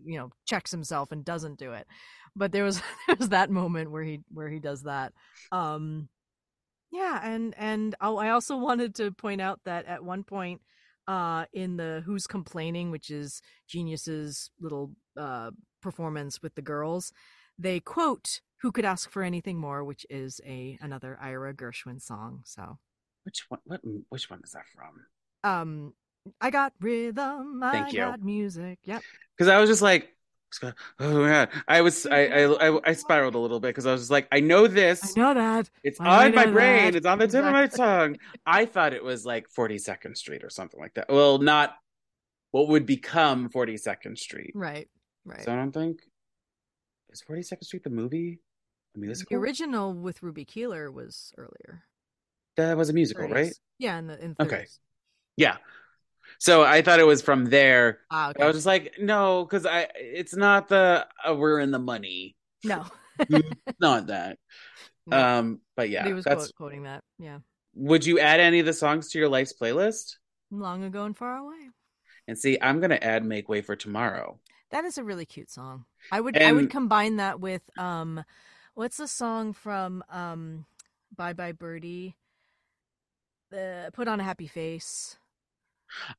you 0.05 0.19
know 0.19 0.31
checks 0.47 0.71
himself 0.71 1.13
and 1.13 1.25
doesn't 1.25 1.59
do 1.59 1.73
it 1.73 1.87
but 2.35 2.53
there 2.53 2.65
was 2.65 2.81
there 3.07 3.17
was 3.19 3.31
that 3.31 3.51
moment 3.51 3.91
where 3.91 4.03
he 4.03 4.21
where 4.33 4.49
he 4.49 4.59
does 4.59 4.83
that 4.83 5.13
um 5.51 6.09
yeah 6.91 7.21
and 7.23 7.55
and 7.57 7.95
oh, 8.01 8.17
i 8.17 8.31
also 8.31 8.57
wanted 8.57 8.95
to 8.95 9.13
point 9.13 9.41
out 9.41 9.61
that 9.65 9.87
at 9.87 10.05
one 10.05 10.25
point 10.25 10.61
uh 11.09 11.44
in 11.53 11.76
the 11.76 12.03
who's 12.07 12.26
complaining 12.26 12.90
which 12.90 13.11
is 13.11 13.40
genius's 13.68 14.50
little 14.61 14.92
uh 15.16 15.50
performance 15.80 16.40
with 16.42 16.55
the 16.55 16.62
girls 16.62 17.12
they 17.59 17.80
quote 17.80 18.40
who 18.61 18.70
could 18.70 18.84
ask 18.84 19.11
for 19.11 19.22
anything 19.22 19.59
more 19.59 19.82
which 19.84 20.07
is 20.09 20.40
a 20.46 20.78
another 20.80 21.18
ira 21.20 21.53
gershwin 21.53 22.00
song 22.00 22.40
so 22.44 22.78
which 23.24 23.44
one? 23.48 23.61
What? 23.64 23.80
Which 24.09 24.30
one 24.30 24.40
is 24.44 24.53
that 24.53 24.64
from? 24.74 25.05
um 25.44 25.92
i 26.40 26.50
got 26.50 26.72
rhythm 26.80 27.61
Thank 27.61 27.86
i 27.88 27.90
you. 27.90 27.98
got 27.98 28.22
music 28.22 28.78
yep 28.84 29.03
Because 29.36 29.48
I 29.48 29.59
was 29.59 29.68
just 29.68 29.82
like, 29.82 30.09
oh 30.98 31.22
man, 31.24 31.48
I 31.68 31.80
was 31.82 32.07
I 32.07 32.26
I 32.26 32.68
I, 32.68 32.80
I 32.90 32.92
spiraled 32.92 33.34
a 33.34 33.38
little 33.38 33.61
bit 33.61 33.68
because 33.68 33.86
I 33.86 33.92
was 33.92 34.03
just 34.03 34.11
like, 34.11 34.28
I 34.32 34.40
know 34.40 34.66
this. 34.66 35.16
i 35.16 35.20
know 35.20 35.34
that 35.34 35.70
It's 35.84 36.00
I 36.00 36.26
on 36.26 36.34
my 36.34 36.46
brain. 36.46 36.84
that. 36.92 36.94
It's 36.96 37.07
on 37.07 37.18
the 37.18 37.26
tip 37.28 37.44
of 37.44 37.53
my 37.53 37.66
tongue. 37.84 38.16
I 38.46 38.66
thought 38.66 38.92
it 38.92 39.03
was 39.05 39.24
like 39.24 39.46
42nd 39.50 40.16
Street 40.16 40.44
or 40.44 40.50
something 40.50 40.78
like 40.80 40.94
that. 40.94 41.07
Well, 41.09 41.38
not 41.38 41.74
what 42.50 42.68
would 42.68 42.86
become 42.86 43.48
42nd 43.48 44.18
Street. 44.18 44.53
right 44.55 44.88
right 45.24 45.42
So 45.42 45.53
I 45.53 45.57
don't 45.57 45.72
think 45.72 46.00
is 47.11 47.22
42nd 47.28 47.64
Street 47.64 47.84
the 47.84 47.90
movie, 47.90 48.40
The 48.94 49.00
musical. 49.00 49.36
original 49.36 49.94
with 49.94 50.22
Ruby 50.22 50.44
Keeler 50.44 50.90
was 50.90 51.32
earlier. 51.38 51.84
that 52.57 52.76
was 52.76 52.90
a 52.90 52.92
musical, 52.92 53.26
30s. 53.26 53.34
right? 53.34 53.53
Yeah, 53.78 53.98
in 53.98 54.07
the 54.07 54.22
in 54.24 54.36
Okay. 54.40 54.62
30s. 54.64 54.78
Yeah. 55.36 55.57
So 56.43 56.64
I 56.64 56.82
thought 56.82 56.99
it 56.99 57.07
was 57.07 57.22
from 57.22 57.45
there. 57.45 58.01
Ah, 58.11 58.32
I 58.36 58.47
was 58.47 58.57
just 58.57 58.66
like, 58.66 58.95
no, 58.99 59.45
because 59.45 59.64
I 59.64 59.86
it's 59.95 60.34
not 60.34 60.66
the 60.66 61.07
uh, 61.24 61.36
we're 61.36 61.61
in 61.61 61.70
the 61.70 61.78
money. 61.78 62.34
no. 62.64 62.84
Not 63.78 64.09
that. 64.09 64.38
No. 65.07 65.16
Um, 65.16 65.61
but 65.76 65.88
yeah, 65.88 66.05
he 66.05 66.12
was 66.12 66.24
that's. 66.24 66.47
quote, 66.47 66.55
quoting 66.57 66.82
that. 66.82 67.05
Yeah. 67.16 67.38
Would 67.76 68.05
you 68.05 68.18
add 68.18 68.40
any 68.40 68.59
of 68.59 68.66
the 68.66 68.72
songs 68.72 69.11
to 69.11 69.20
your 69.20 69.28
life's 69.28 69.53
playlist? 69.53 70.16
Long 70.51 70.82
ago 70.82 71.05
and 71.05 71.16
far 71.16 71.36
away. 71.36 71.68
And 72.26 72.36
see, 72.36 72.59
I'm 72.61 72.80
gonna 72.80 72.99
add 73.01 73.24
"Make 73.24 73.49
Way 73.49 73.61
for 73.61 73.76
Tomorrow." 73.76 74.40
That 74.70 74.84
is 74.84 74.99
a 74.99 75.05
really 75.05 75.26
cute 75.26 75.49
song. 75.49 75.84
I 76.11 76.20
would 76.20 76.36
I 76.36 76.51
would 76.51 76.70
combine 76.70 77.18
that 77.18 77.38
with 77.38 77.62
um 77.78 78.24
what's 78.74 78.97
the 78.97 79.07
song 79.07 79.53
from 79.53 80.03
um 80.11 80.64
Bye 81.16 81.34
Bye 81.34 81.53
Birdie? 81.53 82.16
The 83.53 83.90
Put 83.93 84.09
on 84.09 84.18
a 84.18 84.24
Happy 84.24 84.49
Face. 84.49 85.18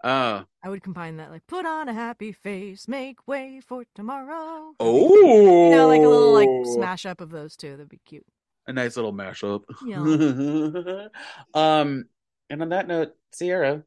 Oh, 0.04 0.46
I 0.64 0.70
would 0.70 0.84
combine 0.84 1.18
that 1.18 1.32
like 1.32 1.46
put 1.48 1.66
on 1.66 1.90
a 1.90 1.94
happy 1.94 2.32
face, 2.32 2.88
make 2.88 3.28
way 3.28 3.62
for 3.66 3.84
tomorrow. 3.96 4.74
oh, 4.80 5.66
You 5.70 5.76
know, 5.76 5.88
like 5.88 6.02
a 6.02 6.08
little 6.08 6.34
like 6.34 6.50
smash 6.76 7.06
up 7.06 7.22
of 7.22 7.30
those 7.30 7.56
two. 7.56 7.72
That'd 7.72 7.90
be 7.90 8.00
cute. 8.06 8.26
a 8.68 8.74
nice 8.74 8.96
little 8.96 9.14
mashup. 9.14 9.64
Yeah. 9.86 10.00
um, 11.54 12.06
and 12.50 12.62
on 12.62 12.70
that 12.70 12.88
note, 12.88 13.14
Sierra, 13.32 13.84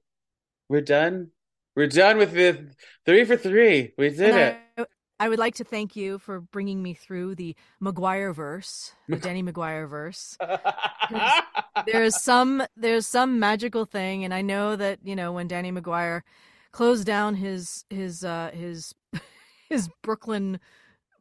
we're 0.68 0.80
done. 0.82 1.30
We're 1.74 1.88
done 1.88 2.16
with 2.18 2.32
the 2.32 2.70
three 3.04 3.24
for 3.24 3.36
three. 3.36 3.92
We 3.98 4.10
did 4.10 4.34
And 4.34 4.36
it. 4.36 4.58
I, 4.78 4.86
I 5.18 5.28
would 5.28 5.38
like 5.38 5.54
to 5.56 5.64
thank 5.64 5.96
you 5.96 6.18
for 6.18 6.40
bringing 6.40 6.82
me 6.82 6.92
through 6.92 7.36
the 7.36 7.56
McGuire 7.82 8.34
verse, 8.34 8.92
the 9.08 9.16
Danny 9.20 9.42
McGuire 9.42 9.88
verse. 9.88 10.36
There's 11.86 12.20
some 12.20 12.62
there's 12.76 13.06
some 13.06 13.38
magical 13.38 13.84
thing, 13.84 14.24
and 14.24 14.34
I 14.34 14.42
know 14.42 14.76
that 14.76 14.98
you 15.04 15.14
know 15.14 15.32
when 15.32 15.46
Danny 15.46 15.70
McGuire 15.70 16.22
closed 16.72 17.06
down 17.06 17.36
his 17.36 17.84
his 17.90 18.24
uh, 18.24 18.50
his 18.52 18.94
his 19.68 19.88
Brooklyn 20.02 20.58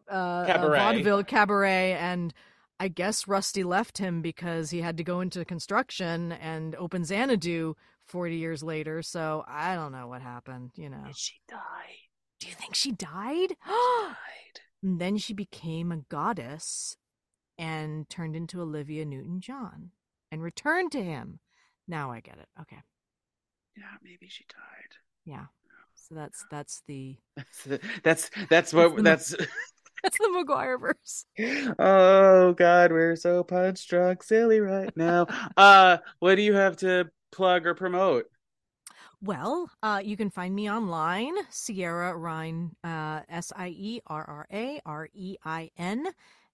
uh, 0.10 0.46
uh, 0.48 0.70
vaudeville 0.70 1.24
cabaret, 1.24 1.94
and 1.94 2.34
I 2.80 2.88
guess 2.88 3.28
Rusty 3.28 3.64
left 3.64 3.98
him 3.98 4.22
because 4.22 4.72
he 4.72 4.82
had 4.82 4.98
to 4.98 5.04
go 5.04 5.22
into 5.22 5.46
construction 5.46 6.32
and 6.34 6.76
open 6.76 7.06
Xanadu 7.06 7.76
40 8.06 8.36
years 8.36 8.64
later. 8.64 9.02
So 9.02 9.44
I 9.48 9.76
don't 9.76 9.92
know 9.92 10.08
what 10.08 10.22
happened. 10.22 10.72
You 10.76 10.90
know, 10.90 11.04
Did 11.06 11.18
she 11.18 11.36
die? 11.48 12.05
Do 12.46 12.50
you 12.52 12.56
think 12.56 12.76
she 12.76 12.92
died? 12.92 13.56
Died. 13.68 14.16
And 14.84 15.02
then 15.02 15.18
she 15.18 15.34
became 15.34 15.92
a 15.92 15.98
goddess 15.98 16.96
and 17.58 18.08
turned 18.08 18.36
into 18.36 18.62
Olivia 18.62 19.04
Newton 19.04 19.42
John 19.42 19.90
and 20.32 20.44
returned 20.44 20.92
to 20.92 21.02
him. 21.04 21.40
Now 21.88 22.12
I 22.12 22.20
get 22.20 22.38
it. 22.38 22.48
Okay. 22.62 22.78
Yeah, 23.76 23.86
maybe 24.04 24.28
she 24.30 24.46
died. 24.48 24.98
Yeah. 25.26 25.46
So 25.96 26.14
that's 26.14 26.46
that's 26.52 26.84
the 26.88 27.18
That's 28.04 28.30
that's 28.52 28.74
what 28.74 29.04
That's 29.04 29.30
the- 29.32 29.38
that's. 29.38 29.48
that's 30.04 30.18
the 30.20 30.46
McGuire 30.48 30.80
verse. 30.80 31.26
oh 31.80 32.54
God, 32.54 32.92
we're 32.92 33.16
so 33.16 33.44
punch 33.44 33.88
drunk, 33.88 34.22
silly 34.22 34.60
right 34.60 34.96
now. 34.96 35.26
uh, 35.58 35.98
what 36.20 36.36
do 36.36 36.44
you 36.44 36.54
have 36.54 36.78
to 36.78 37.10
plug 37.32 37.66
or 37.66 37.74
promote? 37.74 38.26
Well, 39.22 39.70
uh, 39.82 40.02
you 40.04 40.18
can 40.18 40.30
find 40.30 40.54
me 40.54 40.70
online, 40.70 41.34
Sierra 41.50 42.16
Rein, 42.16 42.76
uh, 42.84 43.22
S 43.30 43.52
I 43.56 43.70
E 43.70 44.02
R 44.08 44.24
R 44.24 44.48
A 44.52 44.82
R 44.86 45.10
E 45.14 45.38
I 45.44 45.72
N. 45.78 46.08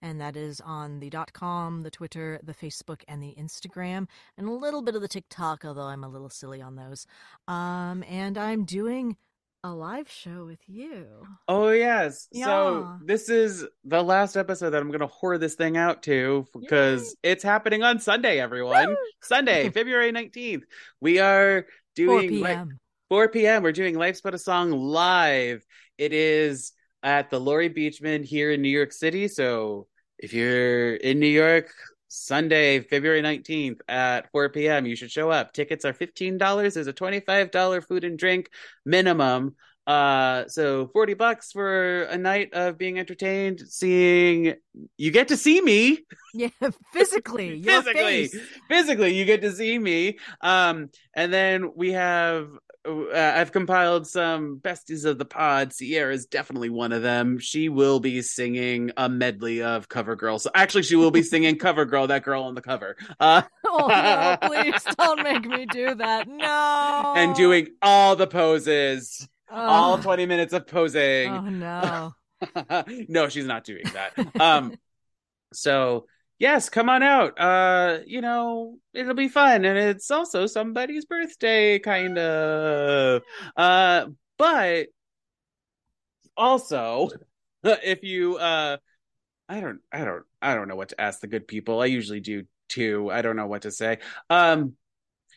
And 0.04 0.20
that 0.20 0.36
is 0.36 0.60
on 0.62 1.00
the 1.00 1.12
dot 1.12 1.32
com, 1.34 1.84
the 1.84 1.92
Twitter, 1.92 2.40
the 2.42 2.56
Facebook, 2.56 3.02
and 3.08 3.22
the 3.22 3.36
Instagram, 3.40 4.08
and 4.36 4.48
a 4.48 4.52
little 4.52 4.82
bit 4.82 4.96
of 4.96 5.02
the 5.02 5.08
TikTok, 5.08 5.64
although 5.64 5.82
I'm 5.82 6.04
a 6.04 6.10
little 6.10 6.30
silly 6.30 6.60
on 6.60 6.76
those. 6.76 7.06
Um, 7.48 8.04
and 8.10 8.36
I'm 8.36 8.66
doing 8.66 9.18
a 9.64 9.74
live 9.74 10.10
show 10.10 10.46
with 10.46 10.62
you. 10.68 11.06
Oh 11.48 11.70
yes. 11.70 12.28
So 12.34 12.98
this 13.06 13.30
is 13.30 13.64
the 13.84 14.02
last 14.02 14.36
episode 14.36 14.72
that 14.72 14.82
I'm 14.82 14.90
gonna 14.90 15.08
whore 15.08 15.40
this 15.40 15.54
thing 15.54 15.78
out 15.78 16.02
to 16.04 16.48
because 16.60 17.16
it's 17.22 17.44
happening 17.44 17.84
on 17.84 18.00
Sunday, 18.00 18.40
everyone. 18.40 18.96
Sunday, 19.22 19.70
February 19.74 20.12
19th. 20.12 20.64
We 21.00 21.20
are 21.20 21.60
4 21.60 21.68
doing 21.96 22.42
like, 22.42 22.56
p.m. 22.56 22.80
4 23.10 23.30
p.m. 23.30 23.64
We're 23.64 23.72
doing 23.72 23.98
Life's 23.98 24.22
But 24.22 24.34
a 24.34 24.38
Song 24.38 24.72
live. 24.72 25.66
It 25.98 26.14
is 26.14 26.74
at 27.04 27.30
the 27.30 27.40
Laurie 27.40 27.70
Beechman 27.70 28.24
here 28.24 28.52
in 28.52 28.62
New 28.62 28.70
York 28.70 28.92
City. 28.92 29.28
So 29.28 29.88
if 30.18 30.34
you're 30.34 30.96
in 30.96 31.20
New 31.20 31.28
York, 31.28 31.72
Sunday, 32.08 32.82
February 32.82 33.22
19th 33.22 33.80
at 33.88 34.30
4 34.32 34.50
p.m., 34.50 34.86
you 34.86 34.96
should 34.96 35.12
show 35.12 35.30
up. 35.32 35.54
Tickets 35.54 35.86
are 35.86 35.94
$15. 35.94 36.74
There's 36.74 36.88
a 36.88 36.94
$25 36.94 37.88
food 37.88 38.04
and 38.04 38.20
drink 38.20 38.50
minimum. 38.86 39.56
Uh, 39.88 40.48
so 40.48 40.88
40 40.94 41.16
bucks 41.16 41.52
for 41.52 42.04
a 42.04 42.18
night 42.18 42.54
of 42.54 42.78
being 42.78 43.00
entertained, 43.00 43.62
seeing 43.68 44.54
you 44.98 45.12
get 45.12 45.30
to 45.30 45.38
see 45.38 45.60
me 45.62 46.00
Yeah, 46.34 46.50
physically. 46.94 47.62
Physically 47.64 48.28
face. 48.28 48.36
physically 48.70 49.16
you 49.16 49.26
get 49.26 49.42
to 49.42 49.52
see 49.52 49.78
me 49.78 50.18
um 50.42 50.90
and 51.14 51.34
then 51.34 51.72
we 51.76 51.92
have 51.92 52.48
uh, 52.88 53.34
i've 53.36 53.52
compiled 53.52 54.08
some 54.08 54.60
besties 54.60 55.04
of 55.06 55.18
the 55.18 55.26
pod 55.26 55.74
sierra 55.74 56.14
is 56.14 56.26
definitely 56.26 56.70
one 56.70 56.92
of 56.94 57.02
them 57.02 57.38
she 57.38 57.68
will 57.70 58.00
be 58.00 58.22
singing 58.22 58.92
a 58.98 59.10
medley 59.10 59.62
of 59.62 59.90
cover 59.90 60.16
girl 60.16 60.40
so 60.40 60.50
actually 60.56 60.84
she 60.84 60.96
will 60.96 61.12
be 61.12 61.22
singing 61.34 61.58
cover 61.58 61.86
girl 61.86 62.08
that 62.08 62.24
girl 62.24 62.44
on 62.44 62.56
the 62.56 62.62
cover 62.62 62.96
uh 63.20 63.42
Oh 63.66 63.88
no, 63.88 64.38
please 64.48 64.84
don't 64.98 65.24
make 65.24 65.46
me 65.46 65.66
do 65.66 65.96
that. 65.96 66.28
No. 66.28 67.14
and 67.16 67.34
doing 67.36 67.68
all 67.82 68.16
the 68.18 68.28
poses 68.28 69.28
all 69.52 69.98
Oh, 69.98 70.02
20 70.02 70.26
minutes 70.26 70.54
of 70.54 70.68
posing 70.68 71.32
Oh 71.32 71.50
no. 71.50 72.14
no, 73.08 73.30
she's 73.30 73.46
not 73.46 73.64
doing 73.64 73.86
that. 73.94 74.14
Um, 74.40 74.74
so 75.54 76.06
yes, 76.40 76.70
come 76.70 76.90
on 76.90 77.04
out. 77.04 77.40
Uh, 77.40 78.00
you 78.06 78.22
know, 78.22 78.78
it'll 78.94 79.14
be 79.14 79.30
fun, 79.30 79.64
and 79.64 79.78
it's 79.78 80.10
also 80.12 80.48
somebody's 80.48 81.06
birthday, 81.06 81.80
kind 81.80 82.18
of. 82.18 83.22
Uh, 83.56 84.08
but 84.38 84.88
also, 86.36 87.10
if 87.64 88.04
you 88.04 88.38
uh, 88.38 88.78
I 89.48 89.60
don't, 89.60 89.80
I 89.92 90.04
don't, 90.04 90.24
I 90.42 90.56
don't 90.56 90.68
know 90.68 90.76
what 90.76 90.90
to 90.90 91.02
ask 91.02 91.20
the 91.20 91.28
good 91.28 91.48
people. 91.48 91.82
I 91.82 91.86
usually 91.86 92.22
do 92.22 92.46
too. 92.70 93.12
I 93.12 93.22
don't 93.22 93.36
know 93.36 93.48
what 93.48 93.64
to 93.64 93.72
say. 93.72 94.00
Um, 94.30 94.74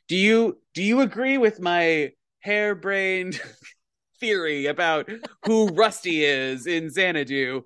do 0.09 0.16
you 0.16 0.59
do 0.73 0.82
you 0.82 1.01
agree 1.01 1.39
with 1.39 1.61
my 1.61 2.12
harebrained 2.41 3.41
theory 4.25 4.67
about 4.67 5.11
who 5.45 5.69
Rusty 5.69 6.25
is 6.25 6.67
in 6.67 6.89
Xanadu? 6.89 7.63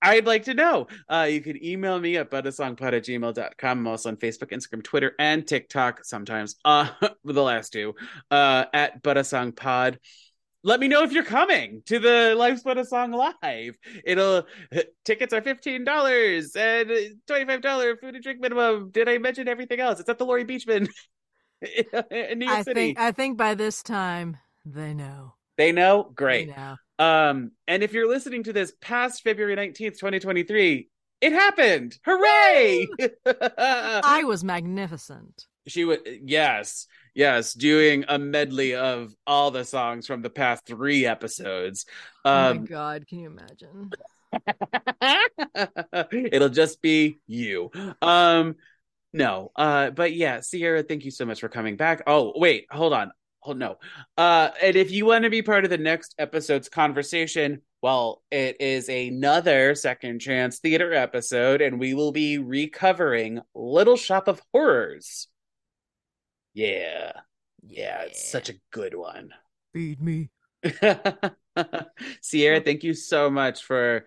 I'd 0.00 0.26
like 0.26 0.44
to 0.44 0.54
know. 0.54 0.86
Uh, 1.08 1.26
you 1.28 1.40
can 1.40 1.62
email 1.64 1.98
me 1.98 2.16
at 2.18 2.30
buttasongpod 2.30 2.92
at 2.92 3.04
gmail.com. 3.04 3.78
I'm 3.80 3.86
also 3.88 4.10
on 4.10 4.16
Facebook, 4.16 4.52
Instagram, 4.52 4.84
Twitter, 4.84 5.12
and 5.18 5.44
TikTok 5.44 6.04
sometimes. 6.04 6.54
Uh, 6.64 6.88
the 7.24 7.42
last 7.42 7.72
two. 7.72 7.96
Uh, 8.30 8.66
at 8.72 9.02
buttasongpod. 9.02 9.98
Let 10.62 10.78
me 10.78 10.86
know 10.86 11.02
if 11.02 11.10
you're 11.10 11.24
coming 11.24 11.82
to 11.86 11.98
the 11.98 12.34
Life's 12.36 12.62
But 12.62 12.78
a 12.78 12.84
Song 12.84 13.10
live. 13.10 13.76
It'll 14.04 14.46
tickets 15.04 15.32
are 15.32 15.42
fifteen 15.42 15.84
dollars 15.84 16.54
and 16.54 16.90
twenty 17.26 17.44
five 17.44 17.60
dollar 17.60 17.96
food 17.96 18.14
and 18.14 18.22
drink 18.22 18.40
minimum. 18.40 18.90
Did 18.90 19.08
I 19.08 19.18
mention 19.18 19.48
everything 19.48 19.80
else? 19.80 19.98
It's 19.98 20.08
at 20.08 20.18
the 20.18 20.26
Laurie 20.26 20.44
Beechman 20.44 20.88
in 21.62 22.38
New 22.38 22.46
York 22.46 22.58
I 22.58 22.62
City. 22.62 22.80
think 22.80 22.98
I 22.98 23.12
think 23.12 23.36
by 23.36 23.54
this 23.54 23.82
time 23.82 24.36
they 24.64 24.94
know. 24.94 25.37
They 25.58 25.72
know? 25.72 26.04
They 26.04 26.14
Great. 26.14 26.46
know. 26.46 26.76
Um, 26.98 27.50
and 27.66 27.82
if 27.82 27.92
you're 27.92 28.08
listening 28.08 28.44
to 28.44 28.52
this 28.54 28.72
past 28.80 29.22
February 29.22 29.56
19th, 29.56 29.98
2023, 29.98 30.88
it 31.20 31.32
happened. 31.32 31.98
Hooray! 32.04 32.86
I 34.02 34.24
was 34.24 34.44
magnificent. 34.44 35.44
she 35.66 35.84
would 35.84 36.00
yes, 36.22 36.86
yes, 37.14 37.52
doing 37.52 38.04
a 38.08 38.18
medley 38.18 38.74
of 38.74 39.14
all 39.26 39.50
the 39.50 39.64
songs 39.64 40.06
from 40.06 40.22
the 40.22 40.30
past 40.30 40.64
three 40.66 41.04
episodes. 41.06 41.84
oh 42.32 42.40
my 42.40 42.56
Um 42.56 42.58
god, 42.58 43.06
can 43.06 43.18
you 43.20 43.26
imagine? 43.28 43.90
it'll 46.32 46.48
just 46.48 46.80
be 46.82 47.18
you. 47.26 47.70
Um 48.02 48.56
no. 49.12 49.50
Uh 49.56 49.90
but 49.90 50.12
yeah, 50.14 50.40
Sierra, 50.40 50.82
thank 50.82 51.04
you 51.04 51.10
so 51.10 51.24
much 51.26 51.40
for 51.40 51.48
coming 51.48 51.76
back. 51.76 52.02
Oh, 52.06 52.32
wait, 52.36 52.66
hold 52.70 52.92
on. 52.92 53.10
Hold 53.48 53.58
no. 53.58 53.78
Uh 54.18 54.50
and 54.62 54.76
if 54.76 54.90
you 54.90 55.06
want 55.06 55.24
to 55.24 55.30
be 55.30 55.40
part 55.40 55.64
of 55.64 55.70
the 55.70 55.78
next 55.78 56.14
episode's 56.18 56.68
conversation, 56.68 57.62
well, 57.80 58.22
it 58.30 58.60
is 58.60 58.90
another 58.90 59.74
second 59.74 60.18
chance 60.18 60.58
theater 60.58 60.92
episode 60.92 61.62
and 61.62 61.80
we 61.80 61.94
will 61.94 62.12
be 62.12 62.36
recovering 62.36 63.40
Little 63.54 63.96
Shop 63.96 64.28
of 64.28 64.42
Horrors. 64.52 65.28
Yeah. 66.52 67.12
Yeah, 67.66 68.02
it's 68.02 68.30
such 68.30 68.50
a 68.50 68.54
good 68.70 68.94
one. 68.94 69.30
feed 69.72 70.02
me. 70.02 70.28
Sierra, 72.20 72.60
thank 72.60 72.84
you 72.84 72.92
so 72.92 73.30
much 73.30 73.64
for 73.64 74.04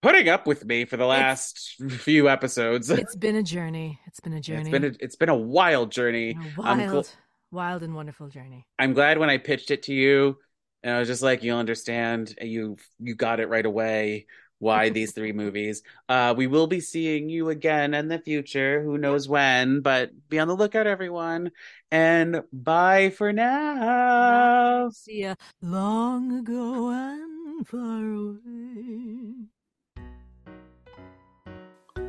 putting 0.00 0.28
up 0.28 0.46
with 0.46 0.64
me 0.64 0.84
for 0.84 0.96
the 0.96 1.06
last 1.06 1.74
few 1.88 2.28
episodes. 2.28 2.88
It's 2.88 3.16
been 3.16 3.36
a 3.36 3.42
journey. 3.42 3.98
It's 4.06 4.20
been 4.20 4.32
a 4.34 4.40
journey. 4.40 4.60
It's 4.60 4.68
been 4.70 4.84
a, 4.84 4.92
it's 5.00 5.16
been 5.16 5.28
a 5.28 5.36
wild 5.36 5.90
journey. 5.90 6.30
A 6.30 6.62
I'm 6.62 6.78
wild, 6.78 7.06
gl- 7.06 7.16
wild 7.52 7.82
and 7.82 7.94
wonderful 7.94 8.28
journey. 8.28 8.66
I'm 8.78 8.94
glad 8.94 9.18
when 9.18 9.30
I 9.30 9.38
pitched 9.38 9.70
it 9.70 9.84
to 9.84 9.94
you, 9.94 10.38
and 10.82 10.94
I 10.94 10.98
was 10.98 11.08
just 11.08 11.22
like, 11.22 11.42
"You'll 11.42 11.58
understand." 11.58 12.34
and 12.38 12.50
You 12.50 12.76
you 12.98 13.14
got 13.14 13.40
it 13.40 13.48
right 13.48 13.64
away. 13.66 14.26
Why 14.58 14.88
these 14.90 15.12
three 15.12 15.32
movies? 15.32 15.82
Uh, 16.08 16.34
we 16.36 16.46
will 16.46 16.66
be 16.66 16.80
seeing 16.80 17.28
you 17.28 17.48
again 17.50 17.94
in 17.94 18.08
the 18.08 18.18
future. 18.18 18.82
Who 18.82 18.98
knows 18.98 19.28
when? 19.28 19.80
But 19.80 20.10
be 20.28 20.38
on 20.38 20.48
the 20.48 20.56
lookout, 20.56 20.86
everyone. 20.86 21.50
And 21.90 22.42
bye 22.52 23.10
for 23.10 23.32
now. 23.32 24.90
See 24.90 25.22
ya 25.22 25.34
long 25.60 26.32
ago 26.38 26.90
and 26.90 27.66
far 27.66 28.04
away. 28.04 29.51